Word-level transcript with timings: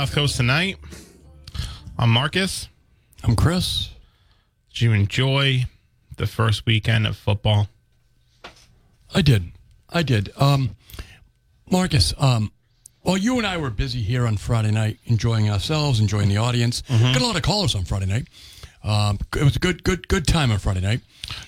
South 0.00 0.12
Coast 0.12 0.36
Tonight. 0.38 0.78
I'm 1.98 2.08
Marcus. 2.08 2.70
I'm 3.22 3.36
Chris. 3.36 3.90
Did 4.72 4.80
you 4.80 4.92
enjoy 4.94 5.66
the 6.16 6.26
first 6.26 6.64
weekend 6.64 7.06
of 7.06 7.18
football? 7.18 7.68
I 9.14 9.20
did. 9.20 9.52
I 9.90 10.02
did. 10.02 10.30
Um, 10.38 10.74
Marcus, 11.70 12.14
um, 12.16 12.50
well, 13.04 13.18
you 13.18 13.36
and 13.36 13.46
I 13.46 13.58
were 13.58 13.68
busy 13.68 14.00
here 14.00 14.26
on 14.26 14.38
Friday 14.38 14.70
night, 14.70 14.96
enjoying 15.04 15.50
ourselves, 15.50 16.00
enjoying 16.00 16.30
the 16.30 16.38
audience. 16.38 16.82
Got 16.88 17.20
a 17.20 17.26
lot 17.26 17.36
of 17.36 17.42
callers 17.42 17.74
on 17.74 17.84
Friday 17.84 18.06
night. 18.06 18.26
Um, 18.82 19.18
it 19.36 19.42
was 19.44 19.56
a 19.56 19.58
good, 19.58 19.84
good, 19.84 20.08
good 20.08 20.26
time 20.26 20.50
on 20.50 20.58
Friday 20.58 20.80
night. 20.80 21.00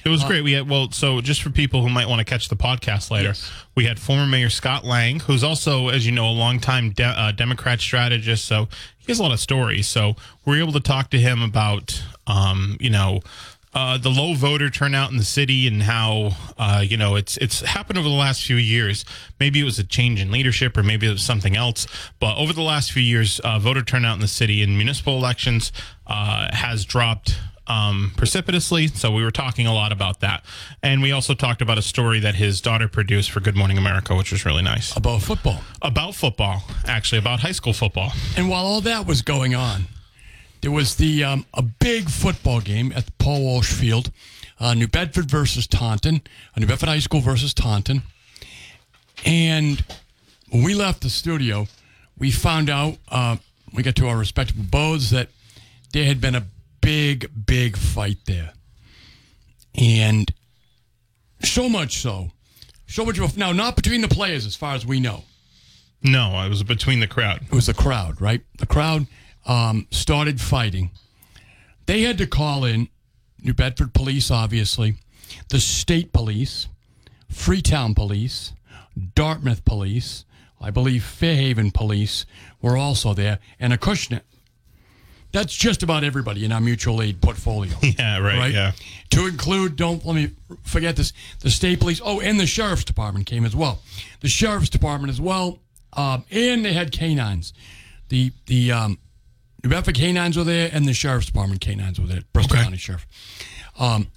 It 0.05 0.11
was 0.11 0.23
great. 0.23 0.43
We 0.45 0.53
had 0.53 0.69
well, 0.69 0.91
so 0.93 1.21
just 1.21 1.43
for 1.43 1.51
people 1.51 1.83
who 1.83 1.89
might 1.89 2.09
want 2.09 2.21
to 2.21 2.25
catch 2.25 2.49
the 2.49 2.55
podcast 2.57 3.11
later, 3.11 3.29
Yes. 3.29 3.51
we 3.75 3.85
had 3.87 3.99
former 3.99 4.27
Mayor 4.27 4.51
Scott 4.51 4.85
Lang, 4.85 5.19
who's 5.21 5.43
also, 5.43 5.89
as 5.89 6.07
you 6.07 6.13
know, 6.13 6.29
a 6.29 6.31
longtime 6.31 6.91
de- 6.91 7.03
uh, 7.05 7.33
Democrat 7.33 7.81
strategist. 7.81 8.45
So 8.45 8.69
he 8.99 9.07
has 9.11 9.19
a 9.19 9.23
lot 9.23 9.33
of 9.33 9.41
stories. 9.41 9.89
So 9.89 10.15
we 10.45 10.57
are 10.57 10.61
able 10.63 10.73
to 10.75 10.81
talk 10.81 11.11
to 11.11 11.19
him 11.19 11.43
about, 11.43 12.03
um, 12.27 12.77
you 12.81 12.91
know. 12.91 13.21
Uh, 13.75 13.97
the 13.97 14.11
low 14.11 14.35
voter 14.35 14.69
turnout 14.69 15.11
in 15.11 15.17
the 15.17 15.25
city 15.25 15.67
and 15.67 15.83
how 15.83 16.33
uh, 16.59 16.85
you 16.87 16.97
know 16.97 17.17
it's 17.17 17.39
it's 17.39 17.61
happened 17.63 17.99
over 17.99 18.07
the 18.09 18.15
last 18.15 18.45
few 18.45 18.57
years. 18.57 19.05
Maybe 19.41 19.61
it 19.61 19.65
was 19.65 19.79
a 19.79 19.85
change 19.85 20.21
in 20.21 20.31
leadership, 20.31 20.77
or 20.77 20.83
maybe 20.83 21.07
it 21.07 21.11
was 21.13 21.23
something 21.23 21.57
else. 21.57 21.87
But 22.21 22.37
over 22.37 22.53
the 22.53 22.61
last 22.63 22.93
few 22.93 23.03
years, 23.03 23.41
uh, 23.41 23.59
voter 23.59 23.83
turnout 23.83 24.15
in 24.17 24.21
the 24.21 24.29
city 24.29 24.63
in 24.63 24.77
municipal 24.77 25.17
elections 25.17 25.73
uh, 26.07 26.55
has 26.55 26.85
dropped 26.85 27.39
um, 27.67 28.13
precipitously. 28.17 28.89
So 28.89 29.11
we 29.11 29.23
were 29.25 29.31
talking 29.31 29.67
a 29.67 29.73
lot 29.73 29.91
about 29.91 30.21
that, 30.21 30.45
and 30.83 31.01
we 31.01 31.11
also 31.13 31.33
talked 31.33 31.63
about 31.63 31.79
a 31.79 31.83
story 31.83 32.21
that 32.21 32.35
his 32.35 32.61
daughter 32.61 32.89
produced 32.89 33.31
for 33.31 33.41
Good 33.41 33.57
Morning 33.57 33.79
America, 33.79 34.15
which 34.15 34.33
was 34.33 34.45
really 34.45 34.63
nice 34.63 34.95
About 34.95 35.23
football. 35.23 35.63
about 35.81 36.15
football, 36.15 36.65
actually 36.87 37.19
about 37.21 37.41
high 37.41 37.53
school 37.53 37.73
football. 37.73 38.13
And 38.37 38.51
while 38.51 38.67
all 38.67 38.83
that 38.83 39.07
was 39.07 39.23
going 39.23 39.55
on, 39.55 39.85
there 40.63 40.71
was 40.71 40.95
the 40.95 41.23
um, 41.23 41.45
a 41.53 41.63
big 41.63 42.09
football 42.09 42.61
game 42.61 42.93
at 42.97 43.07
the 43.07 43.13
Paul 43.19 43.43
Walsh 43.43 43.73
Field, 43.73 44.11
uh, 44.59 44.75
New 44.75 44.89
Bedford 44.89 45.31
versus 45.31 45.67
Taunton, 45.67 46.23
uh, 46.57 46.61
New 46.61 46.67
Bedford 46.67 46.89
High 46.89 47.01
School 47.01 47.21
versus 47.21 47.53
Taunton. 47.53 48.03
And 49.25 49.85
when 50.51 50.63
we 50.63 50.75
left 50.75 51.03
the 51.03 51.11
studio, 51.11 51.67
we 52.17 52.31
found 52.31 52.71
out 52.71 52.97
uh, 53.09 53.37
we 53.75 53.83
got 53.83 53.97
to 53.97 54.07
our 54.07 54.17
respective 54.17 54.59
abodes 54.59 55.11
that 55.11 55.29
there 55.93 56.05
had 56.05 56.21
been 56.21 56.37
a 56.37 56.47
big, 56.81 57.29
big 57.47 57.77
fight 57.77 58.19
there, 58.27 58.53
and 59.75 60.33
so 61.43 61.69
much 61.69 61.99
so, 61.99 62.31
so 62.87 63.05
much 63.05 63.19
of 63.19 63.37
a, 63.37 63.39
now 63.39 63.53
not 63.53 63.75
between 63.75 64.01
the 64.01 64.09
players 64.09 64.47
as 64.47 64.55
far 64.55 64.75
as 64.75 64.87
we 64.87 65.01
know. 65.01 65.25
No, 66.05 66.33
I 66.35 66.49
was 66.49 66.63
between 66.63 67.01
the 67.01 67.07
crowd. 67.07 67.43
It 67.43 67.53
was 67.53 67.67
the 67.67 67.75
crowd, 67.75 68.21
right? 68.21 68.43
The 68.59 68.67
crowd 68.67 69.07
um, 69.47 69.87
started 69.91 70.41
fighting. 70.41 70.91
They 71.87 72.03
had 72.03 72.19
to 72.19 72.27
call 72.27 72.65
in 72.65 72.89
New 73.43 73.55
Bedford 73.55 73.93
police, 73.93 74.31
obviously, 74.31 74.97
the 75.49 75.61
state 75.61 76.13
police, 76.13 76.69
Freetown 77.29 77.95
police, 77.95 78.53
Dartmouth 79.15 79.65
police, 79.65 80.25
I 80.61 80.71
believe 80.71 81.03
Fairhaven 81.03 81.73
police 81.73 82.25
were 82.61 82.77
also 82.77 83.15
there, 83.15 83.39
and 83.59 83.73
Acushnet. 83.73 84.23
That's 85.33 85.55
just 85.55 85.83
about 85.83 86.05
everybody 86.05 86.45
in 86.45 86.53
our 86.53 86.61
mutual 86.61 87.01
aid 87.01 87.21
portfolio. 87.23 87.73
Yeah, 87.83 88.19
right. 88.19 88.53
Yeah. 88.53 88.73
To 89.11 89.27
include, 89.27 89.77
don't 89.77 90.05
let 90.05 90.15
me 90.15 90.31
forget 90.63 90.97
this, 90.97 91.15
the 91.41 91.51
state 91.51 91.81
police. 91.81 92.01
Oh, 92.05 92.21
and 92.21 92.39
the 92.39 92.47
sheriff's 92.47 92.85
department 92.85 93.27
came 93.27 93.47
as 93.47 93.57
well. 93.57 93.81
The 94.21 94.29
sheriff's 94.29 94.69
department 94.69 95.11
as 95.11 95.21
well, 95.21 95.59
um, 95.95 96.25
and 96.31 96.65
they 96.65 96.75
had 96.75 96.93
canines. 96.93 97.55
The 98.09 98.31
the 98.47 98.73
um, 98.73 98.99
New 99.65 99.71
Bedford 99.71 99.95
canines 99.95 100.37
were 100.37 100.45
there, 100.45 100.71
and 100.73 100.87
the 100.87 100.93
sheriff's 100.95 101.27
department 101.27 101.61
canines 101.61 102.01
were 102.01 102.07
there. 102.07 102.23
Bristol 102.33 102.57
Okay. 102.57 102.65
County 102.65 102.79
Sheriff. 102.79 103.07
Um, 103.79 104.09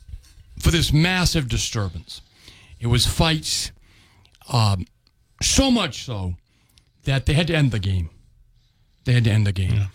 for 0.59 0.71
this 0.71 0.91
massive 0.91 1.47
disturbance, 1.47 2.21
it 2.79 2.87
was 2.87 3.05
fights, 3.05 3.71
um, 4.51 4.85
so 5.41 5.69
much 5.69 6.03
so 6.03 6.35
that 7.03 7.25
they 7.25 7.33
had 7.33 7.47
to 7.47 7.55
end 7.55 7.71
the 7.71 7.79
game. 7.79 8.09
They 9.03 9.13
had 9.13 9.23
to 9.25 9.31
end 9.31 9.45
the 9.45 9.51
game. 9.51 9.87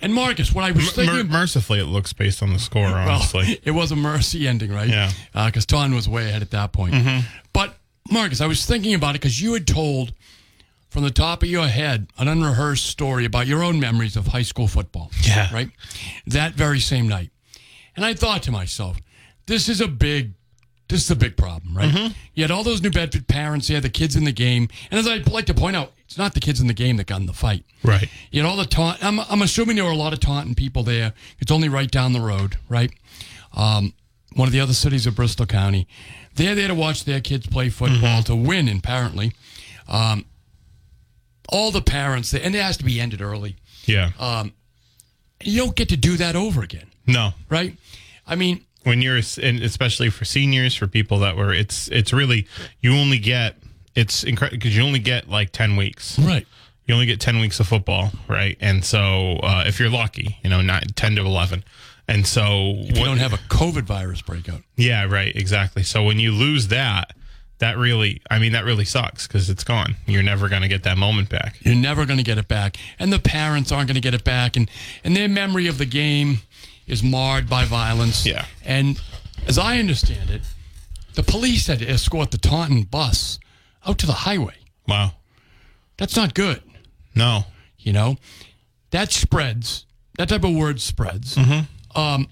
And 0.00 0.14
Marcus, 0.14 0.54
what 0.54 0.64
I 0.64 0.70
was 0.70 0.92
thinking, 0.92 1.16
Mer- 1.28 1.40
mercifully, 1.40 1.80
it 1.80 1.86
looks 1.86 2.12
based 2.12 2.42
on 2.42 2.52
the 2.52 2.58
score. 2.58 2.86
Honestly, 2.86 3.40
well, 3.42 3.56
it 3.64 3.70
was 3.72 3.90
a 3.92 3.96
mercy 3.96 4.46
ending, 4.48 4.72
right? 4.72 4.88
Yeah. 4.88 5.10
Because 5.34 5.66
Ton 5.66 5.94
was 5.94 6.08
way 6.08 6.28
ahead 6.28 6.40
at 6.40 6.52
that 6.52 6.72
point. 6.72 6.94
But 7.52 7.76
Marcus, 8.10 8.40
I 8.40 8.46
was 8.46 8.64
thinking 8.64 8.94
about 8.94 9.16
it 9.16 9.20
because 9.20 9.40
you 9.42 9.52
had 9.52 9.66
told 9.66 10.12
from 10.88 11.02
the 11.02 11.10
top 11.10 11.42
of 11.42 11.48
your 11.48 11.68
head 11.68 12.08
an 12.18 12.28
unrehearsed 12.28 12.86
story 12.86 13.24
about 13.24 13.46
your 13.46 13.62
own 13.62 13.78
memories 13.78 14.16
of 14.16 14.28
high 14.28 14.42
school 14.42 14.66
football. 14.68 15.10
Yeah. 15.22 15.52
Right. 15.52 15.70
That 16.26 16.54
very 16.54 16.80
same 16.80 17.08
night, 17.08 17.30
and 17.96 18.04
I 18.04 18.14
thought 18.14 18.42
to 18.44 18.50
myself, 18.52 18.98
this 19.46 19.68
is 19.68 19.80
a 19.80 19.88
big. 19.88 20.32
This 20.88 21.04
is 21.04 21.10
a 21.10 21.16
big 21.16 21.36
problem, 21.36 21.76
right? 21.76 22.14
You 22.32 22.44
had 22.44 22.50
all 22.50 22.64
those 22.64 22.80
New 22.82 22.90
Bedford 22.90 23.28
parents, 23.28 23.68
you 23.68 23.74
had 23.74 23.84
the 23.84 23.90
kids 23.90 24.16
in 24.16 24.24
the 24.24 24.32
game. 24.32 24.68
And 24.90 24.98
as 24.98 25.06
I'd 25.06 25.30
like 25.30 25.44
to 25.44 25.52
point 25.52 25.76
out, 25.76 25.92
it's 26.06 26.16
not 26.16 26.32
the 26.32 26.40
kids 26.40 26.62
in 26.62 26.66
the 26.66 26.72
game 26.72 26.96
that 26.96 27.06
got 27.06 27.20
in 27.20 27.26
the 27.26 27.34
fight. 27.34 27.66
right. 27.84 28.08
You 28.30 28.42
know, 28.42 28.48
all 28.48 28.56
the 28.56 28.64
taunt. 28.64 29.04
I'm, 29.04 29.20
I'm 29.20 29.42
assuming 29.42 29.76
there 29.76 29.84
were 29.84 29.90
a 29.90 29.96
lot 29.96 30.14
of 30.14 30.20
taunting 30.20 30.54
people 30.54 30.82
there. 30.82 31.12
It's 31.40 31.52
only 31.52 31.68
right 31.68 31.90
down 31.90 32.14
the 32.14 32.22
road, 32.22 32.56
right? 32.70 32.90
Um, 33.54 33.92
one 34.34 34.48
of 34.48 34.52
the 34.52 34.60
other 34.60 34.72
cities 34.72 35.06
of 35.06 35.14
Bristol 35.14 35.44
County. 35.44 35.86
They're 36.36 36.54
there 36.54 36.68
to 36.68 36.74
watch 36.74 37.04
their 37.04 37.20
kids 37.20 37.46
play 37.46 37.68
football 37.68 38.22
to 38.22 38.34
win, 38.34 38.66
apparently. 38.66 39.32
Um, 39.88 40.24
all 41.48 41.70
the 41.70 41.82
parents, 41.82 42.34
and 42.34 42.54
it 42.54 42.62
has 42.62 42.76
to 42.78 42.84
be 42.84 43.00
ended 43.00 43.20
early. 43.20 43.56
Yeah. 43.84 44.10
You 45.42 45.58
don't 45.64 45.76
get 45.76 45.88
to 45.90 45.96
do 45.96 46.16
that 46.16 46.34
over 46.34 46.62
again, 46.62 46.90
no. 47.06 47.30
right? 47.48 47.76
I 48.26 48.34
mean, 48.34 48.64
when 48.82 49.00
you're 49.02 49.20
and 49.42 49.60
especially 49.62 50.10
for 50.10 50.24
seniors 50.24 50.74
for 50.74 50.86
people 50.86 51.18
that 51.20 51.36
were 51.36 51.52
it's 51.52 51.88
it's 51.88 52.12
really 52.12 52.46
you 52.80 52.94
only 52.96 53.18
get 53.18 53.56
it's 53.94 54.24
incredible 54.24 54.56
because 54.58 54.76
you 54.76 54.82
only 54.82 54.98
get 54.98 55.28
like 55.28 55.50
10 55.52 55.76
weeks 55.76 56.18
right. 56.20 56.46
you 56.86 56.94
only 56.94 57.04
get 57.06 57.20
10 57.20 57.38
weeks 57.40 57.60
of 57.60 57.66
football 57.66 58.10
right 58.28 58.56
and 58.60 58.84
so 58.84 59.38
uh, 59.42 59.64
if 59.66 59.78
you're 59.78 59.90
lucky 59.90 60.38
you 60.42 60.48
know 60.48 60.62
not 60.62 60.84
10 60.96 61.16
to 61.16 61.20
11 61.22 61.64
and 62.06 62.26
so 62.26 62.74
If 62.76 62.96
you 62.96 63.04
don't 63.04 63.18
have 63.18 63.34
a 63.34 63.38
COVID 63.48 63.82
virus 63.82 64.22
breakout. 64.22 64.62
yeah 64.76 65.04
right 65.04 65.34
exactly 65.36 65.82
so 65.82 66.02
when 66.04 66.18
you 66.18 66.32
lose 66.32 66.68
that 66.68 67.12
that 67.58 67.76
really 67.76 68.20
i 68.30 68.38
mean 68.38 68.52
that 68.52 68.64
really 68.64 68.84
sucks 68.84 69.26
because 69.26 69.50
it's 69.50 69.64
gone 69.64 69.96
you're 70.06 70.22
never 70.22 70.48
going 70.48 70.62
to 70.62 70.68
get 70.68 70.82
that 70.84 70.96
moment 70.96 71.28
back 71.28 71.56
You're 71.60 71.74
never 71.74 72.06
going 72.06 72.18
to 72.18 72.24
get 72.24 72.38
it 72.38 72.48
back, 72.48 72.76
and 72.98 73.12
the 73.12 73.18
parents 73.18 73.72
aren't 73.72 73.88
going 73.88 73.96
to 73.96 74.00
get 74.00 74.14
it 74.14 74.24
back, 74.24 74.56
and 74.56 74.70
and 75.04 75.16
their 75.16 75.28
memory 75.28 75.66
of 75.66 75.78
the 75.78 75.86
game 75.86 76.38
is 76.86 77.02
marred 77.02 77.48
by 77.48 77.64
violence. 77.64 78.24
Yeah. 78.24 78.46
And 78.64 79.00
as 79.46 79.58
I 79.58 79.78
understand 79.78 80.30
it, 80.30 80.42
the 81.14 81.22
police 81.22 81.66
had 81.66 81.80
to 81.80 81.86
escort 81.88 82.30
the 82.30 82.38
Taunton 82.38 82.82
bus 82.84 83.38
out 83.86 83.98
to 83.98 84.06
the 84.06 84.12
highway. 84.12 84.54
wow 84.86 85.12
That's 85.96 86.16
not 86.16 86.34
good. 86.34 86.62
no 87.14 87.44
You 87.78 87.92
know, 87.92 88.16
that 88.90 89.12
spreads. 89.12 89.84
That 90.16 90.28
type 90.28 90.44
of 90.44 90.54
word 90.54 90.80
spreads. 90.80 91.36
Um, 91.94 92.28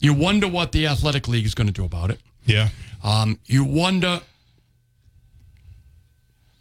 you 0.00 0.12
wonder 0.14 0.46
what 0.48 0.72
the 0.72 0.86
athletic 0.86 1.28
league 1.28 1.46
is 1.46 1.54
going 1.54 1.66
to 1.68 1.72
do 1.72 1.84
about 1.84 2.10
it. 2.10 2.20
yeah 2.44 2.68
Um, 3.04 3.38
you 3.44 3.64
wonder 3.64 4.22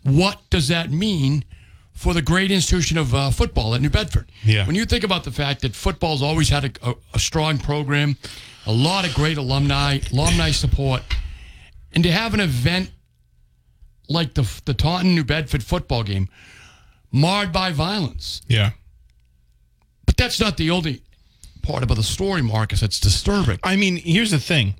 what 0.03 0.41
does 0.49 0.67
that 0.67 0.91
mean 0.91 1.45
for 1.93 2.13
the 2.13 2.21
great 2.21 2.51
institution 2.51 2.97
of 2.97 3.15
uh, 3.15 3.31
football 3.31 3.73
at 3.73 3.81
New 3.81 3.89
Bedford? 3.89 4.29
Yeah. 4.43 4.67
When 4.67 4.75
you 4.75 4.85
think 4.85 5.03
about 5.05 5.23
the 5.23 5.31
fact 5.31 5.61
that 5.61 5.73
football's 5.73 6.21
always 6.21 6.49
had 6.49 6.65
a, 6.65 6.89
a, 6.89 6.95
a 7.13 7.19
strong 7.19 7.57
program, 7.57 8.17
a 8.65 8.73
lot 8.73 9.07
of 9.07 9.13
great 9.15 9.37
alumni, 9.37 9.99
alumni 10.11 10.51
support, 10.51 11.01
and 11.93 12.03
to 12.03 12.11
have 12.11 12.33
an 12.33 12.41
event 12.41 12.91
like 14.09 14.33
the 14.33 14.61
the 14.65 14.73
Taunton 14.73 15.15
New 15.15 15.23
Bedford 15.23 15.63
football 15.63 16.03
game 16.03 16.27
marred 17.11 17.53
by 17.53 17.71
violence. 17.71 18.41
yeah 18.47 18.71
But 20.05 20.17
that's 20.17 20.39
not 20.41 20.57
the 20.57 20.71
only 20.71 21.03
part 21.61 21.83
about 21.83 21.95
the 21.95 22.03
story, 22.03 22.41
Marcus, 22.41 22.81
that's 22.81 22.99
disturbing. 22.99 23.59
I 23.63 23.77
mean, 23.77 23.95
here's 23.97 24.31
the 24.31 24.39
thing. 24.39 24.75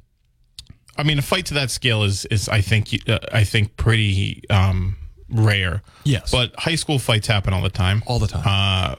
I 0.98 1.04
mean, 1.04 1.20
a 1.20 1.24
fight 1.24 1.46
to 1.48 1.54
that 1.56 1.72
scale 1.72 2.04
is 2.04 2.26
is 2.26 2.50
I 2.50 2.62
think 2.62 3.10
uh, 3.10 3.20
I 3.32 3.44
think 3.44 3.78
pretty 3.78 4.44
um, 4.50 4.98
rare. 5.30 5.82
Yes. 6.04 6.32
but 6.32 6.54
high 6.58 6.76
school 6.76 7.00
fights 7.00 7.28
happen 7.28 7.54
all 7.54 7.62
the 7.62 7.70
time. 7.70 8.04
All 8.06 8.20
the 8.20 8.28
time. 8.28 8.44
Uh, 8.46 8.96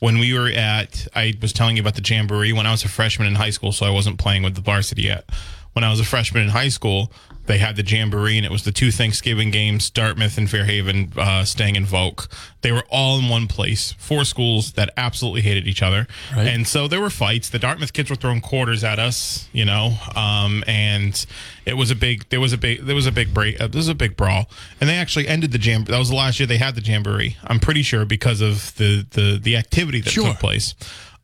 when 0.00 0.18
we 0.18 0.34
were 0.34 0.48
at, 0.48 1.06
I 1.14 1.34
was 1.40 1.52
telling 1.52 1.76
you 1.76 1.82
about 1.82 1.94
the 1.94 2.02
jamboree 2.04 2.52
when 2.52 2.66
I 2.66 2.70
was 2.70 2.84
a 2.84 2.88
freshman 2.88 3.26
in 3.26 3.36
high 3.36 3.50
school, 3.50 3.72
so 3.72 3.86
I 3.86 3.90
wasn't 3.90 4.18
playing 4.18 4.42
with 4.42 4.54
the 4.54 4.60
varsity 4.60 5.02
yet. 5.02 5.28
When 5.74 5.84
I 5.84 5.90
was 5.90 6.00
a 6.00 6.04
freshman 6.04 6.44
in 6.44 6.48
high 6.50 6.68
school, 6.68 7.12
they 7.46 7.58
had 7.58 7.76
the 7.76 7.82
jamboree, 7.84 8.36
and 8.38 8.46
it 8.46 8.50
was 8.52 8.62
the 8.62 8.72
two 8.72 8.90
Thanksgiving 8.90 9.50
games: 9.50 9.90
Dartmouth 9.90 10.38
and 10.38 10.48
Fairhaven, 10.48 11.12
uh, 11.18 11.44
Stang 11.44 11.76
in 11.76 11.84
Voc. 11.84 12.28
They 12.62 12.72
were 12.72 12.84
all 12.88 13.18
in 13.18 13.28
one 13.28 13.48
place. 13.48 13.92
Four 13.98 14.24
schools 14.24 14.72
that 14.72 14.90
absolutely 14.96 15.42
hated 15.42 15.66
each 15.66 15.82
other, 15.82 16.06
Right. 16.34 16.46
and 16.46 16.66
so 16.66 16.88
there 16.88 17.00
were 17.00 17.10
fights. 17.10 17.48
The 17.50 17.58
Dartmouth 17.58 17.92
kids 17.92 18.08
were 18.08 18.16
throwing 18.16 18.40
quarters 18.40 18.82
at 18.84 18.98
us, 18.98 19.48
you 19.52 19.64
know, 19.64 19.98
um, 20.14 20.62
and 20.66 21.26
it 21.66 21.74
was 21.74 21.90
a 21.90 21.94
big. 21.96 22.24
There 22.30 22.40
was 22.40 22.52
a 22.54 22.58
big. 22.58 22.86
There 22.86 22.94
was 22.94 23.06
a 23.06 23.12
big 23.12 23.34
break. 23.34 23.60
Uh, 23.60 23.66
there 23.66 23.78
was 23.80 23.88
a 23.88 23.94
big 23.96 24.16
brawl, 24.16 24.48
and 24.80 24.88
they 24.88 24.96
actually 24.96 25.26
ended 25.28 25.50
the 25.52 25.58
jam. 25.58 25.84
That 25.84 25.98
was 25.98 26.08
the 26.08 26.16
last 26.16 26.38
year 26.40 26.46
they 26.46 26.58
had 26.58 26.76
the 26.76 26.82
jamboree. 26.82 27.36
I'm 27.44 27.58
pretty 27.60 27.82
sure 27.82 28.04
because 28.04 28.40
of 28.40 28.74
the 28.76 29.04
the 29.10 29.38
the 29.42 29.56
activity 29.56 30.00
that 30.02 30.10
Sure. 30.10 30.28
took 30.28 30.38
place. 30.38 30.74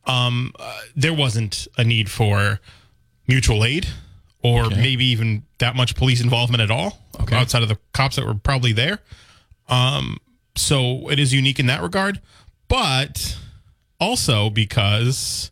Um, 0.05 0.51
uh, 0.59 0.77
there 0.95 1.13
wasn't 1.13 1.67
a 1.77 1.83
need 1.85 2.09
for 2.11 2.59
mutual 3.27 3.63
aid 3.63 3.87
or 4.43 4.65
Okay. 4.65 4.75
maybe 4.81 5.05
even 5.05 5.43
that 5.59 5.75
much 5.75 5.95
police 5.95 6.21
involvement 6.21 6.61
at 6.61 6.71
all 6.71 6.97
Okay. 7.19 7.35
outside 7.35 7.61
of 7.63 7.69
the 7.69 7.77
cops 7.93 8.15
that 8.15 8.25
were 8.25 8.33
probably 8.35 8.71
there. 8.73 8.99
Um, 9.69 10.17
so 10.55 11.09
it 11.09 11.19
is 11.19 11.33
unique 11.33 11.59
in 11.59 11.67
that 11.67 11.81
regard, 11.81 12.19
but 12.67 13.37
also 13.99 14.49
because 14.49 15.51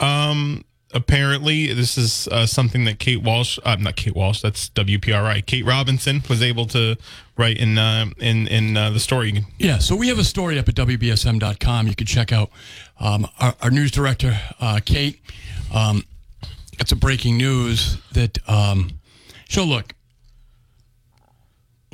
um, 0.00 0.64
apparently 0.94 1.72
this 1.72 1.98
is 1.98 2.28
uh, 2.28 2.46
something 2.46 2.84
that 2.84 2.98
Kate 2.98 3.22
Walsh, 3.22 3.58
uh, 3.64 3.76
not 3.76 3.96
Kate 3.96 4.14
Walsh, 4.14 4.40
that's 4.40 4.68
WPRI, 4.70 5.44
Kate 5.44 5.64
Robinson 5.64 6.22
was 6.28 6.42
able 6.42 6.66
to 6.66 6.96
write 7.36 7.58
in 7.58 7.76
uh, 7.78 8.06
in 8.18 8.46
in 8.48 8.76
uh, 8.76 8.90
the 8.90 9.00
story. 9.00 9.44
Yeah, 9.58 9.78
so 9.78 9.96
we 9.96 10.08
have 10.08 10.18
a 10.18 10.24
story 10.24 10.58
up 10.58 10.68
at 10.68 10.74
WBSM.com. 10.76 11.88
You 11.88 11.94
can 11.94 12.06
check 12.06 12.32
out 12.32 12.50
um, 13.00 13.26
our, 13.40 13.54
our 13.62 13.70
news 13.70 13.90
director, 13.90 14.38
uh, 14.60 14.80
Kate. 14.84 15.20
Um, 15.74 16.04
got 16.76 16.88
some 16.88 16.98
breaking 16.98 17.36
news 17.36 17.98
that, 18.12 18.38
um, 18.48 18.98
so 19.48 19.64
look, 19.64 19.94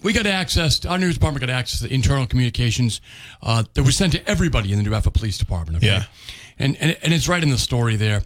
we 0.03 0.13
got 0.13 0.27
access, 0.27 0.85
our 0.85 0.99
news 0.99 1.15
department 1.15 1.47
got 1.47 1.51
access 1.51 1.81
to 1.81 1.89
the 1.89 1.95
internal 1.95 2.27
communications 2.27 3.01
uh, 3.43 3.63
that 3.75 3.85
was 3.85 3.97
sent 3.97 4.13
to 4.13 4.29
everybody 4.29 4.73
in 4.73 4.79
the 4.79 4.83
New 4.83 4.91
Bedford 4.91 5.15
Police 5.15 5.39
Department. 5.39 5.77
Okay? 5.77 5.87
Yeah. 5.87 6.05
And, 6.59 6.77
and, 6.81 6.97
and 7.03 7.13
it's 7.13 7.29
right 7.29 7.43
in 7.43 7.51
the 7.51 7.59
story 7.59 7.97
there. 7.97 8.23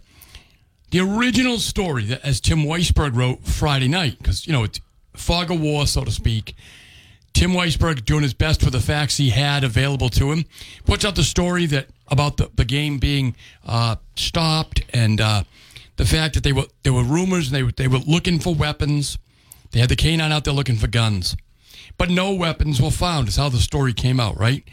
The 0.89 1.01
original 1.01 1.59
story 1.59 2.05
that, 2.05 2.25
as 2.25 2.39
Tim 2.39 2.59
Weisberg 2.59 3.15
wrote 3.15 3.43
Friday 3.43 3.87
night, 3.87 4.17
because, 4.17 4.47
you 4.47 4.53
know, 4.53 4.63
it's 4.63 4.79
fog 5.15 5.51
of 5.51 5.59
war, 5.59 5.85
so 5.85 6.03
to 6.03 6.11
speak. 6.11 6.55
Tim 7.33 7.51
Weisberg 7.51 8.05
doing 8.05 8.23
his 8.23 8.33
best 8.33 8.63
with 8.63 8.73
the 8.73 8.79
facts 8.79 9.17
he 9.17 9.29
had 9.29 9.63
available 9.63 10.09
to 10.09 10.31
him. 10.31 10.45
Puts 10.85 11.05
out 11.05 11.15
the 11.15 11.23
story 11.23 11.67
that 11.67 11.87
about 12.07 12.37
the, 12.37 12.49
the 12.55 12.65
game 12.65 12.97
being 12.97 13.35
uh, 13.65 13.97
stopped 14.15 14.81
and 14.93 15.21
uh, 15.21 15.43
the 15.97 16.05
fact 16.05 16.35
that 16.35 16.43
they 16.43 16.53
were 16.53 16.65
there 16.83 16.93
were 16.93 17.03
rumors 17.03 17.47
and 17.47 17.55
they 17.55 17.63
were, 17.63 17.71
they 17.71 17.87
were 17.87 17.99
looking 17.99 18.39
for 18.39 18.55
weapons. 18.55 19.17
They 19.71 19.79
had 19.79 19.89
the 19.89 19.95
canine 19.95 20.31
out 20.31 20.45
there 20.45 20.53
looking 20.53 20.77
for 20.77 20.87
guns, 20.87 21.35
but 21.97 22.09
no 22.09 22.33
weapons 22.33 22.81
were 22.81 22.91
found. 22.91 23.27
Is 23.27 23.35
how 23.35 23.49
the 23.49 23.57
story 23.57 23.93
came 23.93 24.19
out, 24.19 24.39
right? 24.39 24.63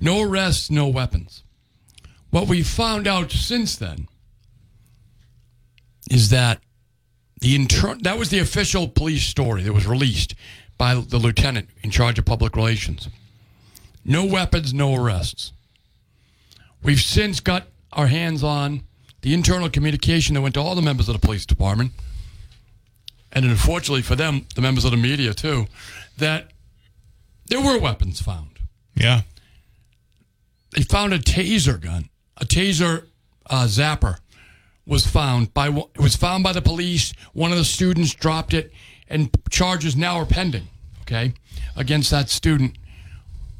No 0.00 0.20
arrests, 0.20 0.70
no 0.70 0.88
weapons. 0.88 1.42
What 2.30 2.48
we 2.48 2.62
found 2.62 3.06
out 3.06 3.30
since 3.30 3.76
then 3.76 4.08
is 6.10 6.30
that 6.30 6.60
the 7.40 7.54
inter- 7.54 7.96
that 8.02 8.18
was 8.18 8.30
the 8.30 8.38
official 8.38 8.88
police 8.88 9.24
story 9.24 9.62
that 9.62 9.72
was 9.72 9.86
released 9.86 10.34
by 10.76 10.94
the 10.94 11.18
lieutenant 11.18 11.68
in 11.82 11.90
charge 11.90 12.18
of 12.18 12.24
public 12.24 12.56
relations. 12.56 13.08
No 14.04 14.24
weapons, 14.24 14.74
no 14.74 14.94
arrests. 14.94 15.52
We've 16.82 17.00
since 17.00 17.38
got 17.38 17.68
our 17.92 18.08
hands 18.08 18.42
on 18.42 18.82
the 19.22 19.34
internal 19.34 19.70
communication 19.70 20.34
that 20.34 20.40
went 20.40 20.54
to 20.54 20.60
all 20.60 20.74
the 20.74 20.82
members 20.82 21.08
of 21.08 21.14
the 21.14 21.24
police 21.24 21.46
department, 21.46 21.92
and 23.32 23.44
unfortunately 23.44 24.02
for 24.02 24.14
them, 24.16 24.46
the 24.54 24.60
members 24.60 24.84
of 24.84 24.90
the 24.90 24.96
media 24.96 25.32
too, 25.32 25.66
that 26.18 26.50
there 27.46 27.60
were 27.60 27.78
weapons 27.78 28.20
found. 28.20 28.58
Yeah. 28.94 29.22
They 30.74 30.82
found 30.82 31.12
a 31.12 31.18
taser 31.18 31.80
gun, 31.80 32.08
a 32.36 32.44
taser 32.44 33.06
uh, 33.46 33.64
zapper 33.64 34.18
was 34.86 35.06
found 35.06 35.54
by 35.54 35.68
it 35.68 36.00
was 36.00 36.16
found 36.16 36.42
by 36.42 36.52
the 36.52 36.62
police. 36.62 37.12
One 37.32 37.52
of 37.52 37.58
the 37.58 37.64
students 37.64 38.14
dropped 38.14 38.54
it, 38.54 38.72
and 39.08 39.30
charges 39.50 39.96
now 39.96 40.16
are 40.16 40.26
pending. 40.26 40.68
Okay, 41.02 41.34
against 41.76 42.10
that 42.10 42.30
student 42.30 42.76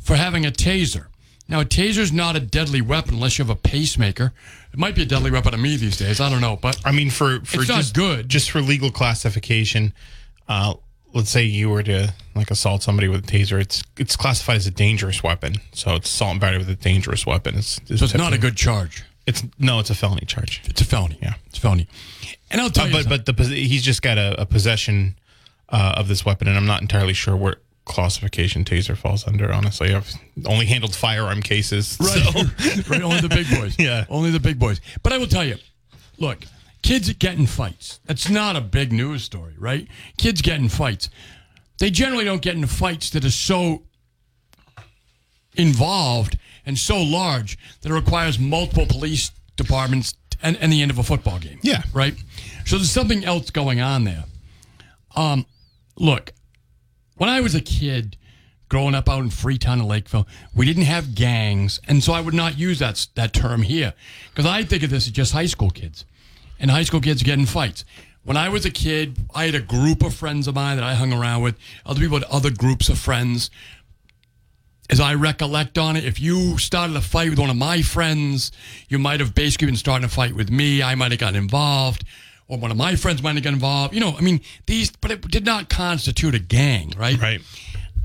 for 0.01 0.17
having 0.17 0.45
a 0.45 0.51
taser. 0.51 1.07
Now, 1.49 1.61
a 1.61 1.65
taser 1.65 1.99
is 1.99 2.13
not 2.13 2.37
a 2.37 2.41
deadly 2.41 2.81
weapon 2.81 3.15
unless 3.15 3.39
you 3.39 3.45
have 3.45 3.51
a 3.55 3.61
pacemaker. 3.61 4.33
It 4.73 4.79
might 4.79 4.95
be 4.95 5.03
a 5.03 5.07
deadly 5.07 5.31
weapon 5.31 5.53
to 5.53 5.59
me 5.59 5.77
these 5.77 5.97
days. 5.97 6.21
I 6.21 6.31
don't 6.31 6.41
know, 6.41 6.57
but 6.57 6.81
I 6.85 6.93
mean, 6.93 7.11
for 7.11 7.41
for 7.45 7.59
It's 7.61 7.67
just 7.67 7.95
good. 7.95 8.29
just 8.29 8.51
for 8.51 8.61
legal 8.61 8.91
classification, 8.91 9.93
uh, 10.49 10.75
let's 11.13 11.31
say 11.31 11.43
you 11.43 11.69
were 11.71 11.83
to 11.83 12.15
like 12.35 12.51
assault 12.51 12.83
somebody 12.83 13.07
with 13.09 13.25
a 13.25 13.27
taser, 13.27 13.61
it's 13.61 13.83
it's 13.99 14.17
classified 14.17 14.57
as 14.57 14.67
a 14.67 14.71
dangerous 14.71 15.23
weapon. 15.23 15.57
So 15.73 15.95
it's 15.97 16.09
assault 16.09 16.33
and 16.33 16.41
battery 16.41 16.59
with 16.59 16.71
a 16.71 16.75
dangerous 16.77 17.27
weapon. 17.27 17.57
It's, 17.57 17.79
it's, 17.89 17.99
so 18.01 18.05
it's 18.07 18.15
not 18.15 18.33
a 18.33 18.39
good 18.39 18.57
charge. 18.57 19.05
It's 19.27 19.45
no, 19.59 19.79
it's 19.79 19.91
a 19.91 19.95
felony 19.95 20.25
charge. 20.27 20.63
It's 20.65 20.81
a 20.81 20.85
felony. 20.85 21.19
Yeah. 21.23 21.35
it's 21.47 21.59
a 21.59 21.61
felony. 21.61 21.87
And 22.51 22.61
I'll 22.61 22.71
tell 22.71 22.85
Uh, 22.85 22.89
you, 22.89 22.93
but 22.95 23.03
something. 23.03 23.35
but 23.37 23.47
the 23.49 23.55
he's 23.55 23.83
just 23.83 24.03
got 24.03 24.19
a, 24.19 24.41
a 24.41 24.47
possession 24.47 25.17
uh, 25.69 25.95
of 25.97 26.09
this 26.09 26.25
weapon, 26.25 26.49
and 26.49 26.57
I'm 26.57 26.67
not 26.67 26.81
entirely 26.81 27.13
sure 27.15 27.37
where 27.37 27.57
classification 27.85 28.65
taser 28.65 28.97
falls 28.97 29.27
under. 29.27 29.53
Honestly, 29.53 29.95
I've 29.95 30.13
only 30.47 30.67
handled 30.67 30.95
firearm 30.95 31.43
cases. 31.43 31.97
Right. 32.01 32.09
So. 32.11 32.91
right. 32.91 33.03
Only 33.03 33.21
the 33.21 33.29
big 33.29 33.49
boys. 33.51 33.77
Yeah. 33.83 34.05
Only 34.09 34.31
the 34.31 34.41
big 34.41 34.59
boys. 34.59 34.81
But 35.03 35.13
I 35.13 35.19
will 35.19 35.27
tell 35.27 35.45
you, 35.45 35.57
look, 36.19 36.45
kids 36.83 37.13
get 37.15 37.37
in 37.39 37.47
fights. 37.47 38.01
That's 38.05 38.29
not 38.31 38.57
a 38.57 38.61
big 38.61 38.93
news 38.93 39.25
story, 39.25 39.55
right? 39.59 39.89
Kids 40.19 40.43
get 40.43 40.59
in 40.61 40.69
fights. 40.69 41.11
They 41.79 41.91
generally 41.91 42.25
don't 42.25 42.43
get 42.43 42.55
into 42.55 42.69
fights 42.69 43.11
that 43.11 43.25
are 43.25 43.31
so 43.31 43.83
involved 45.55 46.39
and 46.65 46.79
so 46.79 47.03
large 47.03 47.59
that 47.81 47.91
it 47.91 47.95
requires 47.95 48.39
multiple 48.39 48.87
police 48.87 49.33
departments 49.57 50.15
and, 50.43 50.57
and 50.59 50.73
the 50.73 50.83
end 50.83 50.91
of 50.91 50.99
a 50.99 51.03
football 51.03 51.39
game. 51.39 51.59
Yeah. 51.63 51.83
Right? 51.93 52.15
So 52.65 52.77
there's 52.77 52.91
something 52.91 53.25
else 53.25 53.51
going 53.51 53.81
on 53.81 54.05
there. 54.05 54.25
Um, 55.17 55.47
look, 55.97 56.33
when 57.23 57.31
I 57.31 57.41
was 57.41 57.55
a 57.55 57.61
kid 57.61 58.17
growing 58.69 58.97
up 58.97 59.09
out 59.09 59.23
in 59.23 59.31
Freetown 59.31 59.79
and 59.79 59.89
Lakeville, 59.89 60.27
we 60.57 60.67
didn't 60.67 60.87
have 60.87 61.15
gangs, 61.15 61.79
and 61.87 62.03
so 62.03 62.13
I 62.13 62.21
would 62.21 62.35
not 62.35 62.59
use 62.59 62.81
that 62.81 63.07
that 63.15 63.33
term 63.33 63.63
here 63.63 63.95
because 64.31 64.45
I 64.45 64.65
think 64.65 64.83
of 64.83 64.91
this 64.91 65.07
as 65.07 65.13
just 65.13 65.33
high 65.33 65.47
school 65.47 65.71
kids, 65.71 66.05
and 66.59 66.69
high 66.69 66.83
school 66.83 67.01
kids 67.01 67.23
get 67.23 67.39
in 67.39 67.47
fights. 67.47 67.85
When 68.25 68.37
I 68.37 68.49
was 68.49 68.65
a 68.65 68.73
kid, 68.73 69.19
I 69.37 69.45
had 69.45 69.55
a 69.55 69.61
group 69.61 70.03
of 70.03 70.15
friends 70.15 70.49
of 70.49 70.57
mine 70.57 70.79
that 70.79 70.85
I 70.85 70.95
hung 70.95 71.13
around 71.13 71.43
with. 71.43 71.57
Other 71.87 72.01
people 72.01 72.19
had 72.19 72.27
other 72.29 72.51
groups 72.51 72.89
of 72.89 72.99
friends. 72.99 73.51
As 74.91 74.99
I 74.99 75.15
recollect 75.15 75.79
on 75.79 75.95
it, 75.95 76.05
if 76.05 76.21
you 76.21 76.59
started 76.59 76.97
a 76.97 77.01
fight 77.01 77.31
with 77.31 77.39
one 77.39 77.51
of 77.51 77.57
my 77.57 77.83
friends, 77.83 78.51
you 78.89 78.99
might 78.99 79.21
have 79.21 79.33
basically 79.33 79.67
been 79.67 79.77
starting 79.77 80.05
a 80.05 80.09
fight 80.09 80.35
with 80.35 80.51
me. 80.51 80.83
I 80.83 80.97
might 80.97 81.13
have 81.13 81.21
gotten 81.21 81.37
involved, 81.37 82.03
or 82.49 82.59
one 82.59 82.71
of 82.71 82.77
my 82.77 82.97
friends 82.97 83.23
might 83.23 83.35
have 83.35 83.43
gotten 83.45 83.55
involved. 83.55 83.95
You 83.95 84.01
know, 84.01 84.15
I 84.17 84.21
mean, 84.21 84.41
these, 84.67 84.91
but 84.91 85.11
it 85.11 85.21
did 85.31 85.45
not 85.45 85.69
constitute 85.69 86.35
a 86.35 86.39
gang, 86.39 86.93
right? 86.97 87.21
Right. 87.21 87.41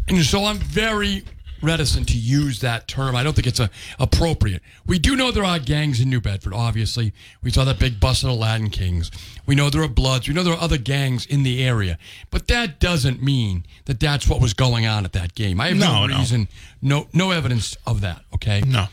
And 0.08 0.24
so 0.24 0.46
I'm 0.46 0.58
very 0.58 1.24
reticent 1.62 2.08
to 2.10 2.18
use 2.18 2.60
that 2.60 2.88
term. 2.88 3.16
I 3.16 3.24
don't 3.24 3.34
think 3.34 3.48
it's 3.48 3.60
a, 3.60 3.70
appropriate. 4.00 4.62
We 4.86 5.00
do 5.00 5.16
know 5.16 5.32
there 5.32 5.44
are 5.44 5.58
gangs 5.60 6.00
in 6.00 6.10
New 6.10 6.22
Bedford, 6.22 6.54
obviously. 6.54 7.14
We 7.42 7.50
saw 7.52 7.64
that 7.66 7.80
big 7.80 8.00
bust 8.00 8.24
of 8.24 8.30
the 8.30 8.36
Latin 8.36 8.70
Kings. 8.70 9.10
We 9.48 9.56
know 9.56 9.70
there 9.70 9.82
are 9.82 9.88
Bloods. 9.88 10.28
We 10.28 10.34
know 10.34 10.44
there 10.44 10.54
are 10.54 10.62
other 10.62 10.78
gangs 10.78 11.26
in 11.26 11.44
the 11.44 11.64
area. 11.64 11.98
But 12.30 12.48
that 12.48 12.80
doesn't 12.80 13.24
mean 13.24 13.66
that 13.86 14.00
that's 14.00 14.28
what 14.28 14.40
was 14.40 14.54
going 14.54 14.86
on 14.86 15.04
at 15.04 15.14
that 15.14 15.34
game. 15.36 15.60
I 15.60 15.70
have 15.70 15.78
no, 15.78 16.02
No, 16.02 16.06
no. 16.08 16.18
reason, 16.20 16.48
no 16.82 17.08
no 17.12 17.32
evidence 17.32 17.76
of 17.88 18.02
that, 18.02 18.22
okay? 18.36 18.62
No. 18.62 18.86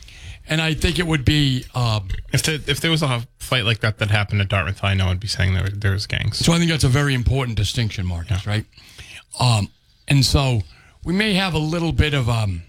And 0.46 0.60
I 0.60 0.74
think 0.74 0.98
it 0.98 1.06
would 1.06 1.24
be, 1.24 1.64
um, 1.74 2.08
If 2.32 2.42
the, 2.42 2.62
if 2.66 2.80
there 2.80 2.90
was 2.90 3.02
a 3.02 3.26
fight 3.38 3.64
like 3.64 3.80
that 3.80 3.98
that 3.98 4.10
happened 4.10 4.40
at 4.42 4.48
Dartmouth, 4.48 4.84
I 4.84 4.94
know 4.94 5.06
I'd 5.06 5.20
be 5.20 5.26
saying 5.28 5.54
there 5.54 5.68
there 5.68 5.92
was 5.92 6.06
gangs. 6.06 6.38
So 6.38 6.52
I 6.52 6.58
think 6.58 6.70
that's 6.70 6.84
a 6.84 6.88
very 6.88 7.14
important 7.14 7.56
distinction, 7.56 8.06
Marcus, 8.06 8.46
right? 8.46 8.66
Um, 9.40 9.70
and 10.06 10.24
so 10.24 10.60
we 11.04 11.14
may 11.14 11.34
have 11.34 11.54
a 11.54 11.58
little 11.58 11.92
bit 11.92 12.12
of, 12.14 12.28
um, 12.28 12.62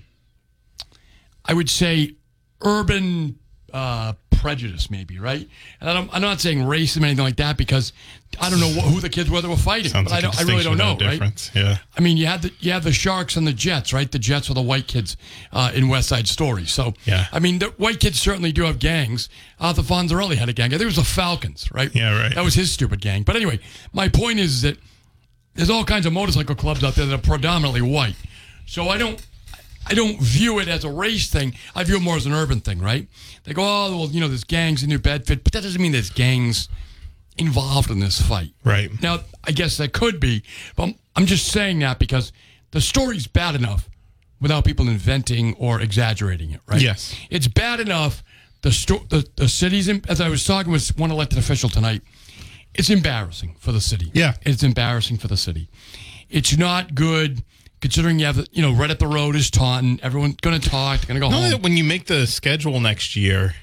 I 1.44 1.54
would 1.54 1.70
say, 1.70 2.16
urban 2.62 3.40
uh, 3.74 4.14
prejudice, 4.46 4.92
maybe, 4.92 5.18
right? 5.18 5.50
And 5.82 5.90
I 5.90 5.94
don't, 5.94 6.08
I'm 6.14 6.22
not 6.22 6.40
saying 6.40 6.60
racism 6.60 7.02
or 7.02 7.06
anything 7.06 7.24
like 7.26 7.38
that 7.38 7.58
because 7.58 7.94
I 8.40 8.52
don't 8.52 8.60
know 8.60 8.70
wh- 8.70 8.94
who 8.94 9.00
the 9.00 9.10
kids 9.10 9.28
were 9.28 9.42
that 9.42 9.50
were 9.50 9.56
fighting. 9.58 9.90
Sounds 9.92 10.12
but 10.12 10.24
I, 10.24 10.28
like 10.28 10.38
I 10.40 10.44
really 10.44 10.64
don't 10.64 10.78
know, 10.78 10.96
right? 11.02 11.52
Yeah. 11.56 11.78
I 11.98 12.02
mean, 12.02 12.16
you 12.16 12.28
had 12.28 12.44
the 12.44 12.52
you 12.60 12.72
had 12.72 12.84
the 12.84 12.94
Sharks 12.94 13.38
and 13.38 13.48
the 13.48 13.54
Jets, 13.54 13.92
right? 13.92 14.12
The 14.12 14.20
Jets 14.20 14.48
were 14.48 14.54
the 14.54 14.62
white 14.62 14.86
kids 14.86 15.18
uh, 15.52 15.72
in 15.74 15.88
West 15.88 16.10
Side 16.10 16.28
Story. 16.28 16.66
So, 16.66 16.94
Yeah. 17.06 17.26
I 17.32 17.40
mean, 17.40 17.58
the 17.58 17.68
white 17.78 18.00
kids 18.00 18.20
certainly 18.20 18.52
do 18.52 18.62
have 18.66 18.78
gangs. 18.78 19.30
Arthur 19.60 19.82
Fonzarelli 19.82 20.36
had 20.36 20.48
a 20.48 20.54
gang. 20.54 20.68
I 20.68 20.78
think 20.78 20.84
it 20.84 20.86
was 20.86 20.96
the 20.98 21.04
Falcons, 21.04 21.72
right? 21.72 21.90
Yeah, 21.96 22.16
right. 22.22 22.36
That 22.36 22.44
was 22.44 22.54
his 22.54 22.72
stupid 22.72 23.02
gang. 23.02 23.24
But 23.24 23.36
anyway, 23.36 23.60
my 23.94 24.10
point 24.10 24.40
is 24.40 24.62
that 24.62 24.78
there's 25.56 25.72
all 25.72 25.84
kinds 25.86 26.06
of 26.06 26.14
motorcycle 26.14 26.54
clubs 26.56 26.84
out 26.84 26.94
there 26.94 27.08
that 27.08 27.16
are 27.16 27.22
predominantly 27.22 27.82
white. 27.82 28.16
So 28.68 28.90
I 28.90 28.98
don't 29.00 29.20
I 29.88 29.94
don't 29.94 30.20
view 30.20 30.60
it 30.60 30.68
as 30.68 30.84
a 30.84 30.90
race 30.90 31.30
thing. 31.30 31.54
I 31.76 31.84
view 31.84 31.98
it 31.98 32.02
more 32.02 32.16
as 32.16 32.26
an 32.26 32.34
urban 32.34 32.60
thing, 32.60 32.80
right? 32.80 33.08
They 33.44 33.54
go, 33.54 33.62
oh, 33.64 33.98
well, 33.98 34.08
you 34.08 34.20
know, 34.20 34.28
there's 34.28 34.44
gangs 34.44 34.84
in 34.84 34.90
New 34.90 35.00
Bedford, 35.00 35.44
but 35.44 35.54
that 35.54 35.64
doesn't 35.64 35.82
mean 35.82 35.92
there's 35.92 36.10
gangs 36.10 36.70
involved 37.38 37.92
in 37.92 38.00
this 38.00 38.22
fight. 38.22 38.52
Right. 38.64 38.90
Now, 39.02 39.20
I 39.44 39.52
guess 39.52 39.78
that 39.78 39.94
could 39.94 40.20
be, 40.20 40.44
but 40.76 40.84
I'm, 40.84 40.96
I'm 41.16 41.26
just 41.26 41.48
saying 41.52 41.80
that 41.80 42.00
because 42.00 42.32
the 42.72 42.82
story's 42.82 43.28
bad 43.28 43.56
enough 43.56 43.90
without 44.42 44.66
people 44.66 44.88
inventing 44.88 45.54
or 45.56 45.82
exaggerating 45.82 46.52
it, 46.52 46.62
right? 46.68 46.82
Yes. 46.82 47.16
It's 47.30 47.48
bad 47.48 47.80
enough. 47.80 48.24
The, 48.62 48.72
sto- 48.72 49.06
the, 49.10 49.28
the 49.36 49.48
city's, 49.48 49.88
in, 49.88 50.02
as 50.10 50.20
I 50.20 50.30
was 50.30 50.46
talking 50.46 50.72
with 50.72 50.98
one 50.98 51.12
elected 51.12 51.38
official 51.38 51.70
tonight, 51.70 52.02
it's 52.74 52.90
embarrassing 52.90 53.56
for 53.60 53.72
the 53.72 53.80
city. 53.80 54.12
Yeah. 54.14 54.34
It's 54.42 54.64
embarrassing 54.64 55.18
for 55.18 55.28
the 55.28 55.38
city. 55.38 55.70
It's 56.30 56.58
not 56.58 56.96
good 56.96 57.44
considering 57.82 58.20
you 58.20 58.26
have, 58.26 58.46
you 58.52 58.62
know, 58.62 58.74
right 58.74 58.90
up 58.90 59.00
the 59.00 59.08
road 59.08 59.36
is 59.36 59.50
Taunton. 59.50 60.00
Everyone's 60.04 60.36
going 60.38 60.60
to 60.60 60.70
talk. 60.70 61.02
They're 61.02 61.18
going 61.18 61.32
to 61.32 61.36
go 61.38 61.52
home. 61.52 61.62
when 61.62 61.78
you 61.78 61.84
make 61.84 62.06
the 62.08 62.26
schedule 62.28 62.80
next 62.80 63.16
year, 63.16 63.54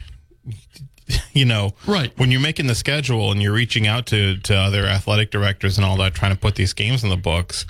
you 1.33 1.45
know, 1.45 1.73
Right. 1.87 2.16
When 2.19 2.31
you're 2.31 2.40
making 2.40 2.66
the 2.66 2.75
schedule 2.75 3.33
and 3.33 3.42
you're 3.42 3.52
reaching 3.52 3.87
out 3.87 4.07
to 4.07 4.38
to 4.38 4.54
other 4.54 4.87
athletic 4.87 5.31
directors 5.31 5.76
and 5.78 5.85
all 5.85 5.97
that, 5.99 6.14
trying 6.14 6.33
to 6.33 6.38
put 6.38 6.54
these 6.54 6.73
games 6.73 7.02
in 7.04 7.11
the 7.11 7.16
books, 7.16 7.66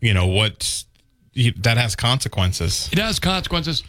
you 0.00 0.14
know 0.14 0.26
what 0.26 0.84
you, 1.32 1.52
that 1.58 1.76
has 1.76 1.94
consequences. 1.96 2.88
It 2.92 2.98
has 2.98 3.18
consequences. 3.18 3.82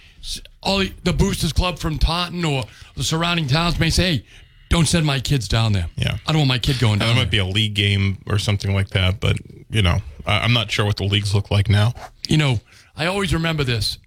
All 0.61 0.79
the, 0.79 0.91
the 1.03 1.13
Boosters 1.13 1.53
Club 1.53 1.79
from 1.79 1.97
Taunton 1.97 2.43
or 2.43 2.63
the 2.95 3.03
surrounding 3.03 3.47
towns 3.47 3.79
may 3.79 3.89
say, 3.89 4.17
hey, 4.17 4.25
don't 4.69 4.85
send 4.87 5.05
my 5.05 5.19
kids 5.19 5.47
down 5.47 5.73
there. 5.73 5.87
Yeah. 5.95 6.17
I 6.27 6.31
don't 6.31 6.39
want 6.39 6.49
my 6.49 6.59
kid 6.59 6.79
going 6.79 6.99
down 6.99 7.07
There 7.07 7.15
there. 7.15 7.23
might 7.25 7.31
be 7.31 7.37
a 7.37 7.45
league 7.45 7.73
game 7.73 8.17
or 8.27 8.37
something 8.39 8.73
like 8.73 8.89
that, 8.89 9.19
but 9.19 9.37
you 9.69 9.81
know, 9.81 9.99
I, 10.25 10.39
I'm 10.39 10.53
not 10.53 10.69
sure 10.71 10.85
what 10.85 10.97
the 10.97 11.05
leagues 11.05 11.33
look 11.33 11.49
like 11.51 11.69
now. 11.69 11.93
you 12.27 12.37
know, 12.37 12.59
I 12.95 13.05
always 13.05 13.33
remember 13.33 13.63
this. 13.63 13.97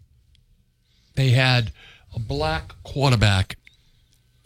They 1.14 1.31
had 1.31 1.73
a 2.14 2.19
black 2.19 2.73
quarterback 2.83 3.57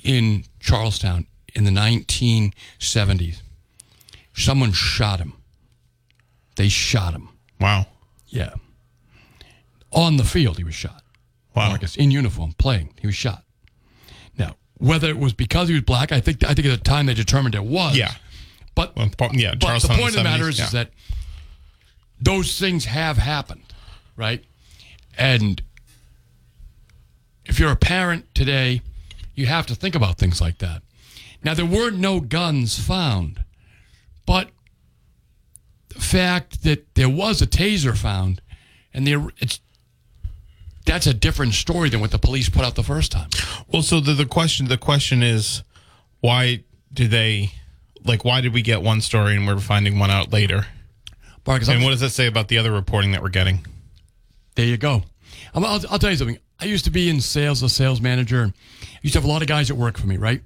in 0.02 0.44
Charlestown 0.61 1.26
in 1.54 1.64
the 1.64 1.71
1970s. 1.71 3.40
Someone 4.35 4.73
shot 4.73 5.21
him. 5.21 5.35
They 6.56 6.68
shot 6.68 7.14
him. 7.14 7.28
Wow, 7.61 7.87
Yeah. 8.28 8.54
On 9.92 10.16
the 10.16 10.25
field, 10.25 10.59
he 10.59 10.64
was 10.64 10.75
shot. 10.75 11.02
wow. 11.54 11.68
Marcus, 11.68 11.94
in 11.97 12.11
uniform, 12.11 12.52
playing. 12.59 12.92
He 13.00 13.06
was 13.06 13.14
shot. 13.14 13.43
Whether 14.78 15.08
it 15.08 15.18
was 15.18 15.32
because 15.32 15.68
he 15.68 15.74
was 15.74 15.82
black, 15.82 16.12
I 16.12 16.20
think 16.20 16.42
I 16.44 16.54
think 16.54 16.66
at 16.66 16.78
the 16.78 16.84
time 16.84 17.06
they 17.06 17.14
determined 17.14 17.54
it 17.54 17.64
was. 17.64 17.96
Yeah. 17.96 18.12
But 18.74 18.96
Well, 18.96 19.08
yeah, 19.32 19.54
but 19.54 19.80
the 19.82 19.88
point 19.88 20.08
of 20.08 20.14
the 20.14 20.24
matter 20.24 20.48
is, 20.48 20.58
70s, 20.58 20.64
is 20.64 20.72
that 20.72 20.90
those 22.20 22.58
things 22.58 22.86
have 22.86 23.18
happened, 23.18 23.72
right? 24.16 24.44
And 25.16 25.62
if 27.44 27.60
you're 27.60 27.70
a 27.70 27.76
parent 27.76 28.34
today, 28.34 28.82
you 29.34 29.46
have 29.46 29.66
to 29.66 29.74
think 29.74 29.94
about 29.94 30.18
things 30.18 30.40
like 30.40 30.58
that. 30.58 30.82
Now, 31.42 31.54
there 31.54 31.66
were 31.66 31.90
no 31.90 32.20
guns 32.20 32.78
found, 32.78 33.44
but 34.26 34.48
the 35.88 36.00
fact 36.00 36.62
that 36.64 36.94
there 36.94 37.08
was 37.08 37.42
a 37.42 37.46
taser 37.46 37.96
found, 37.96 38.40
and 38.92 39.06
the, 39.06 39.30
it's 39.38 39.60
that's 40.84 41.06
a 41.06 41.14
different 41.14 41.54
story 41.54 41.88
than 41.90 42.00
what 42.00 42.10
the 42.10 42.18
police 42.18 42.48
put 42.48 42.64
out 42.64 42.74
the 42.74 42.82
first 42.82 43.10
time. 43.12 43.28
Well, 43.68 43.82
so 43.82 44.00
the, 44.00 44.12
the 44.12 44.26
question 44.26 44.66
the 44.66 44.76
question 44.78 45.22
is, 45.22 45.62
why 46.20 46.64
do 46.92 47.08
they 47.08 47.52
like? 48.04 48.24
Why 48.24 48.40
did 48.40 48.52
we 48.52 48.62
get 48.62 48.82
one 48.82 49.00
story 49.00 49.36
and 49.36 49.46
we're 49.46 49.58
finding 49.58 49.98
one 49.98 50.10
out 50.10 50.32
later? 50.32 50.66
Marcus, 51.46 51.68
And 51.68 51.76
I'm- 51.78 51.84
what 51.84 51.90
does 51.90 52.00
that 52.00 52.10
say 52.10 52.26
about 52.26 52.48
the 52.48 52.58
other 52.58 52.72
reporting 52.72 53.12
that 53.12 53.22
we're 53.22 53.28
getting? 53.28 53.66
There 54.54 54.66
you 54.66 54.76
go. 54.76 55.02
I'll, 55.54 55.64
I'll 55.66 55.98
tell 55.98 56.10
you 56.10 56.16
something. 56.16 56.38
I 56.60 56.64
used 56.66 56.84
to 56.84 56.90
be 56.90 57.08
in 57.10 57.20
sales, 57.20 57.62
a 57.62 57.68
sales 57.68 58.00
manager. 58.00 58.52
I 58.82 58.86
used 59.02 59.12
to 59.14 59.18
have 59.20 59.24
a 59.28 59.30
lot 59.32 59.42
of 59.42 59.48
guys 59.48 59.68
that 59.68 59.74
work 59.74 59.98
for 59.98 60.06
me, 60.06 60.16
right? 60.16 60.42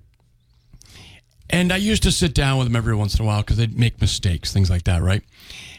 And 1.51 1.73
I 1.73 1.77
used 1.77 2.03
to 2.03 2.11
sit 2.13 2.35
down 2.35 2.59
with 2.59 2.67
them 2.67 2.77
every 2.77 2.95
once 2.95 3.15
in 3.19 3.23
a 3.25 3.27
while 3.27 3.41
because 3.41 3.57
they'd 3.57 3.79
make 3.79 4.01
mistakes, 4.01 4.53
things 4.53 4.69
like 4.71 4.85
that, 4.85 5.03
right? 5.03 5.23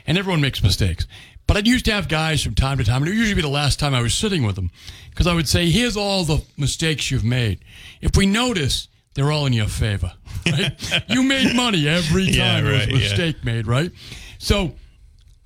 And 0.07 0.17
everyone 0.17 0.41
makes 0.41 0.63
mistakes. 0.63 1.05
But 1.49 1.57
I'd 1.57 1.67
used 1.67 1.85
to 1.85 1.91
have 1.91 2.07
guys 2.07 2.43
from 2.43 2.53
time 2.53 2.77
to 2.77 2.83
time, 2.83 2.97
and 3.01 3.07
it 3.07 3.09
would 3.09 3.17
usually 3.17 3.33
be 3.33 3.41
the 3.41 3.47
last 3.47 3.79
time 3.79 3.95
I 3.95 4.01
was 4.03 4.13
sitting 4.13 4.43
with 4.43 4.55
them, 4.55 4.69
because 5.09 5.25
I 5.25 5.33
would 5.33 5.47
say, 5.49 5.71
"Here's 5.71 5.97
all 5.97 6.23
the 6.23 6.43
mistakes 6.57 7.09
you've 7.09 7.23
made. 7.23 7.57
If 8.01 8.15
we 8.15 8.27
notice, 8.27 8.87
they're 9.15 9.31
all 9.31 9.47
in 9.47 9.53
your 9.53 9.65
favor. 9.67 10.13
Right? 10.45 11.03
you 11.09 11.23
made 11.23 11.55
money 11.55 11.87
every 11.87 12.25
time 12.27 12.35
Yeah, 12.35 12.61
there 12.61 12.71
was 12.73 12.79
right, 12.81 12.89
a 12.89 12.91
yeah. 12.91 12.99
mistake 12.99 13.43
made, 13.43 13.65
right? 13.65 13.91
So 14.37 14.75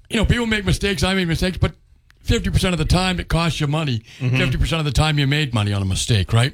you 0.09 0.17
know, 0.17 0.25
people 0.25 0.45
make 0.45 0.65
mistakes. 0.65 1.03
I 1.03 1.13
make 1.13 1.27
mistakes, 1.29 1.57
but 1.57 1.71
50% 2.25 2.73
of 2.73 2.77
the 2.77 2.85
time 2.85 3.19
it 3.21 3.29
costs 3.29 3.61
you 3.61 3.67
money. 3.67 4.03
Mm-hmm. 4.19 4.35
50% 4.35 4.79
of 4.79 4.85
the 4.85 4.91
time 4.91 5.17
you 5.17 5.25
made 5.25 5.53
money 5.53 5.71
on 5.71 5.81
a 5.81 5.85
mistake, 5.85 6.33
right? 6.33 6.53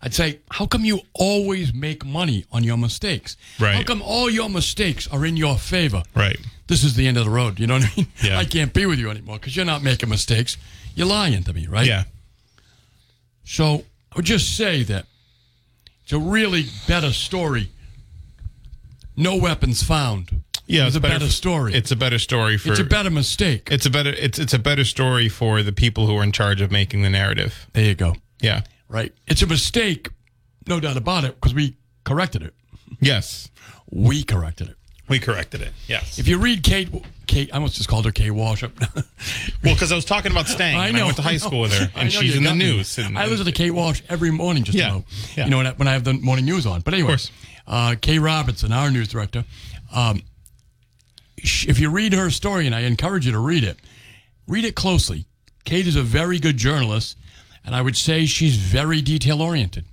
I'd 0.00 0.14
say, 0.14 0.38
how 0.50 0.66
come 0.66 0.84
you 0.84 1.00
always 1.14 1.74
make 1.74 2.04
money 2.04 2.44
on 2.52 2.62
your 2.62 2.76
mistakes? 2.76 3.36
Right. 3.58 3.74
How 3.74 3.82
come 3.82 4.00
all 4.02 4.30
your 4.30 4.48
mistakes 4.48 5.08
are 5.08 5.24
in 5.26 5.36
your 5.36 5.56
favor? 5.58 6.02
Right. 6.14 6.38
This 6.68 6.84
is 6.84 6.94
the 6.94 7.08
end 7.08 7.16
of 7.16 7.24
the 7.24 7.30
road. 7.30 7.58
You 7.58 7.66
know 7.66 7.74
what 7.74 7.84
I 7.84 7.96
mean? 7.96 8.06
Yeah. 8.22 8.38
I 8.42 8.44
can't 8.44 8.72
be 8.72 8.86
with 8.86 8.98
you 8.98 9.10
anymore 9.10 9.38
because 9.38 9.56
you're 9.56 9.64
not 9.64 9.82
making 9.82 10.08
mistakes. 10.08 10.56
You're 10.94 11.08
lying 11.08 11.42
to 11.42 11.52
me, 11.52 11.66
right? 11.66 11.86
Yeah. 11.86 12.04
So 13.44 13.84
I 14.12 14.16
would 14.16 14.24
just 14.24 14.56
say 14.56 14.82
that 14.84 15.06
it's 16.02 16.12
a 16.12 16.18
really 16.18 16.66
better 16.86 17.12
story. 17.12 17.70
No 19.16 19.36
weapons 19.36 19.82
found. 19.82 20.42
Yeah, 20.66 20.86
it's, 20.86 20.96
a 20.96 21.00
better, 21.00 21.28
story. 21.28 21.72
It's 21.74 21.90
a 21.90 21.96
better 21.96 22.18
story 22.18 22.58
for 22.58 22.70
it's 22.70 22.78
a 22.78 22.84
better 22.84 23.08
mistake. 23.08 23.68
it's 23.72 23.86
a 23.86 23.90
better 23.90 24.10
it's 24.10 24.38
it's 24.38 24.52
a 24.52 24.58
better 24.58 24.84
story 24.84 25.30
for 25.30 25.62
the 25.62 25.72
people 25.72 26.06
who 26.06 26.18
are 26.18 26.22
in 26.22 26.30
charge 26.30 26.60
of 26.60 26.70
making 26.70 27.00
the 27.00 27.08
narrative. 27.08 27.66
there 27.72 27.86
you 27.86 27.94
go. 27.94 28.14
Yeah. 28.40 28.62
Right? 28.88 29.12
It's 29.26 29.42
a 29.42 29.46
mistake, 29.46 30.10
no 30.66 30.80
doubt 30.80 30.96
about 30.96 31.24
it, 31.24 31.34
because 31.34 31.54
we 31.54 31.76
corrected 32.04 32.42
it. 32.42 32.54
Yes. 33.00 33.50
We 33.90 34.22
corrected 34.22 34.68
it. 34.68 34.76
We 35.08 35.18
corrected 35.18 35.62
it. 35.62 35.72
Yes. 35.86 36.18
If 36.18 36.28
you 36.28 36.38
read 36.38 36.62
Kate, 36.62 36.88
Kate, 37.26 37.48
I 37.52 37.56
almost 37.56 37.76
just 37.76 37.88
called 37.88 38.04
her 38.04 38.12
Kate 38.12 38.30
Walsh. 38.30 38.62
Up. 38.62 38.72
Well, 39.64 39.74
because 39.74 39.90
I 39.90 39.96
was 39.96 40.04
talking 40.04 40.30
about 40.30 40.46
Stang. 40.46 40.76
I 40.76 40.92
know. 40.92 41.02
I 41.02 41.04
went 41.06 41.16
to 41.16 41.22
high 41.22 41.36
school 41.36 41.60
with 41.60 41.72
her, 41.72 41.90
and 41.96 42.12
she's 42.12 42.36
in 42.36 42.44
the 42.44 42.52
me. 42.52 42.58
news. 42.58 42.96
And, 42.96 43.18
I 43.18 43.26
listen 43.26 43.44
to 43.44 43.52
Kate 43.52 43.72
Walsh 43.72 44.02
every 44.08 44.30
morning, 44.30 44.62
just 44.62 44.78
Yeah. 44.78 45.00
Yeah. 45.36 45.44
You 45.44 45.50
know, 45.50 45.56
when 45.58 45.66
I, 45.66 45.72
when 45.72 45.88
I 45.88 45.92
have 45.94 46.04
the 46.04 46.14
morning 46.14 46.44
news 46.44 46.64
on. 46.64 46.80
But 46.82 46.94
anyway, 46.94 47.16
uh, 47.66 47.96
Kay 48.00 48.18
Robertson, 48.18 48.72
our 48.72 48.90
news 48.90 49.08
director, 49.08 49.44
um, 49.92 50.22
if 51.36 51.80
you 51.80 51.90
read 51.90 52.12
her 52.12 52.30
story, 52.30 52.66
and 52.66 52.74
I 52.74 52.80
encourage 52.80 53.26
you 53.26 53.32
to 53.32 53.38
read 53.38 53.64
it, 53.64 53.78
read 54.46 54.64
it 54.64 54.74
closely. 54.76 55.26
Kate 55.64 55.86
is 55.86 55.96
a 55.96 56.02
very 56.02 56.38
good 56.38 56.56
journalist, 56.56 57.16
and 57.68 57.76
I 57.76 57.82
would 57.82 57.98
say 57.98 58.24
she's 58.24 58.56
very 58.56 59.02
detail 59.02 59.42
oriented. 59.42 59.84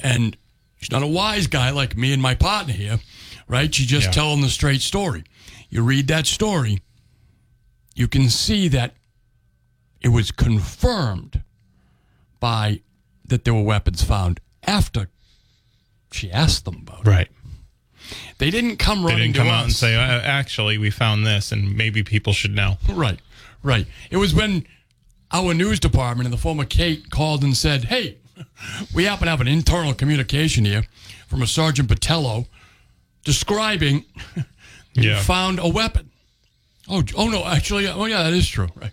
And 0.00 0.34
she's 0.80 0.90
not 0.90 1.02
a 1.02 1.06
wise 1.06 1.46
guy 1.46 1.68
like 1.68 1.94
me 1.94 2.10
and 2.14 2.22
my 2.22 2.34
partner 2.34 2.72
here, 2.72 3.00
right? 3.46 3.72
She's 3.74 3.86
just 3.86 4.06
Yeah. 4.06 4.12
telling 4.12 4.40
the 4.40 4.48
straight 4.48 4.80
story. 4.80 5.24
You 5.68 5.82
read 5.82 6.06
that 6.08 6.26
story, 6.26 6.80
you 7.94 8.08
can 8.08 8.30
see 8.30 8.68
that 8.68 8.94
it 10.00 10.08
was 10.08 10.30
confirmed 10.30 11.42
by 12.40 12.80
that 13.26 13.44
there 13.44 13.52
were 13.52 13.60
weapons 13.62 14.02
found 14.02 14.40
after 14.66 15.10
she 16.12 16.32
asked 16.32 16.64
them 16.64 16.76
about 16.86 17.00
it. 17.06 17.10
right. 17.10 17.28
They 18.38 18.50
didn't 18.50 18.78
come 18.78 19.02
running. 19.04 19.18
They 19.18 19.24
didn't 19.26 19.36
come 19.36 19.46
to 19.48 19.52
out 19.52 19.64
and 19.64 19.72
say, 19.72 19.94
uh, 19.96 20.20
"Actually, 20.22 20.78
we 20.78 20.88
found 20.88 21.26
this, 21.26 21.52
and 21.52 21.76
maybe 21.76 22.02
people 22.02 22.32
should 22.32 22.54
know." 22.54 22.78
Right, 22.88 23.18
right. 23.62 23.86
It 24.10 24.16
was 24.16 24.32
when 24.34 24.66
our 25.34 25.52
news 25.52 25.78
department 25.80 26.26
and 26.26 26.32
the 26.32 26.38
former 26.40 26.64
Kate 26.64 27.10
called 27.10 27.42
and 27.44 27.54
said, 27.56 27.84
"Hey, 27.84 28.16
we 28.94 29.04
happen 29.04 29.24
to 29.26 29.30
have 29.30 29.40
an 29.42 29.48
internal 29.48 29.92
communication 29.92 30.64
here 30.64 30.84
from 31.28 31.42
a 31.42 31.46
Sergeant 31.46 31.88
Patello 31.90 32.46
describing 33.24 34.04
you 34.94 35.10
Yeah. 35.10 35.20
found 35.20 35.58
a 35.58 35.68
weapon." 35.68 36.10
Oh, 36.88 37.02
oh 37.16 37.28
no, 37.28 37.44
actually, 37.44 37.86
oh 37.88 38.04
yeah, 38.06 38.22
that 38.22 38.32
is 38.32 38.48
true. 38.48 38.68
Right. 38.76 38.92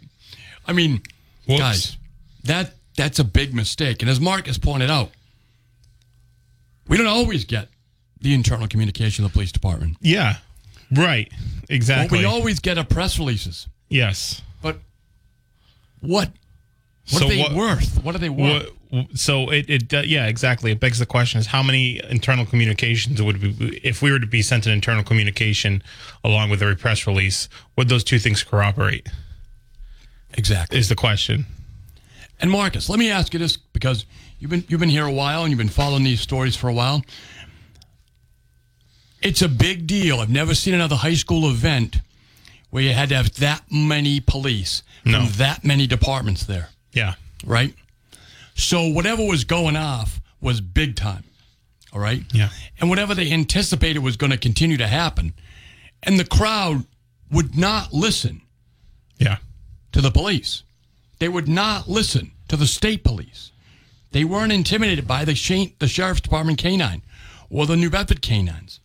I 0.67 0.73
mean, 0.73 1.01
Whoops. 1.47 1.59
guys, 1.59 1.97
that 2.45 2.73
that's 2.97 3.19
a 3.19 3.23
big 3.23 3.53
mistake. 3.53 4.01
And 4.01 4.09
as 4.09 4.19
Mark 4.19 4.47
has 4.47 4.57
pointed 4.57 4.89
out, 4.89 5.11
we 6.87 6.97
don't 6.97 7.07
always 7.07 7.45
get 7.45 7.69
the 8.19 8.33
internal 8.33 8.67
communication 8.67 9.25
of 9.25 9.31
the 9.31 9.33
police 9.33 9.51
department. 9.51 9.97
Yeah. 10.01 10.37
Right. 10.91 11.31
Exactly. 11.69 12.19
we 12.19 12.25
always 12.25 12.59
get 12.59 12.77
are 12.77 12.83
press 12.83 13.17
releases. 13.19 13.67
yes. 13.89 14.41
But 14.61 14.79
what? 16.01 16.29
What 17.09 17.19
So 17.19 17.25
are 17.25 17.29
they 17.29 17.39
what- 17.41 17.53
worth? 17.53 18.03
What 18.03 18.15
are 18.15 18.19
they 18.19 18.29
worth? 18.29 18.63
What 18.89 19.07
so 19.15 19.49
it, 19.51 19.69
it 19.69 19.93
uh, 19.93 20.01
yeah 20.05 20.25
exactly 20.27 20.69
it 20.69 20.81
begs 20.81 20.99
the 20.99 21.05
question 21.05 21.39
is 21.39 21.47
how 21.47 21.63
many 21.63 22.01
internal 22.09 22.45
communications 22.45 23.21
would 23.21 23.39
be 23.39 23.79
if 23.85 24.01
we 24.01 24.11
were 24.11 24.19
to 24.19 24.27
be 24.27 24.41
sent 24.41 24.65
an 24.65 24.73
internal 24.73 25.01
communication 25.01 25.81
along 26.25 26.49
with 26.49 26.61
every 26.61 26.75
press 26.75 27.07
release 27.07 27.47
would 27.77 27.87
those 27.87 28.03
two 28.03 28.19
things 28.19 28.43
corroborate 28.43 29.07
Exactly. 30.33 30.77
is 30.77 30.89
the 30.89 30.95
question 30.97 31.45
And 32.41 32.51
Marcus, 32.51 32.89
let 32.89 32.99
me 32.99 33.09
ask 33.09 33.31
you 33.33 33.39
this 33.39 33.55
because 33.55 34.05
you've 34.39 34.51
been 34.51 34.65
you've 34.67 34.81
been 34.81 34.89
here 34.89 35.05
a 35.05 35.11
while 35.13 35.43
and 35.43 35.51
you've 35.51 35.57
been 35.57 35.69
following 35.69 36.03
these 36.03 36.19
stories 36.19 36.57
for 36.57 36.67
a 36.67 36.73
while. 36.73 37.01
It's 39.21 39.41
a 39.41 39.47
big 39.49 39.87
deal. 39.87 40.19
I've 40.19 40.29
never 40.29 40.53
seen 40.55 40.73
another 40.73 40.97
high 40.97 41.13
school 41.13 41.49
event 41.49 42.01
where 42.71 42.81
you 42.83 42.91
had 42.93 43.09
to 43.09 43.15
have 43.15 43.33
that 43.35 43.63
many 43.71 44.19
police 44.19 44.81
No. 45.05 45.19
from 45.25 45.37
that 45.37 45.63
many 45.63 45.85
departments 45.87 46.43
there, 46.45 46.69
yeah 46.93 47.13
right? 47.45 47.73
So 48.55 48.87
whatever 48.87 49.23
was 49.23 49.43
going 49.45 49.75
off 49.75 50.19
was 50.41 50.59
big 50.61 50.95
time. 50.95 51.23
All 51.93 51.99
right? 51.99 52.23
Yeah. 52.33 52.49
And 52.79 52.89
whatever 52.89 53.13
they 53.15 53.31
anticipated 53.31 53.99
was 53.99 54.15
going 54.17 54.31
to 54.31 54.37
continue 54.37 54.77
to 54.77 54.87
happen. 54.87 55.33
And 56.03 56.19
the 56.19 56.25
crowd 56.25 56.85
would 57.31 57.57
not 57.57 57.93
listen 57.93 58.41
yeah 59.17 59.37
to 59.91 60.01
the 60.01 60.11
police. 60.11 60.63
They 61.19 61.29
would 61.29 61.47
not 61.47 61.87
listen 61.87 62.31
to 62.47 62.55
the 62.57 62.67
state 62.67 63.03
police. 63.03 63.51
They 64.11 64.23
weren't 64.23 64.51
intimidated 64.51 65.07
by 65.07 65.23
the, 65.25 65.35
Shane, 65.35 65.73
the 65.79 65.87
sheriff's 65.87 66.21
department 66.21 66.57
canine 66.59 67.01
or 67.49 67.65
the 67.65 67.77
New 67.77 67.89
Bedford 67.89 68.21
canines. 68.21 68.79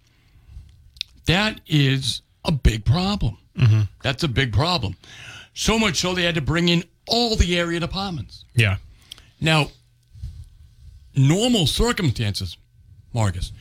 That 1.27 1.61
is 1.67 2.23
a 2.45 2.53
big 2.53 2.85
problem. 2.85 3.39
Mm-hmm. 3.57 3.83
That's 4.03 4.23
a 4.23 4.29
big 4.29 4.53
problem. 4.53 4.97
So 5.55 5.79
much 5.79 5.97
so 5.97 6.15
they 6.15 6.23
had 6.23 6.35
to 6.35 6.41
bring 6.41 6.69
in 6.69 6.85
all 7.07 7.37
the 7.37 7.59
area 7.59 7.81
departments. 7.81 8.45
yeah 8.55 8.77
Now, 9.41 9.71
normal 11.15 11.67
circumstances, 11.67 12.57
Marcus, 13.13 13.53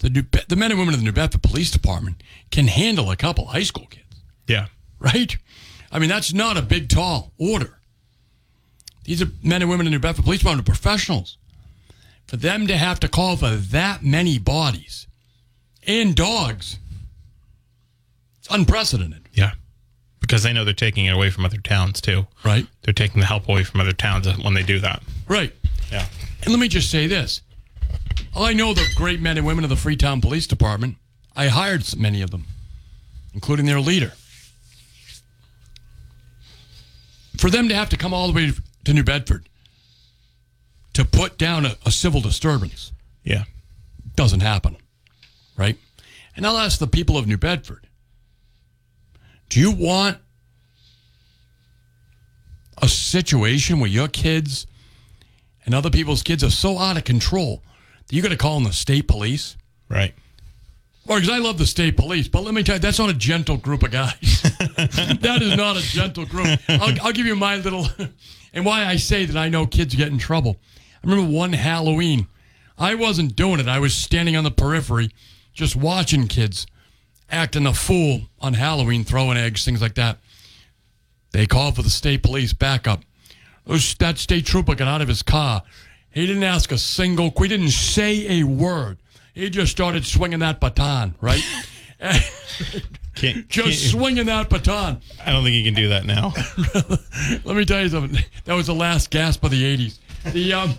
the, 0.00 0.10
New, 0.10 0.22
Be- 0.22 0.40
the 0.48 0.56
men 0.56 0.70
and 0.70 0.80
women 0.80 0.94
of 0.94 1.00
the 1.00 1.06
New 1.06 1.12
Bedford 1.12 1.42
Police 1.42 1.70
Department 1.70 2.22
can 2.50 2.66
handle 2.66 3.10
a 3.10 3.16
couple 3.16 3.46
high 3.46 3.62
school 3.62 3.86
kids 3.86 4.04
yeah 4.46 4.66
right? 5.04 5.36
I 5.92 5.98
mean, 5.98 6.08
that's 6.08 6.32
not 6.32 6.56
a 6.56 6.62
big, 6.62 6.88
tall 6.88 7.32
order. 7.38 7.78
These 9.04 9.22
are 9.22 9.28
men 9.42 9.60
and 9.60 9.70
women 9.70 9.86
in 9.86 9.92
New 9.92 9.98
Bedford 9.98 10.24
Police 10.24 10.40
Department, 10.40 10.66
are 10.66 10.72
professionals. 10.72 11.36
For 12.26 12.36
them 12.36 12.66
to 12.66 12.76
have 12.76 12.98
to 13.00 13.08
call 13.08 13.36
for 13.36 13.50
that 13.50 14.02
many 14.02 14.38
bodies 14.38 15.06
and 15.86 16.14
dogs, 16.16 16.78
it's 18.38 18.48
unprecedented, 18.50 19.23
yeah 19.34 19.52
because 20.20 20.42
they 20.42 20.52
know 20.52 20.64
they're 20.64 20.72
taking 20.72 21.04
it 21.06 21.14
away 21.14 21.28
from 21.30 21.44
other 21.44 21.58
towns 21.58 22.00
too 22.00 22.26
right? 22.44 22.66
they're 22.82 22.94
taking 22.94 23.20
the 23.20 23.26
help 23.26 23.48
away 23.48 23.62
from 23.64 23.80
other 23.80 23.92
towns 23.92 24.26
when 24.42 24.54
they 24.54 24.62
do 24.62 24.78
that 24.80 25.02
Right. 25.28 25.52
yeah 25.92 26.06
And 26.42 26.50
let 26.50 26.58
me 26.60 26.68
just 26.68 26.90
say 26.90 27.06
this. 27.06 27.40
I 28.36 28.52
know 28.52 28.74
the 28.74 28.86
great 28.96 29.20
men 29.20 29.38
and 29.38 29.46
women 29.46 29.64
of 29.64 29.70
the 29.70 29.76
Freetown 29.76 30.20
Police 30.20 30.46
Department. 30.46 30.96
I 31.36 31.48
hired 31.48 31.84
many 31.96 32.20
of 32.20 32.30
them, 32.30 32.44
including 33.32 33.64
their 33.66 33.80
leader. 33.80 34.12
For 37.38 37.50
them 37.50 37.68
to 37.68 37.74
have 37.74 37.88
to 37.90 37.96
come 37.96 38.12
all 38.14 38.26
the 38.26 38.32
way 38.32 38.52
to 38.84 38.92
New 38.92 39.04
Bedford 39.04 39.48
to 40.94 41.04
put 41.04 41.38
down 41.38 41.66
a, 41.66 41.76
a 41.84 41.90
civil 41.90 42.20
disturbance 42.20 42.92
yeah 43.24 43.44
doesn't 44.16 44.40
happen, 44.40 44.76
right? 45.56 45.76
And 46.36 46.46
I'll 46.46 46.58
ask 46.58 46.78
the 46.78 46.86
people 46.86 47.16
of 47.16 47.26
New 47.26 47.38
Bedford 47.38 47.83
do 49.48 49.60
you 49.60 49.70
want 49.70 50.18
a 52.82 52.88
situation 52.88 53.80
where 53.80 53.90
your 53.90 54.08
kids 54.08 54.66
and 55.64 55.74
other 55.74 55.90
people's 55.90 56.22
kids 56.22 56.42
are 56.44 56.50
so 56.50 56.78
out 56.78 56.96
of 56.96 57.04
control 57.04 57.62
that 58.06 58.14
you're 58.14 58.22
going 58.22 58.30
to 58.30 58.36
call 58.36 58.56
in 58.56 58.64
the 58.64 58.72
state 58.72 59.08
police? 59.08 59.56
right 59.88 60.14
Or 61.06 61.16
because 61.16 61.30
I 61.30 61.38
love 61.38 61.58
the 61.58 61.66
state 61.66 61.96
police, 61.96 62.28
but 62.28 62.42
let 62.42 62.54
me 62.54 62.62
tell 62.62 62.76
you, 62.76 62.80
that's 62.80 62.98
not 62.98 63.10
a 63.10 63.14
gentle 63.14 63.56
group 63.56 63.82
of 63.82 63.90
guys. 63.90 64.42
that 64.76 65.38
is 65.40 65.56
not 65.56 65.76
a 65.76 65.82
gentle 65.82 66.26
group. 66.26 66.58
I'll, 66.68 67.00
I'll 67.02 67.12
give 67.12 67.26
you 67.26 67.36
my 67.36 67.56
little, 67.56 67.86
and 68.52 68.64
why 68.64 68.86
I 68.86 68.96
say 68.96 69.24
that 69.24 69.36
I 69.36 69.48
know 69.48 69.66
kids 69.66 69.94
get 69.94 70.08
in 70.08 70.18
trouble. 70.18 70.56
I 71.02 71.06
remember 71.06 71.30
one 71.30 71.52
Halloween, 71.52 72.26
I 72.78 72.94
wasn't 72.94 73.36
doing 73.36 73.60
it. 73.60 73.68
I 73.68 73.78
was 73.78 73.94
standing 73.94 74.36
on 74.36 74.44
the 74.44 74.50
periphery, 74.50 75.10
just 75.52 75.76
watching 75.76 76.26
kids 76.26 76.66
acting 77.34 77.66
a 77.66 77.74
fool 77.74 78.22
on 78.40 78.54
Halloween, 78.54 79.04
throwing 79.04 79.36
eggs, 79.36 79.64
things 79.64 79.82
like 79.82 79.94
that. 79.94 80.18
They 81.32 81.46
called 81.46 81.76
for 81.76 81.82
the 81.82 81.90
state 81.90 82.22
police 82.22 82.52
backup. 82.52 83.02
That 83.98 84.18
state 84.18 84.46
trooper 84.46 84.74
got 84.74 84.88
out 84.88 85.02
of 85.02 85.08
his 85.08 85.22
car. 85.22 85.62
He 86.12 86.26
didn't 86.26 86.44
ask 86.44 86.70
a 86.70 86.78
single, 86.78 87.32
he 87.36 87.48
didn't 87.48 87.70
say 87.70 88.40
a 88.40 88.44
word. 88.44 88.98
He 89.34 89.50
just 89.50 89.72
started 89.72 90.06
swinging 90.06 90.38
that 90.40 90.60
baton, 90.60 91.16
right? 91.20 91.42
can't, 92.00 92.22
just 93.48 93.48
can't- 93.48 93.74
swinging 93.74 94.26
that 94.26 94.48
baton. 94.48 95.00
i 95.24 95.32
don't 95.32 95.42
think 95.42 95.56
you 95.56 95.64
can 95.64 95.74
do 95.74 95.88
that 95.88 96.04
now 96.04 96.32
Let 97.44 97.56
me 97.56 97.64
tell 97.64 97.82
you 97.82 97.88
something. 97.88 98.22
That 98.44 98.54
was 98.54 98.66
the 98.68 98.74
last 98.74 99.10
gasp 99.10 99.42
of 99.42 99.50
the 99.50 99.76
'80s. 99.76 99.98
The 100.32 100.52
um, 100.52 100.74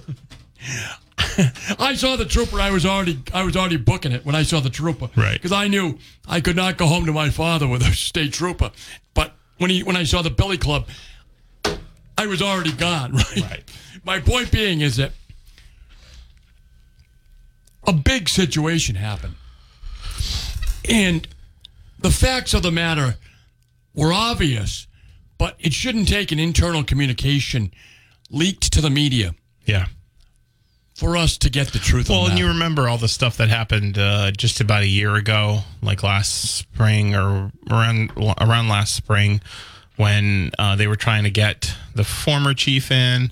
I 1.79 1.95
saw 1.95 2.15
the 2.15 2.25
trooper. 2.25 2.59
I 2.59 2.71
was 2.71 2.85
already 2.85 3.19
I 3.33 3.43
was 3.43 3.55
already 3.55 3.77
booking 3.77 4.11
it 4.11 4.25
when 4.25 4.35
I 4.35 4.43
saw 4.43 4.59
the 4.59 4.69
trooper, 4.69 5.09
Right. 5.15 5.33
Because 5.33 5.51
I 5.51 5.67
knew 5.67 5.97
I 6.27 6.41
could 6.41 6.55
not 6.55 6.77
go 6.77 6.87
home 6.87 7.05
to 7.05 7.11
my 7.13 7.29
father 7.29 7.67
with 7.67 7.81
a 7.81 7.93
state 7.93 8.33
trooper. 8.33 8.71
But 9.13 9.33
when 9.57 9.69
he 9.69 9.83
when 9.83 9.95
I 9.95 10.03
saw 10.03 10.21
the 10.21 10.29
Billy 10.29 10.57
Club, 10.57 10.87
I 12.17 12.27
was 12.27 12.41
already 12.41 12.71
gone. 12.71 13.13
Right. 13.35 13.41
Right. 13.41 13.63
My 14.03 14.19
point 14.19 14.51
being 14.51 14.81
is 14.81 14.97
that 14.97 15.11
a 17.87 17.93
big 17.93 18.29
situation 18.29 18.95
happened, 18.95 19.35
and 20.89 21.27
the 21.99 22.11
facts 22.11 22.53
of 22.53 22.61
the 22.63 22.71
matter 22.71 23.15
were 23.93 24.13
obvious, 24.13 24.87
but 25.37 25.55
it 25.59 25.73
shouldn't 25.73 26.07
take 26.07 26.31
an 26.31 26.39
internal 26.39 26.83
communication 26.83 27.71
leaked 28.31 28.73
to 28.73 28.81
the 28.81 28.89
media 28.89 29.35
yeah 29.65 29.85
for 30.95 31.17
us 31.17 31.37
to 31.39 31.49
get 31.49 31.67
the 31.67 31.79
truth. 31.79 32.09
Well, 32.09 32.27
and 32.27 32.39
you 32.39 32.47
remember 32.47 32.87
all 32.87 32.97
the 32.97 33.09
stuff 33.09 33.37
that 33.37 33.49
happened 33.49 33.97
uh, 33.97 34.31
just 34.31 34.61
about 34.61 34.83
a 34.83 34.87
year 34.87 35.15
ago, 35.15 35.59
like 35.81 36.01
last 36.03 36.55
spring 36.57 37.13
or 37.13 37.51
around 37.69 38.11
around 38.39 38.69
last 38.69 38.95
spring, 38.95 39.41
when 39.97 40.51
uh, 40.57 40.75
they 40.75 40.87
were 40.87 40.95
trying 40.95 41.25
to 41.25 41.29
get 41.29 41.75
the 41.93 42.03
former 42.03 42.53
chief 42.53 42.91
in 42.91 43.31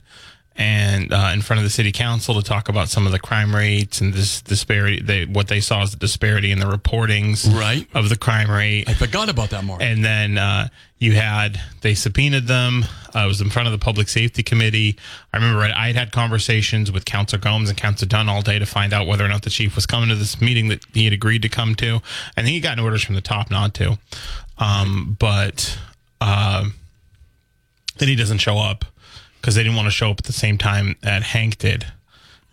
and 0.56 1.12
uh, 1.12 1.32
in 1.34 1.42
front 1.42 1.58
of 1.60 1.64
the 1.64 1.70
city 1.72 1.92
council 1.92 2.36
to 2.36 2.44
talk 2.44 2.70
about 2.70 2.88
some 2.88 3.06
of 3.08 3.12
the 3.12 3.18
crime 3.20 3.56
rates 3.56 4.02
and 4.02 4.14
this 4.14 4.40
disparity. 4.42 5.02
They, 5.02 5.26
what 5.26 5.48
they 5.48 5.60
saw 5.60 5.82
is 5.82 5.92
the 5.92 5.98
disparity 5.98 6.52
in 6.52 6.60
the 6.60 6.68
reportings 6.68 7.52
Right. 7.52 7.88
of 7.96 8.10
the 8.10 8.16
crime 8.18 8.52
rate. 8.52 8.88
I 8.88 8.94
forgot 8.94 9.30
about 9.30 9.50
that, 9.50 9.64
Mark. 9.64 9.82
And 9.82 10.06
then 10.06 10.38
uh, 10.38 10.68
you 11.00 11.14
had 11.14 11.60
they 11.82 11.96
subpoenaed 11.96 12.46
them. 12.48 12.86
Uh, 13.16 13.22
it 13.26 13.28
was 13.28 13.42
in 13.42 13.50
front 13.50 13.68
of 13.68 13.72
the 13.72 13.80
public 13.80 14.10
safety 14.10 14.44
committee. 14.44 14.96
I 15.34 15.38
remember 15.38 15.62
I 15.64 15.88
had 15.88 15.96
had 15.96 16.12
conversations 16.12 16.92
with 16.92 17.04
Councilor 17.06 17.40
Gomes 17.40 17.70
and 17.70 17.78
Councilor 17.78 18.10
Dunn 18.10 18.30
all 18.30 18.42
day 18.44 18.60
to 18.60 18.66
find 18.68 18.94
out 18.94 19.08
whether 19.08 19.26
or 19.26 19.30
not 19.30 19.42
the 19.42 19.50
chief 19.50 19.76
was 19.76 19.86
coming 19.88 20.10
to 20.10 20.16
this 20.16 20.40
meeting 20.40 20.68
that 20.68 20.84
he 20.94 21.06
had 21.06 21.14
agreed 21.14 21.42
to 21.42 21.50
come 21.50 21.74
to. 21.76 21.96
I 22.38 22.42
think 22.42 22.50
he 22.50 22.60
got 22.60 22.80
orders 22.80 23.04
from 23.04 23.16
the 23.16 23.22
top 23.22 23.50
not 23.50 23.74
to, 23.76 23.98
um, 24.60 25.16
but 25.20 25.80
uh, 26.22 26.66
then 27.98 28.08
he 28.08 28.16
doesn't 28.16 28.38
show 28.40 28.58
up 28.60 28.86
because 29.44 29.56
they 29.56 29.64
didn't 29.64 29.76
want 29.76 29.88
to 29.88 29.92
show 29.92 30.10
up 30.10 30.20
at 30.20 30.24
the 30.24 30.32
same 30.32 30.58
time 30.58 30.96
that 31.02 31.22
Hank 31.22 31.58
did. 31.58 31.86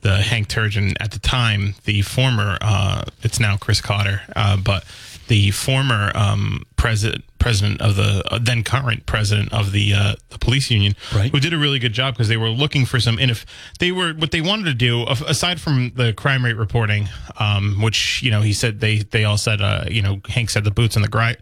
The 0.00 0.16
Hank 0.16 0.48
Turgeon 0.48 0.96
at 0.98 1.12
the 1.12 1.20
time, 1.20 1.76
the 1.84 2.02
former, 2.02 2.58
uh, 2.60 3.04
it's 3.22 3.38
now 3.38 3.56
Chris 3.56 3.80
Cotter, 3.80 4.22
uh, 4.34 4.56
but 4.56 4.84
the 5.28 5.52
former 5.52 6.10
um, 6.16 6.66
president 6.74 7.22
president 7.40 7.80
of 7.80 7.96
the 7.96 8.22
uh, 8.32 8.38
then 8.40 8.62
current 8.62 9.06
president 9.06 9.52
of 9.52 9.72
the 9.72 9.92
uh, 9.94 10.14
the 10.28 10.38
police 10.38 10.70
union, 10.70 10.94
Right. 11.14 11.30
who 11.32 11.40
did 11.40 11.52
a 11.52 11.58
really 11.58 11.78
good 11.80 11.92
job 11.92 12.14
because 12.14 12.28
they 12.28 12.36
were 12.36 12.50
looking 12.50 12.86
for 12.86 13.00
some. 13.00 13.18
And 13.18 13.30
if 13.30 13.44
they 13.80 13.90
were 13.90 14.12
what 14.12 14.30
they 14.30 14.40
wanted 14.40 14.66
to 14.66 14.74
do, 14.74 15.04
aside 15.08 15.60
from 15.60 15.92
the 15.96 16.12
crime 16.12 16.44
rate 16.44 16.56
reporting, 16.56 17.08
um, 17.38 17.80
which 17.82 18.22
you 18.22 18.30
know 18.30 18.42
he 18.42 18.52
said 18.52 18.80
they 18.80 18.98
they 18.98 19.24
all 19.24 19.38
said, 19.38 19.60
uh, 19.60 19.84
you 19.90 20.02
know 20.02 20.20
Hank 20.28 20.50
said 20.50 20.64
the 20.64 20.70
boots 20.70 20.96
on 20.96 21.02
the 21.02 21.08
ground 21.08 21.38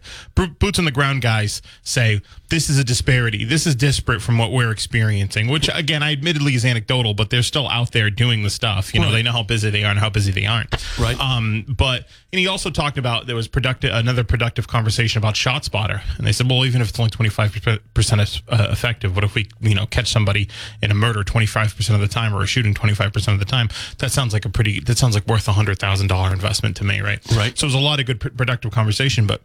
boots 0.59 0.79
on 0.79 0.85
the 0.85 0.91
ground 0.91 1.21
guys 1.21 1.61
say 1.83 2.21
this 2.49 2.69
is 2.69 2.79
a 2.79 2.83
disparity. 2.83 3.43
This 3.45 3.67
is 3.67 3.75
disparate 3.75 4.21
from 4.21 4.37
what 4.37 4.51
we're 4.51 4.71
experiencing. 4.71 5.47
Which 5.49 5.69
again, 5.73 6.01
I 6.01 6.13
admittedly 6.13 6.55
is 6.55 6.65
anecdotal, 6.65 7.13
but 7.13 7.29
they're 7.29 7.43
still 7.43 7.67
out 7.67 7.91
there 7.91 8.09
doing 8.09 8.41
the 8.43 8.49
stuff. 8.49 8.93
You 8.93 9.01
know, 9.01 9.07
Right. 9.07 9.11
they 9.13 9.23
know 9.23 9.31
how 9.33 9.43
busy 9.43 9.69
they 9.69 9.83
are 9.83 9.91
and 9.91 9.99
how 9.99 10.09
busy 10.09 10.31
they 10.31 10.45
aren't. 10.45 10.73
Right. 10.97 11.19
Um, 11.19 11.65
but 11.67 12.07
and 12.31 12.39
he 12.39 12.47
also 12.47 12.69
talked 12.69 12.97
about 12.97 13.27
there 13.27 13.35
was 13.35 13.47
productive 13.47 13.93
another 13.93 14.23
productive 14.23 14.67
conversation 14.67 15.17
about 15.19 15.35
shot 15.35 15.65
spotter, 15.89 16.03
and 16.17 16.25
they 16.25 16.31
said, 16.31 16.49
well, 16.49 16.65
even 16.65 16.81
if 16.81 16.89
it's 16.89 16.99
only 16.99 17.09
twenty 17.09 17.29
five 17.29 17.55
percent 17.93 18.41
uh, 18.49 18.67
effective, 18.71 19.15
what 19.15 19.23
if 19.23 19.35
we 19.35 19.47
you 19.61 19.75
know 19.75 19.85
catch 19.85 20.11
somebody 20.11 20.49
in 20.81 20.91
a 20.91 20.93
murder 20.93 21.23
twenty 21.23 21.45
five 21.45 21.75
percent 21.75 22.01
of 22.01 22.07
the 22.07 22.13
time 22.13 22.33
or 22.33 22.41
a 22.41 22.47
shooting 22.47 22.73
twenty 22.73 22.93
five 22.93 23.13
percent 23.13 23.33
of 23.33 23.39
the 23.39 23.45
time? 23.45 23.69
That 23.99 24.11
sounds 24.11 24.33
like 24.33 24.45
a 24.45 24.49
pretty 24.49 24.79
that 24.81 24.97
sounds 24.97 25.15
like 25.15 25.27
worth 25.27 25.47
a 25.47 25.53
hundred 25.53 25.79
thousand 25.79 26.07
dollar 26.07 26.31
investment 26.31 26.77
to 26.77 26.83
me, 26.83 27.01
right? 27.01 27.19
Right. 27.35 27.57
So 27.57 27.65
it 27.65 27.69
was 27.69 27.75
a 27.75 27.79
lot 27.79 27.99
of 27.99 28.05
good 28.05 28.19
productive 28.19 28.71
conversation, 28.71 29.27
but 29.27 29.41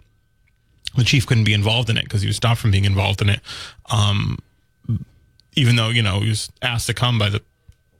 the 0.97 1.05
chief 1.05 1.27
couldn't 1.27 1.45
be 1.45 1.55
involved 1.55 1.91
in 1.91 1.97
it 1.97 2.05
because 2.05 2.23
he 2.23 2.27
was 2.29 2.37
stopped 2.37 2.61
from 2.61 2.71
being 2.71 2.85
involved 2.85 3.21
in 3.21 3.29
it. 3.29 3.41
Um, 3.91 4.39
even 5.57 5.77
though 5.77 5.89
you 5.89 6.03
know 6.03 6.21
he 6.21 6.29
was 6.29 6.51
asked 6.63 6.87
to 6.87 6.95
come 6.95 7.19
by 7.19 7.31
the 7.31 7.43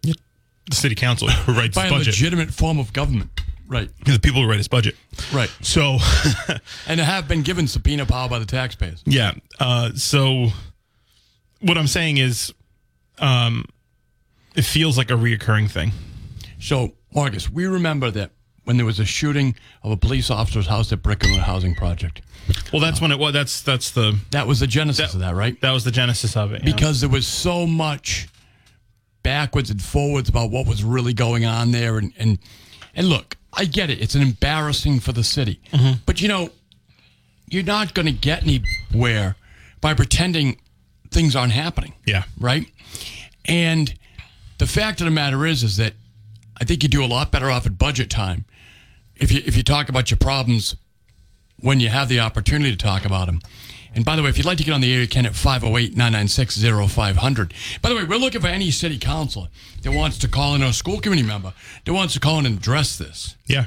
the 0.03 0.75
city 0.75 0.95
council 0.95 1.29
who 1.29 1.53
writes 1.53 1.75
by 1.77 1.87
a 1.87 1.91
budget. 1.91 2.07
legitimate 2.07 2.51
form 2.51 2.79
of 2.79 2.93
government. 2.93 3.41
Right. 3.67 3.89
the 4.05 4.19
people 4.19 4.43
who 4.43 4.49
write 4.49 4.59
his 4.59 4.69
budget. 4.69 4.95
Right. 5.33 5.51
So, 5.63 5.99
And 6.87 7.01
have 7.01 7.27
been 7.29 7.43
given 7.43 7.67
subpoena 7.67 8.05
power 8.07 8.29
by 8.29 8.39
the 8.39 8.45
taxpayers. 8.47 9.03
yeah. 9.07 9.33
Uh, 9.59 9.93
so, 9.95 10.49
what 11.61 11.79
I'm 11.79 11.87
saying 11.87 12.19
is, 12.19 12.53
um, 13.19 13.65
it 14.55 14.63
feels 14.65 14.99
like 14.99 15.11
a 15.11 15.15
reoccurring 15.15 15.71
thing. 15.71 15.93
So, 16.61 16.93
Marcus, 17.15 17.51
we 17.51 17.67
remember 17.67 18.11
that 18.11 18.31
when 18.65 18.77
there 18.77 18.87
was 18.87 18.99
a 19.01 19.05
shooting 19.05 19.55
of 19.83 19.91
a 19.93 19.97
police 19.97 20.31
officer's 20.31 20.67
house 20.67 20.93
at 20.93 21.03
Brickland 21.03 21.39
Housing 21.41 21.75
Project. 21.75 22.23
Well, 22.73 22.81
that's 22.81 23.01
when 23.01 23.13
it 23.13 23.19
was. 23.19 23.33
That's 23.33 23.63
that's 23.63 23.91
the 23.91 24.19
That 24.31 24.47
was 24.47 24.61
the 24.61 24.67
genesis 24.67 25.15
of 25.15 25.21
that, 25.21 25.35
right? 25.35 25.59
that 25.63 25.71
was 25.73 25.85
the 25.85 25.91
genesis 25.91 26.37
of 26.37 26.53
it. 26.53 26.61
yeah. 26.65 26.73
Because 26.75 27.01
there 27.01 27.11
was 27.11 27.27
so 27.27 27.67
much 27.67 28.29
backwards 29.23 29.71
and 29.71 29.81
forwards 29.83 30.29
about 30.29 30.51
what 30.51 30.67
was 30.67 30.85
really 30.85 31.15
going 31.15 31.45
on 31.47 31.73
there. 31.73 31.97
And, 31.99 32.13
and, 32.19 32.39
and 32.95 33.09
look, 33.09 33.37
I 33.57 33.65
get 33.65 33.91
it. 33.91 34.01
It's 34.01 34.15
an 34.15 34.23
embarrassing 34.23 35.01
for 35.01 35.13
the 35.13 35.25
city. 35.25 35.61
Mm-hmm. 35.73 36.03
But, 36.07 36.21
you 36.21 36.29
know, 36.29 36.51
you're 37.49 37.63
not 37.63 37.95
going 37.95 38.07
to 38.07 38.13
get 38.13 38.43
anywhere 38.43 39.37
by 39.81 39.95
pretending 39.95 40.59
things 41.11 41.37
aren't 41.37 41.53
happening. 41.53 41.95
yeah, 42.07 42.25
right? 42.39 42.67
And 43.45 43.95
the 44.59 44.67
fact 44.67 45.01
of 45.01 45.05
the 45.05 45.11
matter 45.11 45.45
is, 45.47 45.63
is 45.63 45.77
that 45.77 45.93
I 46.61 46.65
think 46.65 46.83
you 46.83 46.89
do 46.89 47.05
a 47.05 47.07
lot 47.07 47.31
better 47.31 47.51
off 47.51 47.67
at 47.67 47.79
budget 47.79 48.11
time 48.11 48.45
if 49.17 49.31
you 49.31 49.43
if 49.45 49.57
you 49.57 49.63
talk 49.63 49.89
about 49.89 50.11
your 50.11 50.19
problems 50.19 50.77
when 51.61 51.81
you 51.81 51.89
have 51.89 52.09
the 52.09 52.21
opportunity 52.21 52.71
to 52.71 52.77
talk 52.77 53.05
about 53.05 53.27
them. 53.27 53.41
And 53.95 54.05
by 54.05 54.17
the 54.17 54.23
way, 54.23 54.29
if 54.29 54.37
you'd 54.37 54.47
like 54.47 54.59
to 54.59 54.65
get 54.65 54.73
on 54.73 54.81
the 54.81 54.93
air, 54.93 55.01
you 55.01 55.09
can 55.09 55.25
at 55.27 55.33
508-996-0500. 55.33 57.53
By 57.81 57.89
the 57.91 57.95
way, 57.95 58.05
we're 58.05 58.17
looking 58.19 58.41
for 58.41 58.49
any 58.49 58.71
city 58.71 58.99
councilor 58.99 59.49
that 59.83 59.93
wants 59.93 60.19
to 60.19 60.29
call 60.29 60.55
in 60.55 60.63
or 60.63 60.67
a 60.67 60.73
school 60.73 61.01
committee 61.01 61.23
member 61.23 61.53
that 61.85 61.93
wants 61.93 62.15
to 62.15 62.21
call 62.21 62.39
in 62.41 62.47
and 62.47 62.59
address 62.59 62.97
this. 62.99 63.37
yeah. 63.47 63.67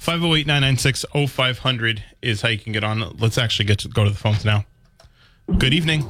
508-996-0500 0.00 2.00
is 2.22 2.42
how 2.42 2.48
you 2.48 2.58
can 2.58 2.72
get 2.72 2.84
on. 2.84 3.16
Let's 3.18 3.38
actually 3.38 3.64
get 3.64 3.78
to 3.80 3.88
go 3.88 4.04
to 4.04 4.10
the 4.10 4.16
phones 4.16 4.44
now. 4.44 4.64
Good 5.58 5.72
evening. 5.74 6.02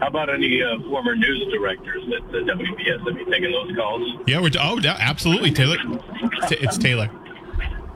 How 0.00 0.06
about 0.08 0.30
any 0.32 0.62
uh, 0.62 0.78
former 0.88 1.14
news 1.16 1.44
directors 1.52 2.02
at 2.16 2.32
the 2.32 2.38
WBS? 2.38 3.06
Have 3.08 3.18
you 3.18 3.30
taken 3.30 3.52
those 3.52 3.74
calls? 3.76 4.18
Yeah, 4.26 4.40
we're 4.40 4.50
oh, 4.60 4.78
yeah, 4.78 4.96
absolutely, 4.98 5.50
Taylor. 5.52 5.76
T- 6.48 6.56
It's 6.60 6.78
Taylor. 6.78 7.10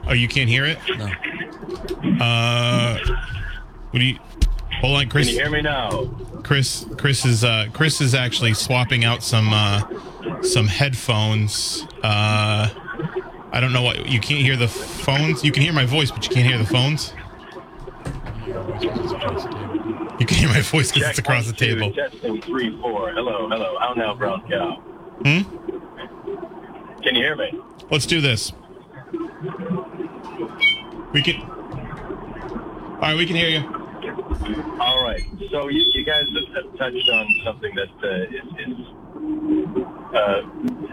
Oh, 0.07 0.13
you 0.13 0.29
can't 0.29 0.49
hear 0.51 0.65
it? 0.67 0.79
No. 0.97 1.07
Uh, 2.25 2.99
what 3.97 4.01
do 4.01 4.05
you? 4.05 4.19
Hold 4.83 4.99
on, 4.99 5.09
Chris. 5.09 5.29
Can 5.29 5.37
you 5.37 5.43
hear 5.43 5.51
me 5.51 5.63
now? 5.63 6.05
Chris. 6.43 6.85
Chris 6.99 7.25
is 7.25 7.45
uh, 7.45 7.69
Chris 7.73 8.03
is 8.03 8.15
actually 8.15 8.53
swapping 8.53 9.07
out 9.07 9.23
some 9.23 9.49
uh, 9.51 9.81
some 10.43 10.67
headphones. 10.67 11.87
Uh, 12.03 12.69
I 13.53 13.59
don't 13.59 13.73
know 13.73 13.81
what 13.81 14.07
you 14.07 14.21
can't 14.21 14.43
hear 14.43 14.55
the 14.55 14.69
phones. 14.69 15.43
You 15.43 15.51
can 15.51 15.63
hear 15.63 15.73
my 15.73 15.87
voice, 15.87 16.11
but 16.11 16.29
you 16.29 16.35
can't 16.35 16.47
hear 16.47 16.59
the 16.59 16.67
phones. 16.67 17.15
You 20.21 20.27
can 20.27 20.37
hear 20.37 20.49
my 20.49 20.61
voice 20.61 20.93
because 20.93 21.09
it's 21.09 21.19
across 21.19 21.47
the 21.47 21.55
table. 21.55 21.91
Testing 21.95 22.43
three, 22.43 22.79
four. 22.83 23.13
Hello, 23.13 23.49
hello. 23.49 23.79
How 23.79 23.95
now, 23.95 24.15
brown 24.15 24.47
cow? 24.47 24.77
Hmm? 25.25 25.41
Can 27.03 27.15
you 27.15 27.23
hear 27.23 27.35
me? 27.35 27.59
Let's 27.91 28.05
do 28.05 28.21
this. 28.21 28.53
We 31.15 31.23
can. 31.23 31.41
All 32.97 33.03
right, 33.03 33.17
we 33.19 33.27
can 33.27 33.37
hear 33.37 33.51
you. 33.51 33.76
All 34.81 35.03
right. 35.03 35.23
So 35.51 35.69
you, 35.69 35.91
you 35.95 36.05
guys 36.05 36.27
have, 36.55 36.77
touched 36.79 37.09
on 37.09 37.27
something 37.45 37.75
that 37.75 37.89
uh, 38.03 38.09
is, 38.25 38.69
is 38.69 38.87
uh, 40.15 40.43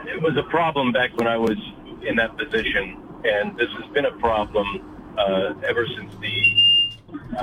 it 0.07 0.21
was 0.21 0.37
a 0.37 0.43
problem 0.49 0.91
back 0.91 1.15
when 1.17 1.27
I 1.27 1.37
was 1.37 1.57
in 2.07 2.15
that 2.17 2.37
position, 2.37 2.97
and 3.25 3.57
this 3.57 3.69
has 3.79 3.91
been 3.93 4.05
a 4.05 4.11
problem 4.13 5.13
uh, 5.17 5.53
ever 5.67 5.85
since 5.87 6.13
the 6.21 6.55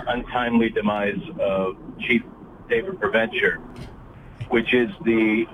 untimely 0.09 0.71
demise 0.71 1.21
of 1.39 1.77
Chief 2.01 2.23
David 2.69 2.99
Provencher, 2.99 3.59
which 4.49 4.73
is 4.73 4.89
the 5.05 5.47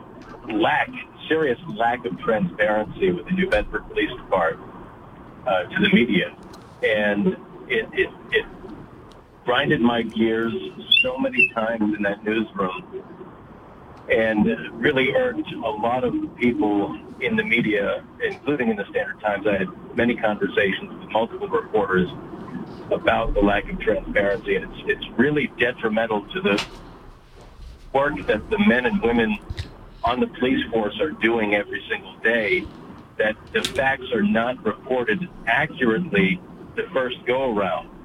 lack, 0.49 0.91
serious 1.29 1.59
lack 1.69 2.05
of 2.05 2.19
transparency 2.21 3.11
with 3.11 3.27
the 3.27 3.33
New 3.33 3.49
Bedford 3.49 3.87
Police 3.89 4.11
Department 4.11 4.73
uh, 5.47 5.65
to 5.65 5.83
the 5.83 5.89
media, 5.93 6.37
and 6.83 7.37
it, 7.69 7.89
it, 7.93 8.11
it 8.31 8.47
grinded 9.47 9.81
my 9.81 10.03
gears 10.03 10.53
so 11.03 11.17
many 11.17 11.49
times 11.55 11.95
in 11.97 12.03
that 12.03 12.23
newsroom 12.25 13.05
and 14.11 14.45
really 14.73 15.15
irked 15.15 15.51
a 15.53 15.71
lot 15.71 16.03
of 16.03 16.13
people 16.37 16.99
in 17.21 17.37
the 17.37 17.45
media, 17.45 18.05
including 18.25 18.71
in 18.71 18.77
the 18.77 18.85
Standard 18.91 19.21
Times. 19.21 19.47
I 19.47 19.59
had 19.59 19.97
many 19.97 20.17
conversations 20.17 20.93
with 20.93 21.11
multiple 21.11 21.49
reporters 21.49 22.09
about 22.91 23.35
the 23.35 23.41
lack 23.41 23.71
of 23.73 23.79
transparency, 23.81 24.57
and 24.57 24.65
it's, 24.65 24.83
it's 24.87 25.19
really 25.19 25.47
detrimental 25.59 26.23
to 26.33 26.41
the 26.41 26.65
work 27.93 28.15
that 28.27 28.51
the 28.51 28.59
men 28.59 28.85
and 28.85 29.01
women 29.01 29.39
on 30.03 30.19
the 30.19 30.27
police 30.27 30.65
force 30.73 31.01
are 31.01 31.11
doing 31.11 31.55
every 31.55 31.85
single 31.89 32.17
day, 32.19 32.65
that 33.17 33.37
the 33.53 33.63
facts 33.63 34.11
are 34.13 34.23
not 34.23 34.63
reported 34.65 35.29
accurately 35.47 36.41
the 36.75 36.83
first 36.93 37.17
go 37.27 37.57
around 37.57 37.96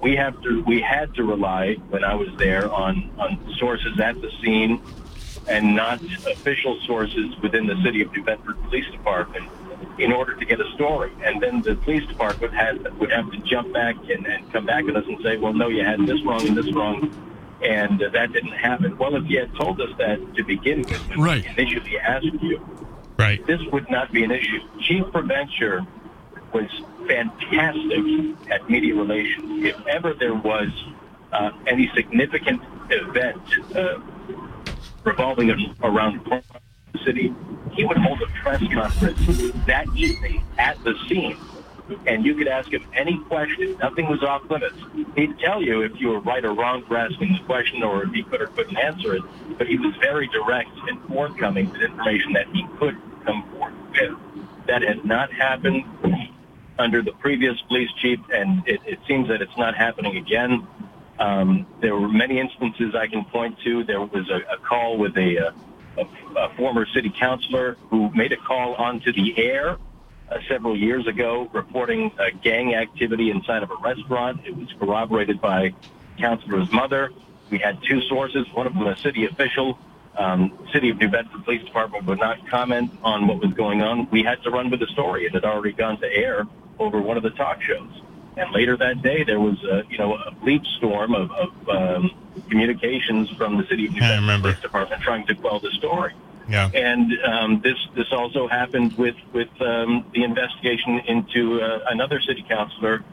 we 0.00 0.16
have 0.16 0.40
to 0.42 0.62
we 0.64 0.80
had 0.80 1.14
to 1.14 1.24
rely 1.24 1.74
when 1.90 2.04
I 2.04 2.14
was 2.14 2.28
there 2.38 2.70
on 2.72 3.10
on 3.18 3.54
sources 3.58 3.98
at 4.00 4.20
the 4.20 4.30
scene 4.42 4.80
and 5.48 5.74
not 5.74 6.00
official 6.26 6.78
sources 6.86 7.34
within 7.42 7.66
the 7.66 7.80
city 7.82 8.02
of 8.02 8.12
New 8.12 8.22
Bedford 8.22 8.60
Police 8.64 8.86
Department 8.90 9.48
in 9.98 10.12
order 10.12 10.34
to 10.34 10.44
get 10.44 10.60
a 10.60 10.70
story. 10.72 11.10
And 11.22 11.42
then 11.42 11.62
the 11.62 11.74
police 11.74 12.06
department 12.06 12.54
had 12.54 12.98
would 12.98 13.10
have 13.12 13.30
to 13.32 13.38
jump 13.38 13.72
back 13.72 13.96
and, 14.08 14.26
and 14.26 14.50
come 14.52 14.66
back 14.66 14.84
at 14.86 14.96
us 14.96 15.04
and 15.06 15.20
say, 15.22 15.36
well, 15.36 15.52
no, 15.52 15.68
you 15.68 15.84
had 15.84 16.06
this 16.06 16.22
wrong 16.24 16.46
and 16.46 16.56
this 16.56 16.70
wrong. 16.72 17.10
And 17.62 18.02
uh, 18.02 18.08
that 18.10 18.32
didn't 18.32 18.52
happen. 18.52 18.96
Well, 18.96 19.16
if 19.16 19.28
you 19.28 19.40
had 19.40 19.54
told 19.54 19.80
us 19.82 19.90
that 19.98 20.34
to 20.36 20.44
begin 20.44 20.82
with, 20.82 21.16
Right. 21.16 21.44
initially 21.58 21.98
asked 21.98 22.24
you, 22.40 22.58
Right. 23.18 23.44
this 23.46 23.60
would 23.70 23.90
not 23.90 24.10
be 24.12 24.24
an 24.24 24.30
issue. 24.30 24.60
Chief 24.80 25.04
Provencher 25.12 25.86
was 26.52 26.70
fantastic 27.06 28.50
at 28.50 28.68
media 28.68 28.94
relations. 28.94 29.64
If 29.64 29.86
ever 29.86 30.14
there 30.14 30.34
was 30.34 30.68
uh, 31.32 31.50
any 31.66 31.90
significant 31.94 32.62
event 32.90 33.42
uh, 33.76 34.00
revolving 35.04 35.74
around 35.82 36.24
the 36.24 36.42
city, 37.04 37.34
he 37.72 37.84
would 37.84 37.98
hold 37.98 38.20
a 38.22 38.26
press 38.42 38.62
conference 38.72 39.52
that 39.66 39.86
evening 39.94 40.42
at 40.58 40.82
the 40.84 40.94
scene. 41.08 41.36
And 42.06 42.24
you 42.24 42.36
could 42.36 42.46
ask 42.46 42.70
him 42.72 42.86
any 42.94 43.18
question. 43.24 43.76
Nothing 43.78 44.08
was 44.08 44.22
off 44.22 44.48
limits. 44.48 44.76
He'd 45.16 45.38
tell 45.40 45.60
you 45.60 45.82
if 45.82 46.00
you 46.00 46.10
were 46.10 46.20
right 46.20 46.44
or 46.44 46.54
wrong 46.54 46.84
for 46.84 46.96
asking 46.96 47.32
the 47.32 47.40
question 47.46 47.82
or 47.82 48.04
if 48.04 48.12
he 48.12 48.22
could 48.22 48.40
or 48.40 48.46
couldn't 48.48 48.76
answer 48.76 49.16
it. 49.16 49.22
But 49.58 49.66
he 49.66 49.76
was 49.76 49.94
very 49.96 50.28
direct 50.28 50.70
and 50.88 51.02
forthcoming 51.08 51.70
with 51.70 51.82
information 51.82 52.32
that 52.34 52.46
he 52.52 52.64
could 52.78 52.96
come 53.24 53.42
forth 53.50 53.74
with. 53.92 54.16
That 54.66 54.82
has 54.82 54.98
not 55.04 55.32
happened 55.32 55.84
under 56.80 57.02
the 57.02 57.12
previous 57.12 57.60
police 57.68 57.90
chief, 58.00 58.18
and 58.32 58.66
it, 58.66 58.80
it 58.86 58.98
seems 59.06 59.28
that 59.28 59.40
it's 59.42 59.56
not 59.56 59.76
happening 59.76 60.16
again. 60.16 60.66
Um, 61.18 61.66
there 61.80 61.94
were 61.94 62.08
many 62.08 62.40
instances 62.40 62.94
I 62.94 63.06
can 63.06 63.24
point 63.26 63.58
to. 63.64 63.84
There 63.84 64.00
was 64.00 64.28
a, 64.30 64.54
a 64.54 64.58
call 64.58 64.96
with 64.96 65.16
a, 65.16 65.52
a, 65.98 66.06
a 66.36 66.54
former 66.56 66.86
city 66.86 67.12
councilor 67.16 67.76
who 67.90 68.10
made 68.14 68.32
a 68.32 68.38
call 68.38 68.74
onto 68.74 69.12
the 69.12 69.36
air 69.38 69.76
uh, 70.30 70.38
several 70.48 70.76
years 70.76 71.06
ago 71.06 71.50
reporting 71.52 72.10
gang 72.42 72.74
activity 72.74 73.30
inside 73.30 73.62
of 73.62 73.70
a 73.70 73.76
restaurant. 73.76 74.40
It 74.46 74.56
was 74.56 74.68
corroborated 74.78 75.40
by 75.40 75.74
councilor's 76.18 76.70
mother. 76.72 77.10
We 77.50 77.58
had 77.58 77.82
two 77.82 78.00
sources, 78.02 78.46
one 78.54 78.66
of 78.66 78.74
them 78.74 78.86
a 78.86 78.96
city 78.96 79.26
official. 79.26 79.78
Um, 80.16 80.66
City 80.72 80.90
of 80.90 80.98
New 80.98 81.08
Bedford 81.08 81.44
Police 81.44 81.64
Department 81.64 82.04
would 82.06 82.18
not 82.18 82.46
comment 82.48 82.90
on 83.02 83.26
what 83.26 83.38
was 83.38 83.52
going 83.52 83.80
on. 83.80 84.08
We 84.10 84.22
had 84.22 84.42
to 84.42 84.50
run 84.50 84.68
with 84.68 84.80
the 84.80 84.86
story. 84.88 85.24
It 85.24 85.32
had 85.32 85.44
already 85.44 85.72
gone 85.72 86.00
to 86.00 86.12
air 86.12 86.46
over 86.80 87.00
one 87.00 87.16
of 87.16 87.22
the 87.22 87.30
talk 87.30 87.62
shows. 87.62 88.02
And 88.36 88.50
later 88.52 88.76
that 88.76 89.02
day, 89.02 89.22
there 89.22 89.40
was 89.40 89.62
a, 89.64 89.84
you 89.90 89.98
know, 89.98 90.14
a 90.14 90.32
bleep 90.32 90.64
storm 90.78 91.14
of, 91.14 91.30
of 91.32 91.68
um, 91.68 92.10
communications 92.48 93.28
from 93.30 93.58
the 93.58 93.66
City 93.66 93.86
of 93.86 93.92
New 93.92 94.00
Bedford. 94.00 94.40
Police 94.40 94.60
Department 94.60 95.02
trying 95.02 95.26
to 95.26 95.34
quell 95.34 95.60
the 95.60 95.70
story. 95.72 96.14
Yeah. 96.48 96.70
And 96.72 97.12
um, 97.24 97.60
this 97.60 97.76
this 97.94 98.12
also 98.12 98.48
happened 98.48 98.96
with 98.98 99.16
with 99.32 99.50
um, 99.60 100.04
the 100.14 100.24
investigation 100.24 100.98
into 101.06 101.60
uh, 101.60 101.84
another 101.88 102.20
city 102.20 102.44
councilor 102.48 103.04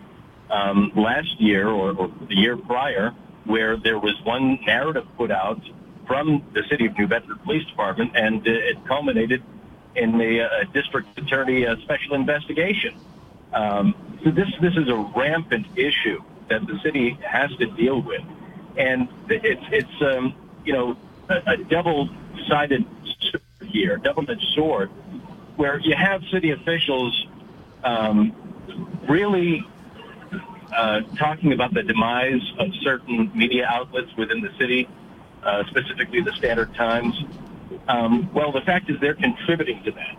um, 0.50 0.92
last 0.96 1.40
year 1.40 1.68
or, 1.68 1.92
or 1.92 2.12
the 2.30 2.36
year 2.36 2.58
prior, 2.58 3.14
where 3.46 3.76
there 3.78 4.00
was 4.00 4.16
one 4.24 4.60
narrative 4.66 5.06
put 5.18 5.30
out 5.30 5.62
from 6.08 6.44
the 6.54 6.64
city 6.70 6.86
of 6.86 6.98
New 6.98 7.08
Bedford 7.08 7.44
Police 7.44 7.68
Department, 7.68 8.12
and 8.16 8.48
uh, 8.48 8.52
it 8.52 8.78
culminated 8.86 9.44
in 9.96 10.18
the 10.18 10.42
uh, 10.42 10.64
district 10.74 11.18
attorney 11.20 11.68
uh, 11.68 11.76
special 11.82 12.16
investigation. 12.16 12.96
Um, 13.54 14.20
so 14.24 14.32
this 14.32 14.50
this 14.62 14.76
is 14.76 14.90
a 14.90 15.12
rampant 15.16 15.68
issue 15.78 16.22
that 16.50 16.66
the 16.68 16.80
city 16.80 17.18
has 17.26 17.52
to 17.58 17.66
deal 17.66 18.02
with, 18.02 18.24
and 18.78 19.08
it's 19.30 19.64
it's 19.72 20.02
um, 20.02 20.36
you 20.66 20.74
know 20.74 20.98
a, 21.30 21.54
a 21.54 21.58
double-sided 21.58 22.86
here, 23.62 23.98
double-edged 23.98 24.48
sword, 24.56 24.90
where 25.56 25.80
you 25.80 25.96
have 25.96 26.24
city 26.32 26.52
officials 26.52 27.28
um, 27.84 28.34
really 29.10 29.66
uh, 30.76 31.02
talking 31.18 31.54
about 31.54 31.74
the 31.74 31.84
demise 31.84 32.42
of 32.60 32.74
certain 32.82 33.32
media 33.34 33.66
outlets 33.68 34.14
within 34.18 34.42
the 34.42 34.52
city, 34.60 34.88
uh, 35.44 35.64
specifically 35.68 36.22
the 36.22 36.34
Standard 36.34 36.74
Times. 36.76 37.16
Um, 37.88 38.32
well, 38.34 38.52
the 38.52 38.62
fact 38.62 38.90
is 38.90 39.00
they're 39.00 39.14
contributing 39.16 39.84
to 39.84 39.92
that. 39.92 40.18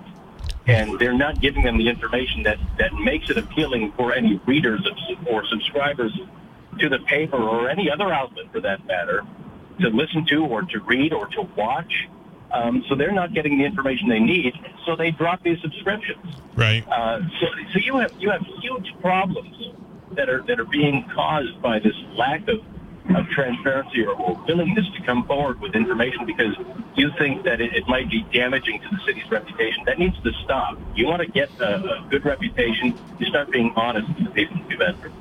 And 0.69 0.99
they're 0.99 1.15
not 1.15 1.41
giving 1.41 1.63
them 1.63 1.79
the 1.79 1.89
information 1.89 2.43
that, 2.43 2.59
that 2.79 2.93
makes 2.95 3.31
it 3.31 3.39
appealing 3.39 3.93
for 3.93 4.13
any 4.15 4.41
readers 4.47 4.87
of, 4.87 5.27
or 5.27 5.45
subscribers 5.47 6.13
to 6.79 6.89
the 6.89 6.99
paper 7.01 7.37
or 7.37 7.69
any 7.69 7.91
other 7.91 8.13
outlet 8.13 8.53
for 8.53 8.61
that 8.61 8.85
matter 8.87 9.25
to 9.81 9.89
listen 9.89 10.27
to 10.27 10.45
or 10.45 10.63
to 10.63 10.81
read 10.81 11.13
or 11.13 11.27
to 11.29 11.43
watch. 11.57 12.09
Um, 12.51 12.85
so 12.89 12.95
they're 12.95 13.13
not 13.13 13.35
getting 13.35 13.59
the 13.59 13.65
information 13.65 14.09
they 14.09 14.21
need, 14.21 14.55
so 14.87 14.97
they 14.97 15.11
drop 15.11 15.43
these 15.43 15.61
subscriptions. 15.61 16.35
Right. 16.55 16.87
Uh, 16.89 17.21
so, 17.41 17.47
so 17.73 17.79
you 17.79 17.97
have 17.99 18.13
you 18.19 18.31
have 18.31 18.43
huge 18.63 18.95
problems 19.03 19.55
that 20.13 20.31
are 20.31 20.43
that 20.43 20.59
are 20.59 20.65
being 20.65 21.05
caused 21.15 21.61
by 21.61 21.79
this 21.79 21.95
lack 22.17 22.49
of, 22.49 22.61
of 23.17 23.29
transparency 23.29 24.05
or, 24.05 24.15
or 24.15 24.35
willingness 24.47 24.87
to 24.97 25.03
come 25.03 25.25
forward 25.25 25.61
with 25.61 25.75
information 25.75 26.27
because 26.27 26.55
you 26.95 27.11
think 27.19 27.45
that 27.45 27.61
it, 27.61 27.75
it 27.75 27.89
might 27.89 28.11
be 28.11 28.23
damaging 28.33 28.81
to 28.81 28.89
the 28.91 28.99
city's 29.07 29.31
reputation. 29.31 29.85
That 29.87 29.99
needs 29.99 30.21
to 30.23 30.33
stop. 30.45 30.79
You 30.95 31.07
want 31.07 31.23
to 31.23 31.29
get 31.29 31.51
a, 31.61 32.01
a 32.01 32.07
good 32.11 32.25
reputation, 32.25 32.99
you 33.19 33.27
start 33.27 33.51
being 33.51 33.73
honest 33.77 34.09
with 34.09 34.25
the 34.27 34.31
people 34.31 34.57
New 34.69 34.79
Bedford. 34.79 35.13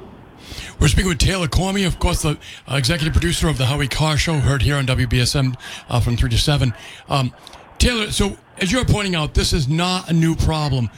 We're 0.79 0.87
speaking 0.87 1.09
with 1.09 1.17
Taylor 1.17 1.47
Cormier, 1.47 1.87
of 1.87 1.99
course, 1.99 2.21
the 2.21 2.37
uh, 2.69 2.75
executive 2.75 3.13
producer 3.13 3.47
of 3.47 3.57
the 3.57 3.65
Howie 3.65 3.87
Carr 3.87 4.17
Show, 4.17 4.35
heard 4.35 4.61
here 4.61 4.75
on 4.75 4.85
WBSM 4.85 5.55
uh, 5.89 5.99
from 5.99 6.15
3 6.15 6.29
to 6.29 6.37
7. 6.37 6.73
Um, 7.09 7.33
Taylor, 7.79 8.11
so 8.11 8.37
as 8.57 8.71
you're 8.71 8.85
pointing 8.85 9.15
out, 9.15 9.33
this 9.33 9.53
is 9.53 9.67
not 9.67 10.09
a 10.09 10.13
new 10.13 10.35
problem 10.35 10.89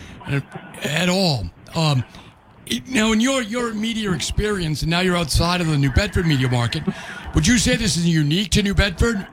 at 0.84 1.10
all. 1.10 1.50
Um, 1.76 2.04
now, 2.88 3.12
in 3.12 3.22
your, 3.22 3.42
your 3.42 3.74
media 3.74 4.12
experience, 4.12 4.82
and 4.82 4.92
now 4.92 5.00
you're 5.00 5.18
outside 5.18 5.62
of 5.62 5.68
the 5.68 5.78
New 5.78 5.92
Bedford 5.92 6.26
media 6.26 6.50
market, 6.50 6.84
would 7.34 7.48
you 7.48 7.58
say 7.58 7.76
this 7.76 7.98
is 7.98 8.08
unique 8.08 8.52
to 8.52 8.64
New 8.64 8.74
Bedford? 8.74 9.28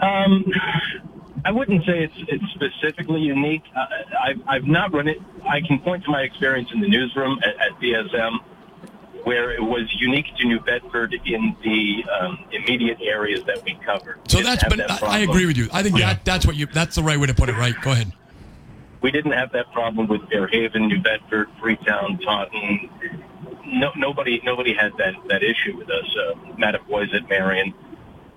Um, 0.00 0.44
I 1.44 1.50
wouldn't 1.50 1.84
say 1.84 2.04
it's 2.04 2.14
it's 2.28 2.44
specifically 2.54 3.20
unique. 3.20 3.62
Uh, 3.74 3.86
I've 4.22 4.40
I've 4.46 4.66
not 4.66 4.92
run 4.92 5.08
it. 5.08 5.18
I 5.48 5.60
can 5.60 5.78
point 5.80 6.04
to 6.04 6.10
my 6.10 6.22
experience 6.22 6.70
in 6.72 6.80
the 6.80 6.88
newsroom 6.88 7.40
at, 7.42 7.56
at 7.60 7.80
BSM, 7.80 8.38
where 9.24 9.50
it 9.52 9.62
was 9.62 9.88
unique 9.98 10.26
to 10.38 10.46
New 10.46 10.60
Bedford 10.60 11.14
in 11.24 11.56
the 11.62 12.04
um, 12.20 12.44
immediate 12.52 12.98
areas 13.00 13.44
that 13.46 13.64
we 13.64 13.74
covered. 13.84 14.20
So 14.28 14.40
that's 14.40 14.62
but 14.64 14.78
that 14.78 15.02
I, 15.02 15.16
I 15.16 15.18
agree 15.20 15.46
with 15.46 15.56
you. 15.56 15.68
I 15.72 15.82
think 15.82 15.98
yeah. 15.98 16.14
that 16.14 16.24
that's 16.24 16.46
what 16.46 16.56
you 16.56 16.66
that's 16.66 16.96
the 16.96 17.02
right 17.02 17.18
way 17.18 17.26
to 17.26 17.34
put 17.34 17.48
it. 17.48 17.56
Right? 17.56 17.74
Go 17.82 17.92
ahead. 17.92 18.12
We 19.00 19.10
didn't 19.10 19.32
have 19.32 19.52
that 19.52 19.72
problem 19.72 20.08
with 20.08 20.22
Fairhaven, 20.28 20.88
New 20.88 21.00
Bedford, 21.00 21.48
Freetown, 21.60 22.18
Taunton. 22.18 22.90
No, 23.64 23.92
nobody 23.96 24.40
nobody 24.44 24.74
had 24.74 24.92
that 24.98 25.14
that 25.28 25.42
issue 25.42 25.76
with 25.76 25.90
us. 25.90 26.16
Uh, 26.16 26.34
Mattapoisett, 26.56 27.28
Marion 27.28 27.74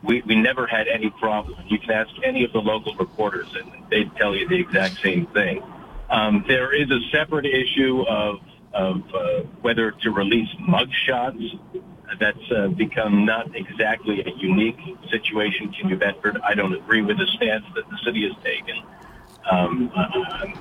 we, 0.04 0.22
we 0.26 0.36
never 0.36 0.68
had 0.68 0.88
any 0.88 1.10
problem. 1.10 1.64
You 1.68 1.80
can 1.80 1.92
ask 1.92 2.10
any 2.24 2.44
of 2.44 2.54
the 2.54 2.60
local 2.60 2.96
reporters, 2.96 3.48
and 3.56 3.72
they'd 3.90 4.14
tell 4.16 4.36
you 4.36 4.48
the 4.48 4.60
exact 4.60 5.00
same 5.02 5.28
thing. 5.28 5.64
Um, 6.10 6.44
there 6.48 6.74
is 6.74 6.90
a 6.90 7.00
separate 7.12 7.46
issue 7.46 8.04
of 8.08 8.40
of 8.74 9.02
uh, 9.14 9.42
whether 9.62 9.92
to 9.92 10.12
release 10.12 10.50
mug 10.60 10.90
shots. 11.06 11.44
That's 12.20 12.52
uh, 12.52 12.68
become 12.70 13.26
not 13.26 13.56
exactly 13.56 14.22
a 14.22 14.32
unique 14.38 14.80
situation 15.10 15.74
to 15.74 15.88
New 15.88 15.98
Bedford. 15.98 16.40
I 16.44 16.56
don't 16.56 16.74
agree 16.74 17.02
with 17.02 17.18
the 17.18 17.28
stance 17.28 17.66
that 17.76 17.90
the 17.90 17.98
city 18.04 18.28
has 18.28 18.44
taken. 18.44 18.84
Um, 19.50 19.92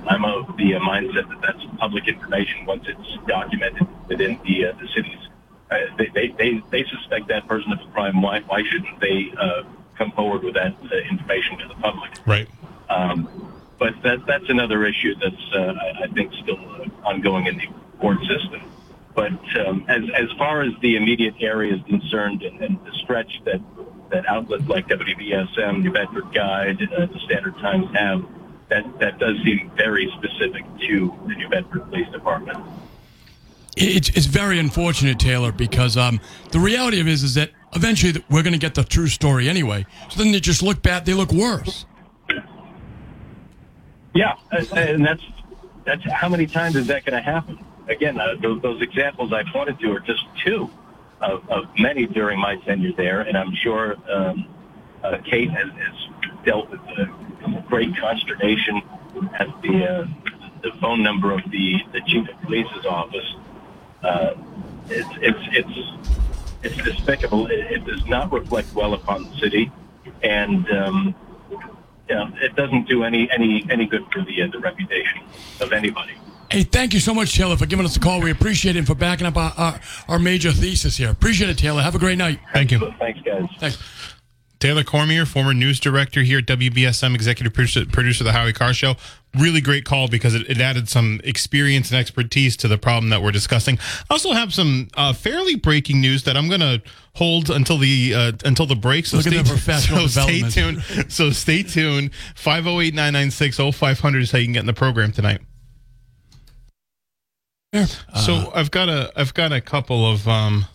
I'm 0.08 0.24
of 0.24 0.56
the 0.56 0.72
mindset 0.72 1.28
that 1.28 1.40
that's 1.42 1.64
public 1.78 2.08
information 2.08 2.64
once 2.64 2.84
it's 2.86 3.26
documented 3.26 3.86
within 4.08 4.40
the 4.44 4.66
uh, 4.66 4.72
the 4.72 4.88
city's 4.94 5.28
uh, 5.70 5.76
they, 5.96 6.06
they, 6.14 6.28
they, 6.28 6.62
they 6.70 6.84
suspect 6.84 7.28
that 7.28 7.46
person 7.46 7.72
of 7.72 7.80
a 7.80 7.92
crime. 7.92 8.20
Why, 8.20 8.40
why 8.40 8.62
shouldn't 8.64 9.00
they 9.00 9.32
uh, 9.38 9.62
come 9.96 10.10
forward 10.12 10.42
with 10.42 10.54
that 10.54 10.74
uh, 10.90 10.96
information 11.10 11.58
to 11.58 11.68
the 11.68 11.74
public? 11.74 12.10
Right. 12.26 12.48
Um, 12.88 13.28
but 13.78 13.94
that, 14.02 14.26
that's 14.26 14.48
another 14.48 14.84
issue 14.84 15.14
that's, 15.14 15.54
uh, 15.54 15.74
I, 16.02 16.08
think, 16.08 16.32
still 16.42 16.58
uh, 16.58 17.08
ongoing 17.08 17.46
in 17.46 17.56
the 17.56 17.68
court 18.00 18.18
system. 18.26 18.62
But 19.14 19.32
um, 19.66 19.84
as, 19.88 20.02
as 20.14 20.30
far 20.38 20.62
as 20.62 20.72
the 20.82 20.96
immediate 20.96 21.34
area 21.40 21.74
is 21.74 21.82
concerned 21.84 22.42
and, 22.42 22.60
and 22.60 22.84
the 22.84 22.92
stretch 23.02 23.40
that, 23.44 23.60
that 24.10 24.26
outlets 24.28 24.66
like 24.66 24.88
WBSM, 24.88 25.82
New 25.82 25.92
Bedford 25.92 26.32
Guide, 26.34 26.82
uh, 26.92 27.06
the 27.06 27.20
Standard 27.26 27.56
Times 27.58 27.86
have, 27.94 28.24
that, 28.70 28.98
that 28.98 29.18
does 29.18 29.36
seem 29.44 29.70
very 29.76 30.10
specific 30.16 30.64
to 30.88 31.14
the 31.26 31.34
New 31.34 31.48
Bedford 31.48 31.84
Police 31.90 32.08
Department 32.08 32.58
it's, 33.76 34.08
it's 34.10 34.26
very 34.26 34.58
unfortunate, 34.58 35.18
Taylor, 35.18 35.52
because 35.52 35.96
um, 35.96 36.20
the 36.50 36.58
reality 36.58 37.00
of 37.00 37.06
it 37.06 37.12
is, 37.12 37.22
is 37.22 37.34
that 37.34 37.50
eventually 37.74 38.22
we're 38.28 38.42
going 38.42 38.52
to 38.52 38.58
get 38.58 38.74
the 38.74 38.84
true 38.84 39.06
story 39.06 39.48
anyway. 39.48 39.86
So 40.10 40.22
then 40.22 40.32
they 40.32 40.40
just 40.40 40.62
look 40.62 40.82
bad, 40.82 41.06
they 41.06 41.14
look 41.14 41.32
worse. 41.32 41.86
Yeah, 44.12 44.34
and 44.72 45.06
that's 45.06 45.22
that's 45.84 46.02
how 46.10 46.28
many 46.28 46.46
times 46.46 46.74
is 46.74 46.88
that 46.88 47.04
going 47.04 47.16
to 47.16 47.22
happen? 47.22 47.64
Again, 47.88 48.18
uh, 48.18 48.34
those, 48.42 48.60
those, 48.60 48.82
examples 48.82 49.32
I 49.32 49.44
pointed 49.44 49.78
to 49.80 49.92
are 49.92 50.00
just 50.00 50.24
two 50.44 50.68
of, 51.20 51.48
of, 51.48 51.66
many 51.78 52.06
during 52.06 52.38
my 52.38 52.56
tenure 52.56 52.92
there, 52.92 53.20
and 53.20 53.38
I'm 53.38 53.54
sure 53.54 53.96
um, 54.10 54.46
uh, 55.04 55.18
Kate 55.24 55.50
has, 55.50 55.68
has, 55.70 56.44
dealt 56.44 56.70
with 56.70 56.80
uh, 56.80 57.06
great 57.68 57.96
consternation 57.96 58.82
at 59.38 59.48
the 59.62 59.86
uh, 59.86 60.06
the 60.62 60.72
phone 60.80 61.02
number 61.02 61.32
of 61.32 61.40
the 61.50 61.78
the 61.92 62.00
chief 62.06 62.28
of 62.28 62.40
police's 62.42 62.86
office 62.86 63.34
uh, 64.02 64.34
it's, 64.88 65.08
it's, 65.20 65.38
it's, 65.52 66.08
it's 66.62 66.76
despicable. 66.84 67.46
It, 67.46 67.58
it, 67.70 67.84
does 67.84 68.04
not 68.06 68.32
reflect 68.32 68.74
well 68.74 68.94
upon 68.94 69.30
the 69.30 69.36
city, 69.36 69.70
and 70.22 70.68
um, 70.70 71.14
you 72.08 72.14
know, 72.14 72.30
it 72.40 72.56
doesn't 72.56 72.88
do 72.88 73.04
any 73.04 73.30
any 73.30 73.64
any 73.70 73.86
good 73.86 74.04
for 74.12 74.22
the 74.22 74.42
uh, 74.42 74.48
the 74.48 74.58
reputation 74.58 75.20
of 75.60 75.72
anybody. 75.72 76.14
Hey, 76.50 76.64
thank 76.64 76.92
you 76.92 76.98
so 76.98 77.14
much, 77.14 77.36
Taylor, 77.36 77.56
for 77.56 77.66
giving 77.66 77.84
us 77.84 77.96
a 77.96 78.00
call. 78.00 78.20
We 78.20 78.32
appreciate 78.32 78.74
it 78.74 78.80
and 78.80 78.86
for 78.86 78.96
backing 78.96 79.24
up 79.24 79.36
our, 79.36 79.52
our, 79.56 79.80
our 80.08 80.18
major 80.18 80.50
thesis 80.50 80.96
here. 80.96 81.08
Appreciate 81.08 81.48
it, 81.48 81.58
Taylor. 81.58 81.80
Have 81.80 81.94
a 81.94 81.98
great 82.00 82.18
night. 82.18 82.40
Thank 82.52 82.72
you. 82.72 82.92
Thanks, 82.98 83.20
guys. 83.20 83.44
Thanks. 83.60 83.78
Taylor 84.60 84.84
Cormier, 84.84 85.24
former 85.24 85.54
news 85.54 85.80
director 85.80 86.22
here 86.22 86.38
at 86.38 86.46
WBSM, 86.46 87.14
executive 87.14 87.54
producer, 87.54 87.86
producer 87.86 88.22
of 88.22 88.26
the 88.26 88.32
Howie 88.32 88.52
Carr 88.52 88.74
Show. 88.74 88.94
Really 89.38 89.62
great 89.62 89.86
call 89.86 90.06
because 90.06 90.34
it, 90.34 90.48
it, 90.50 90.60
added 90.60 90.88
some 90.88 91.20
experience 91.24 91.90
and 91.90 91.98
expertise 91.98 92.58
to 92.58 92.68
the 92.68 92.76
problem 92.76 93.08
that 93.08 93.22
we're 93.22 93.30
discussing. 93.32 93.78
I 94.10 94.14
also 94.14 94.32
have 94.32 94.52
some 94.52 94.88
uh, 94.94 95.14
fairly 95.14 95.56
breaking 95.56 96.00
news 96.02 96.24
that 96.24 96.36
I'm 96.36 96.48
going 96.48 96.60
to 96.60 96.82
hold 97.14 97.48
until 97.48 97.78
the 97.78 98.12
uh, 98.14 98.32
until 98.44 98.66
the 98.66 98.74
break. 98.76 99.06
So 99.06 99.16
Look 99.16 99.26
stay, 99.26 99.42
so 99.78 100.06
stay 100.06 100.42
tuned. 100.42 100.82
so 101.08 101.30
stay 101.30 101.62
tuned. 101.62 102.10
508 102.34 102.92
996 102.92 103.76
0500 103.76 104.22
is 104.22 104.30
how 104.30 104.38
you 104.38 104.44
can 104.44 104.52
get 104.52 104.60
in 104.60 104.66
the 104.66 104.74
program 104.74 105.10
tonight. 105.10 105.40
Yeah. 107.72 107.86
So 107.86 108.34
uh, 108.34 108.50
I've 108.54 108.70
got 108.70 108.88
a 108.88 109.12
I've 109.16 109.32
got 109.32 109.52
a 109.52 109.60
couple 109.60 110.10
of 110.10 110.28
um, 110.28 110.66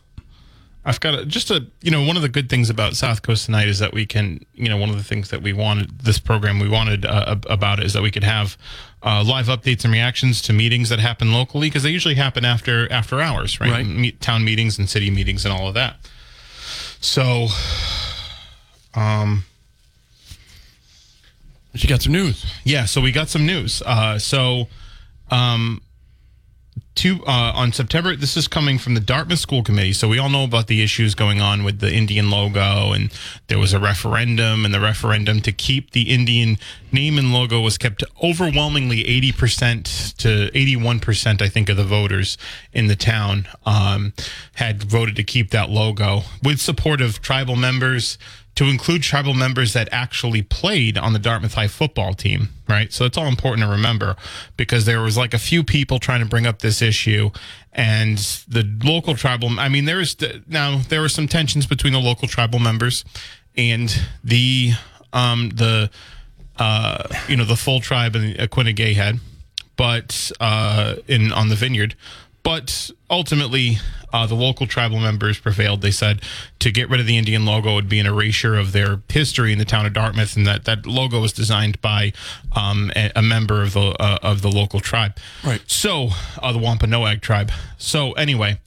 I've 0.87 0.99
got 0.99 1.15
a, 1.15 1.25
just 1.25 1.49
a, 1.49 1.65
you 1.81 1.89
know, 1.89 2.03
one 2.03 2.15
of 2.15 2.21
the 2.21 2.29
good 2.29 2.47
things 2.47 2.69
about 2.69 2.95
South 2.95 3.23
Coast 3.23 3.45
tonight 3.45 3.67
is 3.67 3.79
that 3.79 3.91
we 3.91 4.05
can, 4.05 4.45
you 4.53 4.69
know, 4.69 4.77
one 4.77 4.91
of 4.91 4.97
the 4.97 5.03
things 5.03 5.29
that 5.31 5.41
we 5.41 5.51
wanted 5.51 5.99
this 5.99 6.19
program 6.19 6.59
we 6.59 6.69
wanted 6.69 7.05
uh, 7.05 7.37
about 7.49 7.79
it 7.79 7.87
is 7.87 7.93
that 7.93 8.03
we 8.03 8.11
could 8.11 8.23
have 8.23 8.55
uh, 9.01 9.23
live 9.23 9.47
updates 9.47 9.83
and 9.83 9.91
reactions 9.91 10.43
to 10.43 10.53
meetings 10.53 10.89
that 10.89 10.99
happen 10.99 11.33
locally 11.33 11.69
because 11.69 11.81
they 11.81 11.89
usually 11.89 12.15
happen 12.15 12.45
after 12.45 12.91
after 12.91 13.19
hours, 13.19 13.59
right? 13.59 13.71
right. 13.71 13.85
Meet, 13.85 14.21
town 14.21 14.45
meetings 14.45 14.77
and 14.77 14.87
city 14.87 15.09
meetings 15.09 15.43
and 15.43 15.51
all 15.51 15.67
of 15.67 15.73
that. 15.73 15.95
So, 17.01 17.47
um, 18.93 19.43
she 21.73 21.87
got 21.87 22.03
some 22.03 22.13
news. 22.13 22.45
Yeah, 22.63 22.85
so 22.85 23.01
we 23.01 23.11
got 23.11 23.29
some 23.29 23.45
news. 23.45 23.81
Uh, 23.85 24.19
so, 24.19 24.67
um, 25.31 25.81
two 26.95 27.23
uh, 27.25 27.51
on 27.53 27.71
September. 27.73 28.15
This 28.15 28.35
is 28.37 28.47
coming 28.47 28.79
from 28.79 28.93
the 28.93 28.99
Dartmouth 28.99 29.39
School 29.39 29.63
Committee, 29.63 29.93
so 29.93 30.07
we 30.07 30.17
all 30.17 30.29
know 30.29 30.43
about 30.45 30.67
the 30.67 30.81
issues 30.81 31.13
going 31.13 31.41
on 31.41 31.63
with 31.63 31.79
the 31.79 31.93
Indian 31.93 32.29
logo, 32.29 32.93
and 32.93 33.11
there 33.47 33.59
was 33.59 33.73
a 33.73 33.79
referendum, 33.79 34.65
and 34.65 34.73
the 34.73 34.79
referendum 34.79 35.41
to 35.41 35.51
keep 35.51 35.91
the 35.91 36.13
Indian 36.13 36.57
name 36.91 37.17
and 37.17 37.33
logo 37.33 37.59
was 37.61 37.77
kept 37.77 38.03
overwhelmingly 38.23 39.05
eighty 39.05 39.31
percent 39.31 40.13
to 40.17 40.49
eighty-one 40.57 40.99
percent, 40.99 41.41
I 41.41 41.49
think, 41.49 41.69
of 41.69 41.77
the 41.77 41.83
voters 41.83 42.37
in 42.73 42.87
the 42.87 42.95
town 42.95 43.47
um, 43.65 44.13
had 44.55 44.83
voted 44.83 45.15
to 45.17 45.23
keep 45.23 45.51
that 45.51 45.69
logo 45.69 46.21
with 46.41 46.59
support 46.59 47.01
of 47.01 47.21
tribal 47.21 47.55
members 47.55 48.17
to 48.55 48.65
include 48.65 49.03
tribal 49.03 49.33
members 49.33 49.73
that 49.73 49.89
actually 49.91 50.41
played 50.41 50.97
on 50.97 51.13
the 51.13 51.19
Dartmouth 51.19 51.53
High 51.53 51.67
football 51.67 52.13
team, 52.13 52.49
right? 52.69 52.91
So 52.91 53.05
it's 53.05 53.17
all 53.17 53.27
important 53.27 53.67
to 53.67 53.71
remember 53.71 54.15
because 54.55 54.85
there 54.85 55.01
was 55.01 55.17
like 55.17 55.33
a 55.33 55.39
few 55.39 55.63
people 55.63 55.99
trying 55.99 56.21
to 56.21 56.25
bring 56.25 56.47
up 56.47 56.59
this 56.59 56.81
issue 56.81 57.31
and 57.73 58.17
the 58.47 58.63
local 58.83 59.15
tribal 59.15 59.59
I 59.59 59.67
mean 59.67 59.83
there 59.83 59.99
is 59.99 60.15
now 60.47 60.79
there 60.87 61.01
were 61.01 61.09
some 61.09 61.27
tensions 61.27 61.67
between 61.67 61.91
the 61.91 61.99
local 61.99 62.27
tribal 62.27 62.59
members 62.59 63.03
and 63.57 63.93
the 64.23 64.71
um, 65.13 65.49
the 65.49 65.89
uh, 66.57 67.07
you 67.27 67.35
know 67.35 67.45
the 67.45 67.55
full 67.55 67.79
tribe 67.79 68.15
in 68.15 68.33
Aquinnah 68.33 68.95
had, 68.95 69.19
but 69.75 70.31
uh, 70.39 70.95
in 71.07 71.31
on 71.31 71.49
the 71.49 71.55
vineyard. 71.55 71.95
But 72.45 72.91
ultimately, 73.09 73.79
uh, 74.13 74.27
the 74.27 74.35
local 74.35 74.67
tribal 74.67 74.99
members 74.99 75.39
prevailed. 75.39 75.81
They 75.81 75.89
said 75.89 76.21
to 76.59 76.71
get 76.71 76.91
rid 76.91 76.99
of 76.99 77.07
the 77.07 77.17
Indian 77.17 77.43
logo 77.43 77.73
would 77.73 77.89
be 77.89 77.99
an 77.99 78.05
erasure 78.05 78.55
of 78.55 78.71
their 78.71 79.01
history 79.09 79.51
in 79.51 79.57
the 79.57 79.65
town 79.65 79.87
of 79.87 79.93
Dartmouth, 79.93 80.37
and 80.37 80.45
that 80.45 80.65
that 80.65 80.85
logo 80.85 81.19
was 81.19 81.33
designed 81.33 81.81
by 81.81 82.13
um, 82.55 82.91
a, 82.95 83.11
a 83.15 83.23
member 83.23 83.63
of 83.63 83.73
the 83.73 83.95
uh, 83.99 84.19
of 84.21 84.43
the 84.43 84.51
local 84.51 84.79
tribe. 84.79 85.17
Right. 85.43 85.61
So, 85.65 86.09
uh, 86.39 86.53
the 86.53 86.59
Wampanoag 86.59 87.21
tribe. 87.21 87.51
So, 87.79 88.11
anyway, 88.11 88.59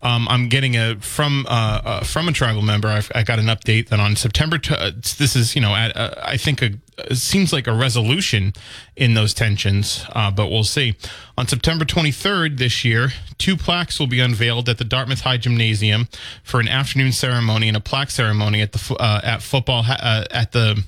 um, 0.00 0.28
I'm 0.28 0.48
getting 0.48 0.76
a 0.76 0.94
from 1.00 1.44
uh, 1.48 1.80
uh, 1.84 2.04
from 2.04 2.28
a 2.28 2.32
tribal 2.32 2.62
member. 2.62 2.86
I've, 2.86 3.10
I 3.16 3.24
got 3.24 3.40
an 3.40 3.46
update 3.46 3.88
that 3.88 3.98
on 3.98 4.14
September. 4.14 4.58
T- 4.58 4.76
uh, 4.76 4.92
this 4.94 5.34
is 5.34 5.56
you 5.56 5.60
know 5.60 5.74
at, 5.74 5.96
uh, 5.96 6.14
I 6.22 6.36
think 6.36 6.62
a, 6.62 6.70
seems 7.12 7.52
like 7.52 7.66
a 7.66 7.72
resolution 7.72 8.52
in 8.96 9.14
those 9.14 9.34
tensions, 9.34 10.04
uh, 10.12 10.30
but 10.30 10.50
we'll 10.50 10.64
see. 10.64 10.94
On 11.36 11.46
September 11.46 11.84
23rd 11.84 12.58
this 12.58 12.84
year, 12.84 13.10
two 13.38 13.56
plaques 13.56 13.98
will 13.98 14.06
be 14.06 14.20
unveiled 14.20 14.68
at 14.68 14.78
the 14.78 14.84
Dartmouth 14.84 15.20
High 15.20 15.38
Gymnasium 15.38 16.08
for 16.42 16.60
an 16.60 16.68
afternoon 16.68 17.12
ceremony 17.12 17.68
and 17.68 17.76
a 17.76 17.80
plaque 17.80 18.10
ceremony 18.10 18.60
at 18.60 18.72
the 18.72 18.96
uh, 18.98 19.20
at 19.22 19.42
football 19.42 19.84
uh, 19.86 20.24
at 20.30 20.52
the 20.52 20.84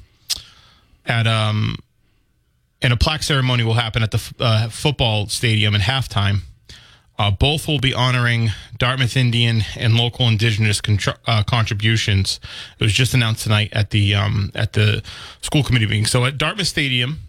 at 1.05 1.27
um 1.27 1.77
and 2.83 2.92
a 2.92 2.97
plaque 2.97 3.23
ceremony 3.23 3.64
will 3.64 3.75
happen 3.75 4.03
at 4.03 4.11
the 4.11 4.35
uh, 4.38 4.69
football 4.69 5.29
stadium 5.29 5.75
at 5.75 5.81
halftime. 5.81 6.40
Uh, 7.18 7.31
both 7.31 7.66
will 7.66 7.79
be 7.79 7.94
honoring 7.94 8.50
Dartmouth 8.79 9.16
Indian 9.16 9.62
and 9.76 9.94
local 9.94 10.29
indigenous 10.29 10.81
uh, 11.26 11.42
contributions. 11.44 12.40
It 12.79 12.85
was 12.85 12.92
just 12.92 13.14
announced 13.14 13.44
tonight 13.44 13.70
at 13.72 13.90
the 13.90 14.14
um, 14.14 14.50
at 14.55 14.74
the 14.74 15.02
school 15.40 15.62
committee 15.62 15.87
meeting. 15.87 16.07
So 16.07 16.24
at 16.26 16.37
Dartmouth 16.37 16.66
Stadium, 16.66 17.20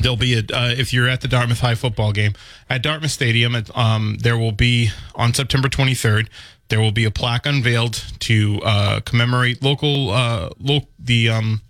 there'll 0.00 0.16
be 0.16 0.34
a 0.34 0.38
uh, 0.54 0.74
if 0.76 0.92
you're 0.92 1.08
at 1.08 1.20
the 1.20 1.28
Dartmouth 1.28 1.60
High 1.60 1.74
football 1.74 2.12
game 2.12 2.32
at 2.70 2.82
Dartmouth 2.82 3.10
Stadium, 3.10 3.54
it, 3.54 3.76
um, 3.76 4.16
there 4.20 4.38
will 4.38 4.52
be 4.52 4.90
on 5.14 5.34
September 5.34 5.68
23rd. 5.68 6.28
There 6.68 6.80
will 6.80 6.92
be 6.92 7.04
a 7.04 7.10
plaque 7.10 7.46
unveiled 7.46 7.94
to 8.20 8.60
uh, 8.62 9.00
commemorate 9.00 9.62
local 9.62 10.10
uh, 10.10 10.50
lo- 10.58 10.86
the 10.98 11.30
um, 11.30 11.62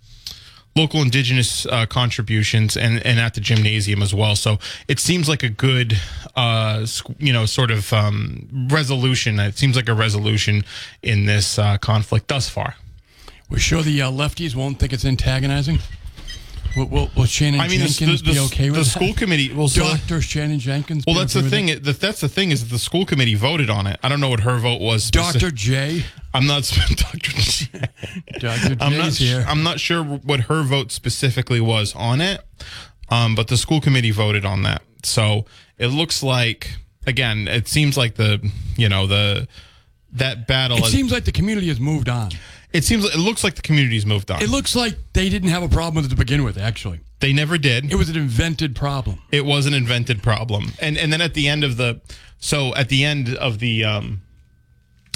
local 0.79 1.01
indigenous 1.01 1.65
uh, 1.65 1.85
contributions 1.85 2.77
and, 2.77 3.05
and 3.05 3.19
at 3.19 3.33
the 3.33 3.41
gymnasium 3.41 4.01
as 4.01 4.13
well. 4.13 4.35
So 4.35 4.59
it 4.87 4.99
seems 4.99 5.27
like 5.27 5.43
a 5.43 5.49
good, 5.49 5.99
uh, 6.35 6.85
you 7.17 7.33
know, 7.33 7.45
sort 7.45 7.71
of 7.71 7.91
um, 7.91 8.47
resolution. 8.71 9.39
It 9.39 9.57
seems 9.57 9.75
like 9.75 9.89
a 9.89 9.93
resolution 9.93 10.63
in 11.03 11.25
this 11.25 11.59
uh, 11.59 11.77
conflict 11.77 12.27
thus 12.27 12.49
far. 12.49 12.75
We're 13.49 13.59
sure 13.59 13.81
the 13.81 14.01
uh, 14.01 14.11
lefties 14.11 14.55
won't 14.55 14.79
think 14.79 14.93
it's 14.93 15.05
antagonizing. 15.05 15.79
Will, 16.77 16.85
will, 16.87 17.09
will 17.15 17.25
Shannon 17.25 17.59
I 17.59 17.67
mean, 17.67 17.79
the, 17.81 17.87
Jenkins 17.87 18.21
the, 18.21 18.31
be 18.33 18.39
okay 18.39 18.69
with 18.69 18.79
the 18.79 18.85
school 18.85 19.07
that? 19.09 19.17
committee. 19.17 19.53
Well, 19.53 19.67
Doctor 19.67 20.21
Shannon 20.21 20.59
Jenkins. 20.59 21.03
well, 21.07 21.15
that's 21.15 21.35
okay 21.35 21.43
the 21.43 21.49
thing. 21.49 21.65
that? 21.67 21.87
It- 21.87 21.99
That's 21.99 22.21
the 22.21 22.29
thing 22.29 22.51
is 22.51 22.61
that 22.63 22.71
the 22.73 22.79
school 22.79 23.05
committee 23.05 23.35
voted 23.35 23.69
on 23.69 23.87
it. 23.87 23.99
I 24.03 24.09
don't 24.09 24.19
know 24.19 24.29
what 24.29 24.41
her 24.41 24.57
vote 24.59 24.79
was. 24.81 25.09
Doctor 25.09 25.51
J. 25.51 26.05
I'm 26.33 26.45
not 26.45 26.63
Doctor. 26.95 27.31
J. 27.31 27.67
Doctor 28.39 28.77
I'm 28.79 28.97
not. 28.97 29.13
Here. 29.13 29.43
I'm 29.47 29.63
not 29.63 29.79
sure 29.79 30.03
what 30.03 30.41
her 30.41 30.61
vote 30.63 30.91
specifically 30.91 31.59
was 31.61 31.95
on 31.95 32.21
it, 32.21 32.41
um, 33.09 33.35
but 33.35 33.47
the 33.47 33.57
school 33.57 33.81
committee 33.81 34.11
voted 34.11 34.45
on 34.45 34.63
that. 34.63 34.83
So 35.03 35.45
it 35.77 35.87
looks 35.87 36.21
like 36.21 36.71
again, 37.07 37.47
it 37.47 37.67
seems 37.67 37.97
like 37.97 38.15
the 38.15 38.47
you 38.77 38.89
know 38.89 39.07
the 39.07 39.47
that 40.13 40.47
battle. 40.47 40.77
it 40.77 40.85
seems 40.85 41.11
like 41.11 41.25
the 41.25 41.31
community 41.31 41.67
has 41.67 41.79
moved 41.79 42.09
on. 42.09 42.31
It 42.73 42.83
seems. 42.83 43.05
It 43.05 43.17
looks 43.17 43.43
like 43.43 43.55
the 43.55 43.61
community's 43.61 44.05
moved 44.05 44.29
on. 44.31 44.41
It 44.41 44.49
looks 44.49 44.75
like 44.75 44.95
they 45.13 45.29
didn't 45.29 45.49
have 45.49 45.63
a 45.63 45.69
problem 45.69 45.95
with 45.95 46.05
it 46.05 46.09
to 46.09 46.15
begin 46.15 46.43
with. 46.43 46.57
Actually, 46.57 46.99
they 47.19 47.33
never 47.33 47.57
did. 47.57 47.91
it 47.91 47.95
was 47.95 48.09
an 48.09 48.15
invented 48.17 48.75
problem. 48.75 49.19
it 49.31 49.43
was 49.45 49.65
an 49.65 49.73
invented 49.73 50.21
problem 50.23 50.71
and 50.79 50.97
and 50.97 51.11
then 51.11 51.21
at 51.21 51.33
the 51.33 51.47
end 51.49 51.63
of 51.63 51.75
the 51.77 51.99
so 52.39 52.73
at 52.75 52.87
the 52.89 53.03
end 53.03 53.35
of 53.35 53.59
the 53.59 53.83
um 53.83 54.21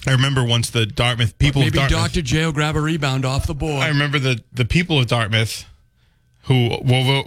i 0.06 0.12
remember 0.12 0.44
once 0.44 0.70
the 0.70 0.86
dartmouth 0.86 1.38
people 1.40 1.62
Maybe 1.62 1.78
Doctor 1.88 2.22
J 2.22 2.46
will 2.46 2.52
grab 2.52 2.76
a 2.76 2.82
rebound 2.82 3.24
off 3.24 3.48
the 3.48 3.54
board. 3.56 3.82
i 3.82 3.88
remember 3.88 4.20
the 4.20 4.44
the 4.52 4.66
people 4.66 5.00
of 5.00 5.08
dartmouth 5.08 5.64
who 6.44 6.78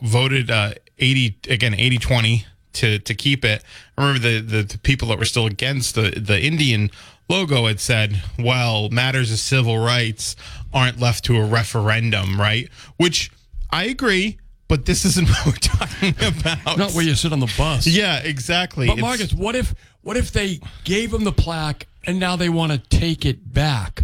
voted 0.02 0.50
uh 0.50 0.72
80 0.98 1.38
again 1.48 1.74
80 1.74 1.98
20 1.98 2.46
to 2.74 2.98
to 2.98 3.14
keep 3.14 3.44
it 3.46 3.62
i 3.96 4.02
remember 4.06 4.20
the, 4.28 4.40
the 4.40 4.62
the 4.64 4.78
people 4.78 5.08
that 5.08 5.18
were 5.18 5.24
still 5.24 5.46
against 5.46 5.94
the 5.94 6.10
the 6.10 6.38
indian 6.42 6.90
logo 7.28 7.66
had 7.66 7.80
said 7.80 8.22
well 8.38 8.88
matters 8.90 9.32
of 9.32 9.38
civil 9.38 9.78
rights 9.78 10.36
aren't 10.72 11.00
left 11.00 11.24
to 11.24 11.36
a 11.36 11.44
referendum 11.44 12.38
right 12.40 12.68
which 12.96 13.30
i 13.70 13.84
agree 13.84 14.38
but 14.68 14.84
this 14.84 15.04
isn't 15.04 15.28
what 15.44 15.46
we're 15.46 15.52
talking 15.52 16.14
about 16.20 16.76
Not 16.78 16.92
where 16.92 17.04
you 17.04 17.14
sit 17.14 17.32
on 17.32 17.38
the 17.38 17.52
bus. 17.56 17.86
yeah, 17.86 18.18
exactly. 18.18 18.88
But 18.88 18.94
It's- 18.98 19.00
Marcus, 19.08 19.32
what 19.32 19.54
if 19.54 19.72
what 20.02 20.16
if 20.16 20.32
they 20.32 20.58
gave 20.82 21.12
him 21.14 21.22
the 21.22 21.30
plaque 21.30 21.86
and 22.04 22.18
now 22.18 22.34
they 22.34 22.48
want 22.48 22.72
to 22.72 22.78
take 22.78 23.24
it 23.24 23.52
back? 23.54 24.02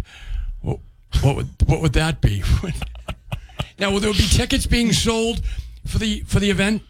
What, 0.61 0.79
what 1.21 1.35
would 1.35 1.49
what 1.65 1.81
would 1.81 1.91
that 1.93 2.21
be? 2.21 2.43
now, 3.77 3.91
will 3.91 3.99
there 3.99 4.13
be 4.13 4.19
tickets 4.25 4.65
being 4.65 4.93
sold 4.93 5.41
for 5.85 5.97
the 5.97 6.21
for 6.21 6.39
the 6.39 6.49
event? 6.49 6.81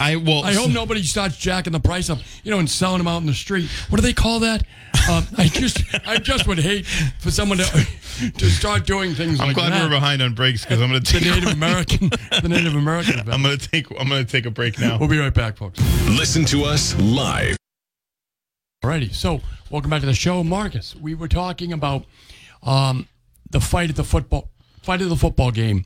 I 0.00 0.16
well, 0.16 0.44
I 0.44 0.52
hope 0.54 0.70
nobody 0.72 1.02
starts 1.02 1.36
jacking 1.36 1.72
the 1.72 1.80
price 1.80 2.08
up, 2.08 2.18
you 2.44 2.50
know, 2.50 2.58
and 2.58 2.70
selling 2.70 2.98
them 2.98 3.08
out 3.08 3.18
in 3.18 3.26
the 3.26 3.34
street. 3.34 3.68
What 3.88 3.96
do 3.96 4.02
they 4.02 4.12
call 4.12 4.40
that? 4.40 4.62
Um, 5.10 5.26
I 5.36 5.48
just, 5.48 5.82
I 6.06 6.18
just 6.18 6.46
would 6.46 6.58
hate 6.58 6.86
for 6.86 7.30
someone 7.30 7.58
to 7.58 7.64
to 8.36 8.50
start 8.50 8.86
doing 8.86 9.14
things 9.14 9.38
like 9.38 9.38
that. 9.38 9.42
I'm 9.42 9.46
like 9.48 9.56
glad 9.56 9.72
that. 9.72 9.82
we're 9.82 9.96
behind 9.96 10.22
on 10.22 10.34
breaks 10.34 10.64
because 10.64 10.80
I'm 10.80 10.90
going 10.90 11.02
to 11.02 11.12
take 11.12 11.22
the. 11.24 11.30
Native 11.30 11.52
American, 11.52 12.10
the 12.42 12.48
Native 12.48 12.74
American 12.74 13.20
I'm 13.30 13.42
going 13.42 13.58
to 13.58 13.68
take. 13.68 13.86
I'm 13.98 14.08
going 14.08 14.24
to 14.24 14.30
take 14.30 14.46
a 14.46 14.50
break 14.50 14.78
now. 14.78 14.98
We'll 14.98 15.08
be 15.08 15.18
right 15.18 15.34
back, 15.34 15.56
folks. 15.56 15.80
Listen 16.08 16.44
to 16.46 16.64
us 16.64 16.98
live. 17.00 17.56
Alrighty, 18.84 19.12
so 19.12 19.40
welcome 19.70 19.90
back 19.90 20.00
to 20.00 20.06
the 20.06 20.14
show, 20.14 20.44
Marcus. 20.44 20.94
We 20.94 21.14
were 21.14 21.28
talking 21.28 21.72
about 21.72 22.04
um, 22.62 23.08
the 23.50 23.60
fight 23.60 23.90
at 23.90 23.96
the 23.96 24.04
football 24.04 24.50
fight 24.82 25.02
at 25.02 25.08
the 25.08 25.16
football 25.16 25.50
game. 25.50 25.84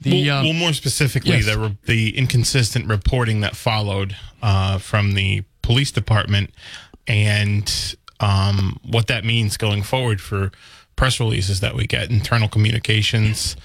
The 0.00 0.28
well, 0.28 0.38
um, 0.38 0.44
well, 0.44 0.54
more 0.54 0.72
specifically, 0.72 1.36
yes. 1.36 1.46
the 1.46 1.58
re- 1.58 1.76
the 1.86 2.18
inconsistent 2.18 2.88
reporting 2.88 3.40
that 3.40 3.56
followed 3.56 4.16
uh, 4.42 4.78
from 4.78 5.14
the 5.14 5.42
police 5.62 5.90
department, 5.90 6.50
and 7.06 7.96
um, 8.20 8.78
what 8.82 9.06
that 9.06 9.24
means 9.24 9.56
going 9.56 9.82
forward 9.82 10.20
for 10.20 10.52
press 10.96 11.20
releases 11.20 11.60
that 11.60 11.74
we 11.74 11.86
get, 11.86 12.10
internal 12.10 12.48
communications. 12.48 13.56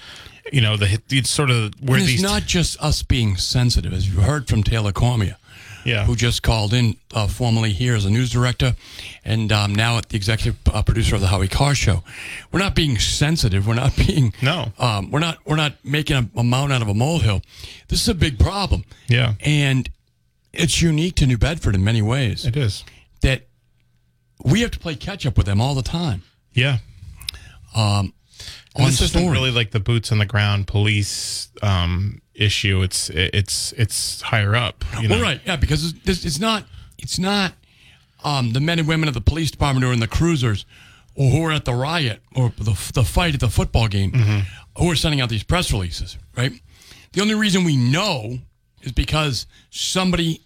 You 0.52 0.60
know, 0.60 0.76
the 0.76 1.00
it's 1.10 1.30
sort 1.30 1.50
of 1.50 1.72
where 1.80 1.98
it's 1.98 2.06
these. 2.06 2.22
not 2.22 2.42
just 2.42 2.80
us 2.82 3.02
being 3.02 3.36
sensitive, 3.36 3.92
as 3.92 4.08
you 4.08 4.20
heard 4.22 4.48
from 4.48 4.62
Taylor 4.62 4.92
Cormier. 4.92 5.36
Yeah. 5.84 6.04
who 6.04 6.14
just 6.16 6.42
called 6.42 6.72
in 6.72 6.96
uh, 7.14 7.26
formerly 7.26 7.72
here 7.72 7.94
as 7.94 8.04
a 8.04 8.10
news 8.10 8.30
director 8.30 8.74
and 9.24 9.50
um, 9.52 9.74
now 9.74 9.98
at 9.98 10.08
the 10.08 10.16
executive 10.16 10.56
uh, 10.72 10.82
producer 10.82 11.14
of 11.14 11.20
the 11.20 11.26
Howie 11.28 11.48
Carr 11.48 11.74
Show. 11.74 12.02
We're 12.52 12.60
not 12.60 12.74
being 12.74 12.98
sensitive. 12.98 13.66
We're 13.66 13.74
not 13.74 13.94
being 14.06 14.32
No. 14.42 14.72
Um, 14.78 15.10
we're 15.10 15.20
not 15.20 15.38
we're 15.46 15.56
not 15.56 15.74
making 15.84 16.16
a, 16.16 16.28
a 16.40 16.44
mountain 16.44 16.76
out 16.76 16.82
of 16.82 16.88
a 16.88 16.94
molehill. 16.94 17.42
This 17.88 18.02
is 18.02 18.08
a 18.08 18.14
big 18.14 18.38
problem. 18.38 18.84
Yeah. 19.08 19.34
and 19.40 19.88
it's 20.52 20.82
unique 20.82 21.14
to 21.16 21.26
New 21.26 21.38
Bedford 21.38 21.74
in 21.74 21.82
many 21.82 22.02
ways 22.02 22.44
It 22.44 22.56
is. 22.56 22.84
that 23.22 23.46
we 24.44 24.60
have 24.62 24.70
to 24.72 24.78
play 24.78 24.94
catch 24.94 25.24
up 25.26 25.36
with 25.36 25.46
them 25.46 25.60
all 25.60 25.74
the 25.74 25.82
time. 25.82 26.22
Yeah. 26.52 26.78
Um, 27.74 28.12
this 28.76 29.00
isn't 29.02 29.30
really 29.30 29.50
like 29.50 29.70
the 29.70 29.80
boots 29.80 30.12
on 30.12 30.18
the 30.18 30.26
ground 30.26 30.66
police 30.66 31.48
um, 31.62 32.21
issue. 32.34 32.82
It's 32.82 33.10
it's 33.10 33.72
it's 33.72 34.22
higher 34.22 34.54
up. 34.54 34.84
You 35.00 35.08
know? 35.08 35.16
Well, 35.16 35.24
right, 35.24 35.40
yeah, 35.44 35.56
because 35.56 35.94
it's, 36.04 36.24
it's 36.24 36.40
not 36.40 36.64
it's 36.98 37.18
not 37.18 37.52
um, 38.24 38.52
the 38.52 38.60
men 38.60 38.78
and 38.78 38.88
women 38.88 39.08
of 39.08 39.14
the 39.14 39.20
police 39.20 39.50
department 39.50 39.84
who 39.84 39.90
are 39.90 39.94
in 39.94 40.00
the 40.00 40.08
cruisers 40.08 40.64
or 41.14 41.30
who 41.30 41.44
are 41.44 41.52
at 41.52 41.64
the 41.64 41.74
riot 41.74 42.20
or 42.34 42.52
the, 42.56 42.90
the 42.94 43.04
fight 43.04 43.34
at 43.34 43.40
the 43.40 43.48
football 43.48 43.88
game 43.88 44.12
who 44.78 44.90
are 44.90 44.94
sending 44.96 45.20
out 45.20 45.28
these 45.28 45.42
press 45.42 45.72
releases, 45.72 46.16
right? 46.36 46.52
The 47.12 47.20
only 47.20 47.34
reason 47.34 47.64
we 47.64 47.76
know 47.76 48.38
is 48.82 48.92
because 48.92 49.46
somebody 49.70 50.40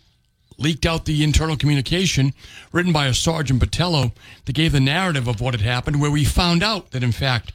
leaked 0.59 0.87
out 0.87 1.05
the 1.05 1.23
internal 1.23 1.57
communication 1.57 2.33
written 2.73 2.93
by 2.93 3.07
a 3.07 3.15
Sergeant 3.15 3.61
Patello 3.61 4.13
that 4.47 4.55
gave 4.55 4.73
the 4.73 4.81
narrative 4.81 5.29
of 5.29 5.41
what 5.41 5.55
had 5.55 5.61
happened, 5.61 6.01
where 6.01 6.11
we 6.11 6.25
found 6.25 6.63
out 6.63 6.91
that, 6.91 7.03
in 7.03 7.13
fact, 7.13 7.53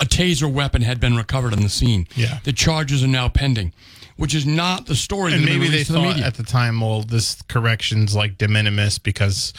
a 0.00 0.04
taser 0.04 0.50
weapon 0.52 0.82
had 0.82 0.98
been 1.00 1.16
recovered 1.16 1.52
on 1.52 1.62
the 1.62 1.68
scene. 1.68 2.06
Yeah. 2.16 2.40
The 2.44 2.52
charges 2.52 3.04
are 3.04 3.08
now 3.08 3.28
pending, 3.28 3.72
which 4.16 4.34
is 4.34 4.44
not 4.44 4.86
the 4.86 4.96
story 4.96 5.32
And 5.32 5.42
that 5.44 5.46
maybe 5.50 5.68
they 5.68 5.84
the 5.84 5.92
thought 5.94 6.02
media. 6.16 6.26
at 6.26 6.34
the 6.34 6.42
time, 6.42 6.80
well, 6.80 7.02
this 7.02 7.40
correction's 7.42 8.14
like 8.14 8.36
de 8.38 8.48
minimis 8.48 8.98
because 8.98 9.52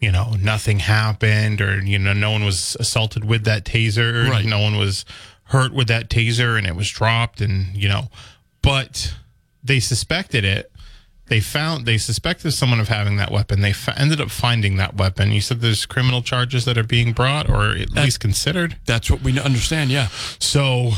you 0.00 0.10
know 0.10 0.34
nothing 0.40 0.78
happened, 0.80 1.60
or 1.60 1.80
you 1.80 1.98
know 1.98 2.12
no 2.14 2.30
one 2.30 2.44
was 2.44 2.76
assaulted 2.80 3.24
with 3.24 3.44
that 3.44 3.64
taser, 3.64 4.28
Right. 4.28 4.44
no 4.46 4.60
one 4.60 4.76
was 4.78 5.04
hurt 5.44 5.72
with 5.74 5.88
that 5.88 6.08
taser, 6.08 6.56
and 6.56 6.66
it 6.66 6.74
was 6.74 6.88
dropped, 6.90 7.40
and 7.42 7.76
you 7.76 7.88
know, 7.88 8.08
but 8.62 9.14
they 9.62 9.78
suspected 9.78 10.44
it. 10.44 10.71
They 11.32 11.40
found 11.40 11.86
they 11.86 11.96
suspected 11.96 12.52
someone 12.52 12.78
of 12.78 12.88
having 12.88 13.16
that 13.16 13.30
weapon. 13.30 13.62
They 13.62 13.70
f- 13.70 13.88
ended 13.98 14.20
up 14.20 14.30
finding 14.30 14.76
that 14.76 14.98
weapon. 14.98 15.32
You 15.32 15.40
said 15.40 15.62
there's 15.62 15.86
criminal 15.86 16.20
charges 16.20 16.66
that 16.66 16.76
are 16.76 16.84
being 16.84 17.14
brought, 17.14 17.48
or 17.48 17.70
at 17.70 17.90
least 17.92 18.20
considered. 18.20 18.76
That's 18.84 19.10
what 19.10 19.22
we 19.22 19.40
understand, 19.40 19.90
yeah. 19.90 20.08
So, 20.38 20.90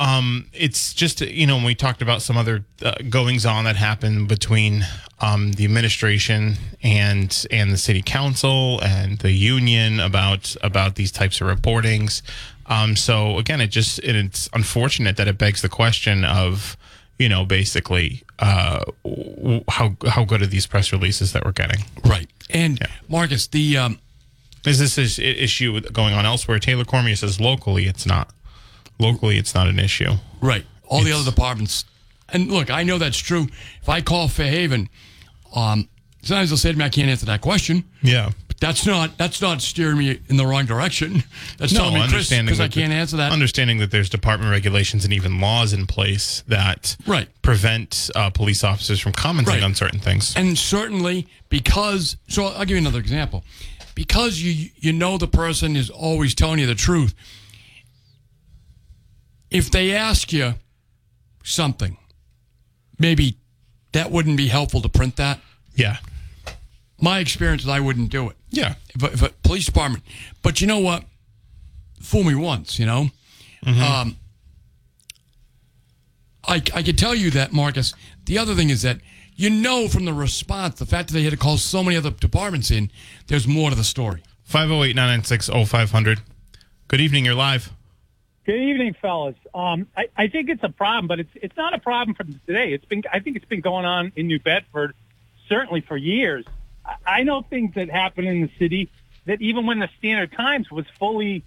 um, 0.00 0.46
it's 0.52 0.92
just 0.92 1.20
you 1.20 1.46
know 1.46 1.54
when 1.54 1.64
we 1.64 1.76
talked 1.76 2.02
about 2.02 2.20
some 2.20 2.36
other 2.36 2.64
uh, 2.82 2.94
goings 3.08 3.46
on 3.46 3.62
that 3.62 3.76
happened 3.76 4.26
between 4.26 4.84
um, 5.20 5.52
the 5.52 5.64
administration 5.64 6.56
and 6.82 7.46
and 7.52 7.70
the 7.70 7.78
city 7.78 8.02
council 8.02 8.80
and 8.82 9.20
the 9.20 9.30
union 9.30 10.00
about 10.00 10.56
about 10.64 10.96
these 10.96 11.12
types 11.12 11.40
of 11.40 11.46
reportings. 11.46 12.22
Um, 12.66 12.96
so 12.96 13.38
again, 13.38 13.60
it 13.60 13.68
just 13.68 14.00
it's 14.00 14.48
unfortunate 14.52 15.16
that 15.16 15.28
it 15.28 15.38
begs 15.38 15.62
the 15.62 15.68
question 15.68 16.24
of 16.24 16.76
you 17.18 17.28
know 17.28 17.44
basically 17.44 18.22
uh, 18.38 18.84
how 19.68 19.96
how 20.06 20.24
good 20.24 20.42
are 20.42 20.46
these 20.46 20.66
press 20.66 20.92
releases 20.92 21.32
that 21.32 21.44
we're 21.44 21.52
getting? 21.52 21.84
Right. 22.04 22.28
And 22.50 22.78
yeah. 22.80 22.88
Marcus, 23.08 23.46
the 23.48 23.76
um, 23.76 23.98
Is 24.64 24.78
this 24.78 24.98
is 24.98 25.18
issue 25.18 25.80
going 25.80 26.14
on 26.14 26.24
elsewhere? 26.26 26.58
Taylor 26.58 26.84
Cormier 26.84 27.16
says 27.16 27.40
locally 27.40 27.86
it's 27.86 28.06
not. 28.06 28.30
Locally, 28.98 29.36
it's 29.36 29.54
not 29.54 29.66
an 29.66 29.78
issue. 29.78 30.12
right, 30.40 30.64
all 30.88 31.02
the 31.02 31.12
other 31.12 31.30
departments. 31.30 31.84
And 32.30 32.50
look, 32.50 32.70
I 32.70 32.82
know 32.82 32.96
that's 32.96 33.18
true. 33.18 33.46
If 33.82 33.88
I 33.90 34.00
call 34.00 34.28
Fairhaven, 34.28 34.88
um, 35.54 35.88
sometimes 36.22 36.48
they'll 36.48 36.56
say 36.56 36.72
to 36.72 36.78
me, 36.78 36.84
"I 36.84 36.88
can't 36.88 37.08
answer 37.10 37.26
that 37.26 37.42
question." 37.42 37.84
Yeah. 38.02 38.30
That's 38.58 38.86
not 38.86 39.18
that's 39.18 39.42
not 39.42 39.60
steering 39.60 39.98
me 39.98 40.18
in 40.28 40.36
the 40.38 40.46
wrong 40.46 40.64
direction. 40.64 41.22
That's 41.58 41.72
telling 41.74 41.94
me, 41.94 42.00
Chris, 42.00 42.12
understanding 42.12 42.46
because 42.46 42.60
I 42.60 42.68
can't 42.68 42.92
answer 42.92 43.18
that. 43.18 43.30
Understanding 43.32 43.78
that 43.78 43.90
there's 43.90 44.08
department 44.08 44.50
regulations 44.50 45.04
and 45.04 45.12
even 45.12 45.40
laws 45.40 45.72
in 45.74 45.86
place 45.86 46.42
that 46.48 46.96
Right. 47.06 47.28
prevent 47.42 48.10
uh, 48.14 48.30
police 48.30 48.64
officers 48.64 48.98
from 48.98 49.12
commenting 49.12 49.54
Right. 49.54 49.62
on 49.62 49.74
certain 49.74 50.00
things. 50.00 50.34
and 50.36 50.56
certainly 50.58 51.26
because 51.50 52.16
so 52.28 52.46
I'll 52.46 52.60
give 52.64 52.70
you 52.70 52.78
another 52.78 52.98
example. 52.98 53.44
Because 53.94 54.40
you 54.40 54.70
you 54.76 54.92
know 54.92 55.18
the 55.18 55.28
person 55.28 55.76
is 55.76 55.90
always 55.90 56.34
telling 56.34 56.58
you 56.58 56.66
the 56.66 56.74
truth. 56.74 57.14
If 59.50 59.70
they 59.70 59.92
ask 59.94 60.32
you 60.32 60.54
something, 61.44 61.96
maybe 62.98 63.36
that 63.92 64.10
wouldn't 64.10 64.36
be 64.36 64.48
helpful 64.48 64.80
to 64.80 64.88
print 64.88 65.16
that. 65.16 65.40
yeah. 65.74 65.98
My 67.00 67.18
experience 67.18 67.62
is 67.62 67.68
I 67.68 67.80
wouldn't 67.80 68.10
do 68.10 68.28
it. 68.30 68.36
Yeah. 68.50 68.74
If, 68.94 69.22
a- 69.22 69.28
police 69.42 69.66
department, 69.66 70.02
but 70.42 70.60
you 70.60 70.66
know 70.66 70.78
what? 70.78 71.04
Fool 72.00 72.24
me 72.24 72.34
once, 72.34 72.78
you 72.78 72.86
know. 72.86 73.08
Um, 73.66 74.16
I 76.46 76.62
I 76.74 76.82
could 76.82 76.96
tell 76.98 77.14
you 77.14 77.30
that, 77.32 77.52
Marcus. 77.52 77.94
The 78.26 78.38
other 78.38 78.54
thing 78.54 78.70
is 78.70 78.82
that 78.82 78.98
you 79.34 79.50
know 79.50 79.88
from 79.88 80.04
the 80.04 80.12
response, 80.14 80.78
the 80.78 80.86
fact 80.86 81.08
that 81.08 81.14
they 81.14 81.22
had 81.24 81.32
to 81.32 81.36
call 81.36 81.56
so 81.58 81.82
many 81.82 81.96
other 81.96 82.10
departments 82.10 82.70
in, 82.70 82.90
there's 83.26 83.48
more 83.48 83.70
to 83.70 83.76
the 83.76 83.82
story. 83.84 84.22
508 84.44 84.94
996 84.94 85.48
0500. 85.68 86.20
Good 86.88 87.00
evening. 87.00 87.24
You're 87.24 87.34
live. 87.34 87.72
Good 88.44 88.60
evening, 88.60 88.94
fellas. 89.02 89.34
Um, 89.52 89.88
I, 89.96 90.08
I 90.16 90.28
think 90.28 90.48
it's 90.48 90.62
a 90.62 90.68
problem, 90.68 91.08
but 91.08 91.18
it's 91.18 91.30
it's 91.34 91.56
not 91.56 91.74
a 91.74 91.78
problem 91.80 92.14
from 92.14 92.40
today. 92.46 92.72
It's 92.72 92.84
been 92.84 93.02
I 93.12 93.18
think 93.18 93.34
it's 93.36 93.44
been 93.46 93.60
going 93.60 93.84
on 93.84 94.12
in 94.14 94.28
New 94.28 94.38
Bedford 94.38 94.94
certainly 95.48 95.80
for 95.80 95.96
years. 95.96 96.44
I, 97.06 97.22
know 97.22 97.42
things 97.42 97.74
that 97.74 97.90
happen 97.90 98.26
in 98.26 98.42
the 98.42 98.50
city 98.58 98.90
that 99.26 99.40
even 99.40 99.66
when 99.66 99.78
the 99.78 99.88
Standard 99.98 100.32
Times 100.32 100.70
was 100.70 100.86
fully 100.98 101.44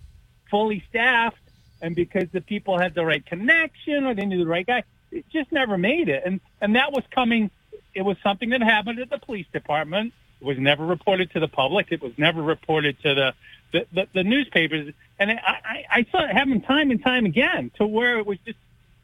fully 0.49 0.83
staffed 0.89 1.37
and 1.81 1.95
because 1.95 2.27
the 2.31 2.41
people 2.41 2.77
had 2.77 2.93
the 2.95 3.05
right 3.05 3.25
connection 3.25 4.05
or 4.05 4.15
they 4.15 4.25
knew 4.25 4.39
the 4.39 4.49
right 4.49 4.65
guy, 4.65 4.83
it 5.11 5.25
just 5.29 5.51
never 5.51 5.77
made 5.77 6.09
it. 6.09 6.23
And 6.25 6.39
and 6.61 6.75
that 6.75 6.91
was 6.91 7.03
coming. 7.11 7.51
It 7.93 8.01
was 8.01 8.17
something 8.23 8.49
that 8.49 8.61
happened 8.61 8.99
at 8.99 9.09
the 9.09 9.17
police 9.17 9.47
department. 9.51 10.13
It 10.41 10.45
was 10.45 10.57
never 10.57 10.85
reported 10.85 11.31
to 11.31 11.39
the 11.39 11.47
public. 11.47 11.91
It 11.91 12.01
was 12.01 12.13
never 12.17 12.41
reported 12.41 13.01
to 13.03 13.13
the 13.13 13.33
the, 13.71 13.85
the, 13.91 14.07
the 14.13 14.23
newspapers. 14.23 14.93
And 15.19 15.31
I, 15.31 15.35
I, 15.35 15.85
I 15.89 16.05
saw 16.11 16.23
it 16.23 16.31
happen 16.31 16.61
time 16.61 16.91
and 16.91 17.03
time 17.03 17.25
again 17.25 17.71
to 17.77 17.85
where 17.85 18.19
it 18.19 18.25
was 18.25 18.37
just, 18.45 18.57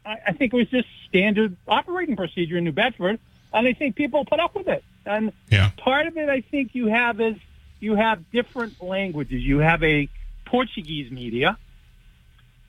I, 0.04 0.18
I 0.28 0.32
think 0.32 0.52
it 0.52 0.56
was 0.56 0.68
just 0.68 0.88
standard 1.08 1.56
operating 1.68 2.16
procedure 2.16 2.56
in 2.56 2.64
New 2.64 2.72
Bedford. 2.72 3.18
And 3.52 3.66
I 3.66 3.72
think 3.72 3.96
people 3.96 4.24
put 4.24 4.40
up 4.40 4.54
with 4.54 4.68
it. 4.68 4.84
And 5.06 5.32
Yeah. 5.50 5.70
part 5.76 6.06
of 6.06 6.16
it, 6.16 6.28
I 6.28 6.40
think 6.40 6.74
you 6.74 6.88
have 6.88 7.20
is 7.20 7.36
you 7.80 7.94
have 7.94 8.30
different 8.30 8.82
languages. 8.82 9.42
You 9.42 9.58
have 9.58 9.82
a 9.82 10.08
Portuguese 10.44 11.10
media. 11.10 11.56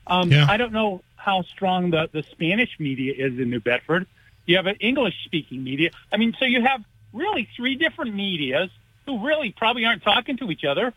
Um, 0.06 0.30
Yeah. 0.30 0.46
I 0.48 0.56
don't 0.56 0.72
know 0.72 1.02
how 1.16 1.42
strong 1.42 1.90
the, 1.90 2.08
the 2.12 2.22
Spanish 2.30 2.70
media 2.78 3.12
is 3.16 3.38
in 3.38 3.50
New 3.50 3.60
Bedford. 3.60 4.06
You 4.46 4.56
have 4.56 4.66
an 4.66 4.76
English 4.80 5.14
speaking 5.24 5.62
media. 5.62 5.90
I 6.12 6.16
mean, 6.16 6.34
so 6.38 6.44
you 6.44 6.62
have 6.62 6.82
really 7.12 7.48
three 7.56 7.74
different 7.74 8.14
medias 8.14 8.70
who 9.06 9.26
really 9.26 9.50
probably 9.52 9.84
aren't 9.84 10.02
talking 10.02 10.36
to 10.38 10.50
each 10.50 10.64
other. 10.64 10.94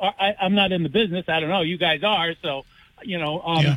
I, 0.00 0.34
I'm 0.40 0.54
not 0.54 0.72
in 0.72 0.82
the 0.82 0.88
business. 0.88 1.24
I 1.28 1.40
don't 1.40 1.48
know. 1.48 1.62
You 1.62 1.78
guys 1.78 2.02
are. 2.02 2.34
So, 2.42 2.64
you 3.02 3.18
know, 3.18 3.40
um, 3.40 3.64
Yeah. 3.64 3.76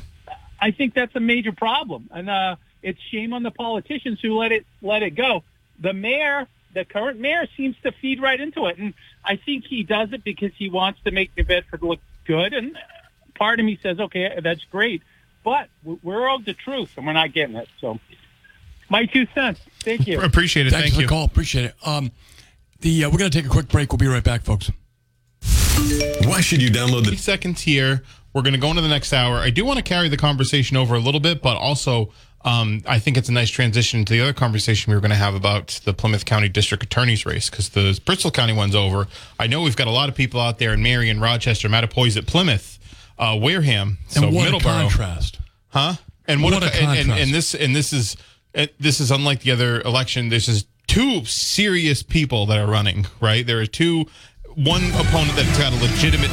I 0.59 0.71
think 0.71 0.93
that's 0.93 1.15
a 1.15 1.19
major 1.19 1.51
problem. 1.51 2.09
And 2.11 2.29
uh, 2.29 2.55
it's 2.81 2.99
shame 3.11 3.33
on 3.33 3.43
the 3.43 3.51
politicians 3.51 4.19
who 4.21 4.37
let 4.37 4.51
it 4.51 4.65
let 4.81 5.03
it 5.03 5.11
go. 5.11 5.43
The 5.79 5.93
mayor, 5.93 6.47
the 6.75 6.85
current 6.85 7.19
mayor, 7.19 7.47
seems 7.57 7.75
to 7.81 7.91
feed 7.91 8.21
right 8.21 8.39
into 8.39 8.67
it, 8.67 8.77
and 8.77 8.93
I 9.23 9.37
think 9.37 9.65
he 9.65 9.81
does 9.81 10.13
it 10.13 10.23
because 10.23 10.51
he 10.55 10.69
wants 10.69 10.99
to 11.05 11.11
make 11.11 11.35
New 11.35 11.43
Bedford 11.43 11.81
look 11.81 11.99
good. 12.25 12.53
And 12.53 12.77
part 13.33 13.59
of 13.59 13.65
me 13.65 13.79
says, 13.81 13.99
okay, 13.99 14.39
that's 14.43 14.63
great, 14.65 15.01
but 15.43 15.69
we're 15.83 16.29
owed 16.29 16.45
the 16.45 16.53
truth, 16.53 16.91
and 16.97 17.07
we're 17.07 17.13
not 17.13 17.33
getting 17.33 17.55
it. 17.55 17.69
So, 17.81 17.99
my 18.89 19.05
two 19.05 19.25
cents. 19.33 19.59
Thank 19.79 20.05
you. 20.05 20.21
Appreciate 20.23 20.67
it. 20.67 20.71
Thanks 20.71 20.83
Thank 20.83 20.95
for 20.95 21.01
you. 21.01 21.07
the 21.07 21.11
call. 21.11 21.25
Appreciate 21.25 21.65
it. 21.65 21.75
Um, 21.83 22.11
the 22.81 23.05
uh, 23.05 23.09
we're 23.09 23.17
going 23.17 23.31
to 23.31 23.37
take 23.37 23.47
a 23.47 23.49
quick 23.49 23.69
break. 23.69 23.91
We'll 23.91 23.97
be 23.97 24.07
right 24.07 24.23
back, 24.23 24.43
folks. 24.43 24.69
Why 26.25 26.41
should 26.41 26.61
you 26.61 26.69
download 26.69 27.05
30 27.05 27.11
the 27.11 27.17
seconds 27.17 27.61
here. 27.61 28.03
We're 28.33 28.41
going 28.41 28.53
to 28.53 28.59
go 28.59 28.69
into 28.69 28.81
the 28.81 28.89
next 28.89 29.13
hour. 29.13 29.37
I 29.37 29.49
do 29.49 29.63
want 29.63 29.77
to 29.77 29.83
carry 29.83 30.09
the 30.09 30.17
conversation 30.17 30.75
over 30.75 30.95
a 30.95 30.99
little 30.99 31.21
bit, 31.21 31.41
but 31.41 31.55
also 31.55 32.11
um, 32.45 32.83
I 32.87 32.99
think 32.99 33.17
it's 33.17 33.27
a 33.27 33.33
nice 33.33 33.49
transition 33.49 34.05
to 34.05 34.13
the 34.13 34.21
other 34.21 34.31
conversation 34.33 34.91
we 34.91 34.95
were 34.95 35.01
going 35.01 35.09
to 35.11 35.17
have 35.17 35.33
about 35.35 35.79
the 35.83 35.93
Plymouth 35.93 36.25
County 36.25 36.47
District 36.47 36.83
Attorney's 36.83 37.25
race 37.25 37.49
because 37.49 37.69
the 37.69 37.99
Bristol 38.05 38.31
County 38.31 38.53
one's 38.53 38.75
over. 38.75 39.07
I 39.39 39.47
know 39.47 39.61
we've 39.63 39.75
got 39.75 39.87
a 39.87 39.91
lot 39.91 40.07
of 40.09 40.15
people 40.15 40.39
out 40.39 40.59
there 40.59 40.73
in 40.73 40.81
Marion, 40.83 41.19
Rochester, 41.19 41.67
Mattapoisett, 41.67 42.27
Plymouth, 42.27 42.77
uh, 43.17 43.37
Wareham, 43.41 43.97
so 44.07 44.23
and 44.27 44.35
what 44.35 44.53
a 44.53 44.59
contrast. 44.59 45.39
huh? 45.69 45.95
And 46.27 46.41
what, 46.41 46.53
What 46.53 46.63
a, 46.63 46.67
a 46.67 46.69
and, 46.69 46.75
and, 46.77 46.97
contrast. 46.97 47.21
and 47.21 47.33
this 47.33 47.55
and 47.55 47.75
this 47.75 47.93
is 47.93 48.15
uh, 48.55 48.67
this 48.79 48.99
is 49.01 49.11
unlike 49.11 49.41
the 49.41 49.51
other 49.51 49.81
election. 49.81 50.29
This 50.29 50.47
is 50.47 50.65
two 50.87 51.25
serious 51.25 52.03
people 52.03 52.45
that 52.47 52.57
are 52.59 52.67
running. 52.67 53.05
Right, 53.19 53.45
there 53.45 53.59
are 53.59 53.65
two. 53.65 54.05
One 54.55 54.83
opponent 54.93 55.35
that's 55.35 55.57
got 55.57 55.73
a 55.73 55.75
legitimate 55.81 56.31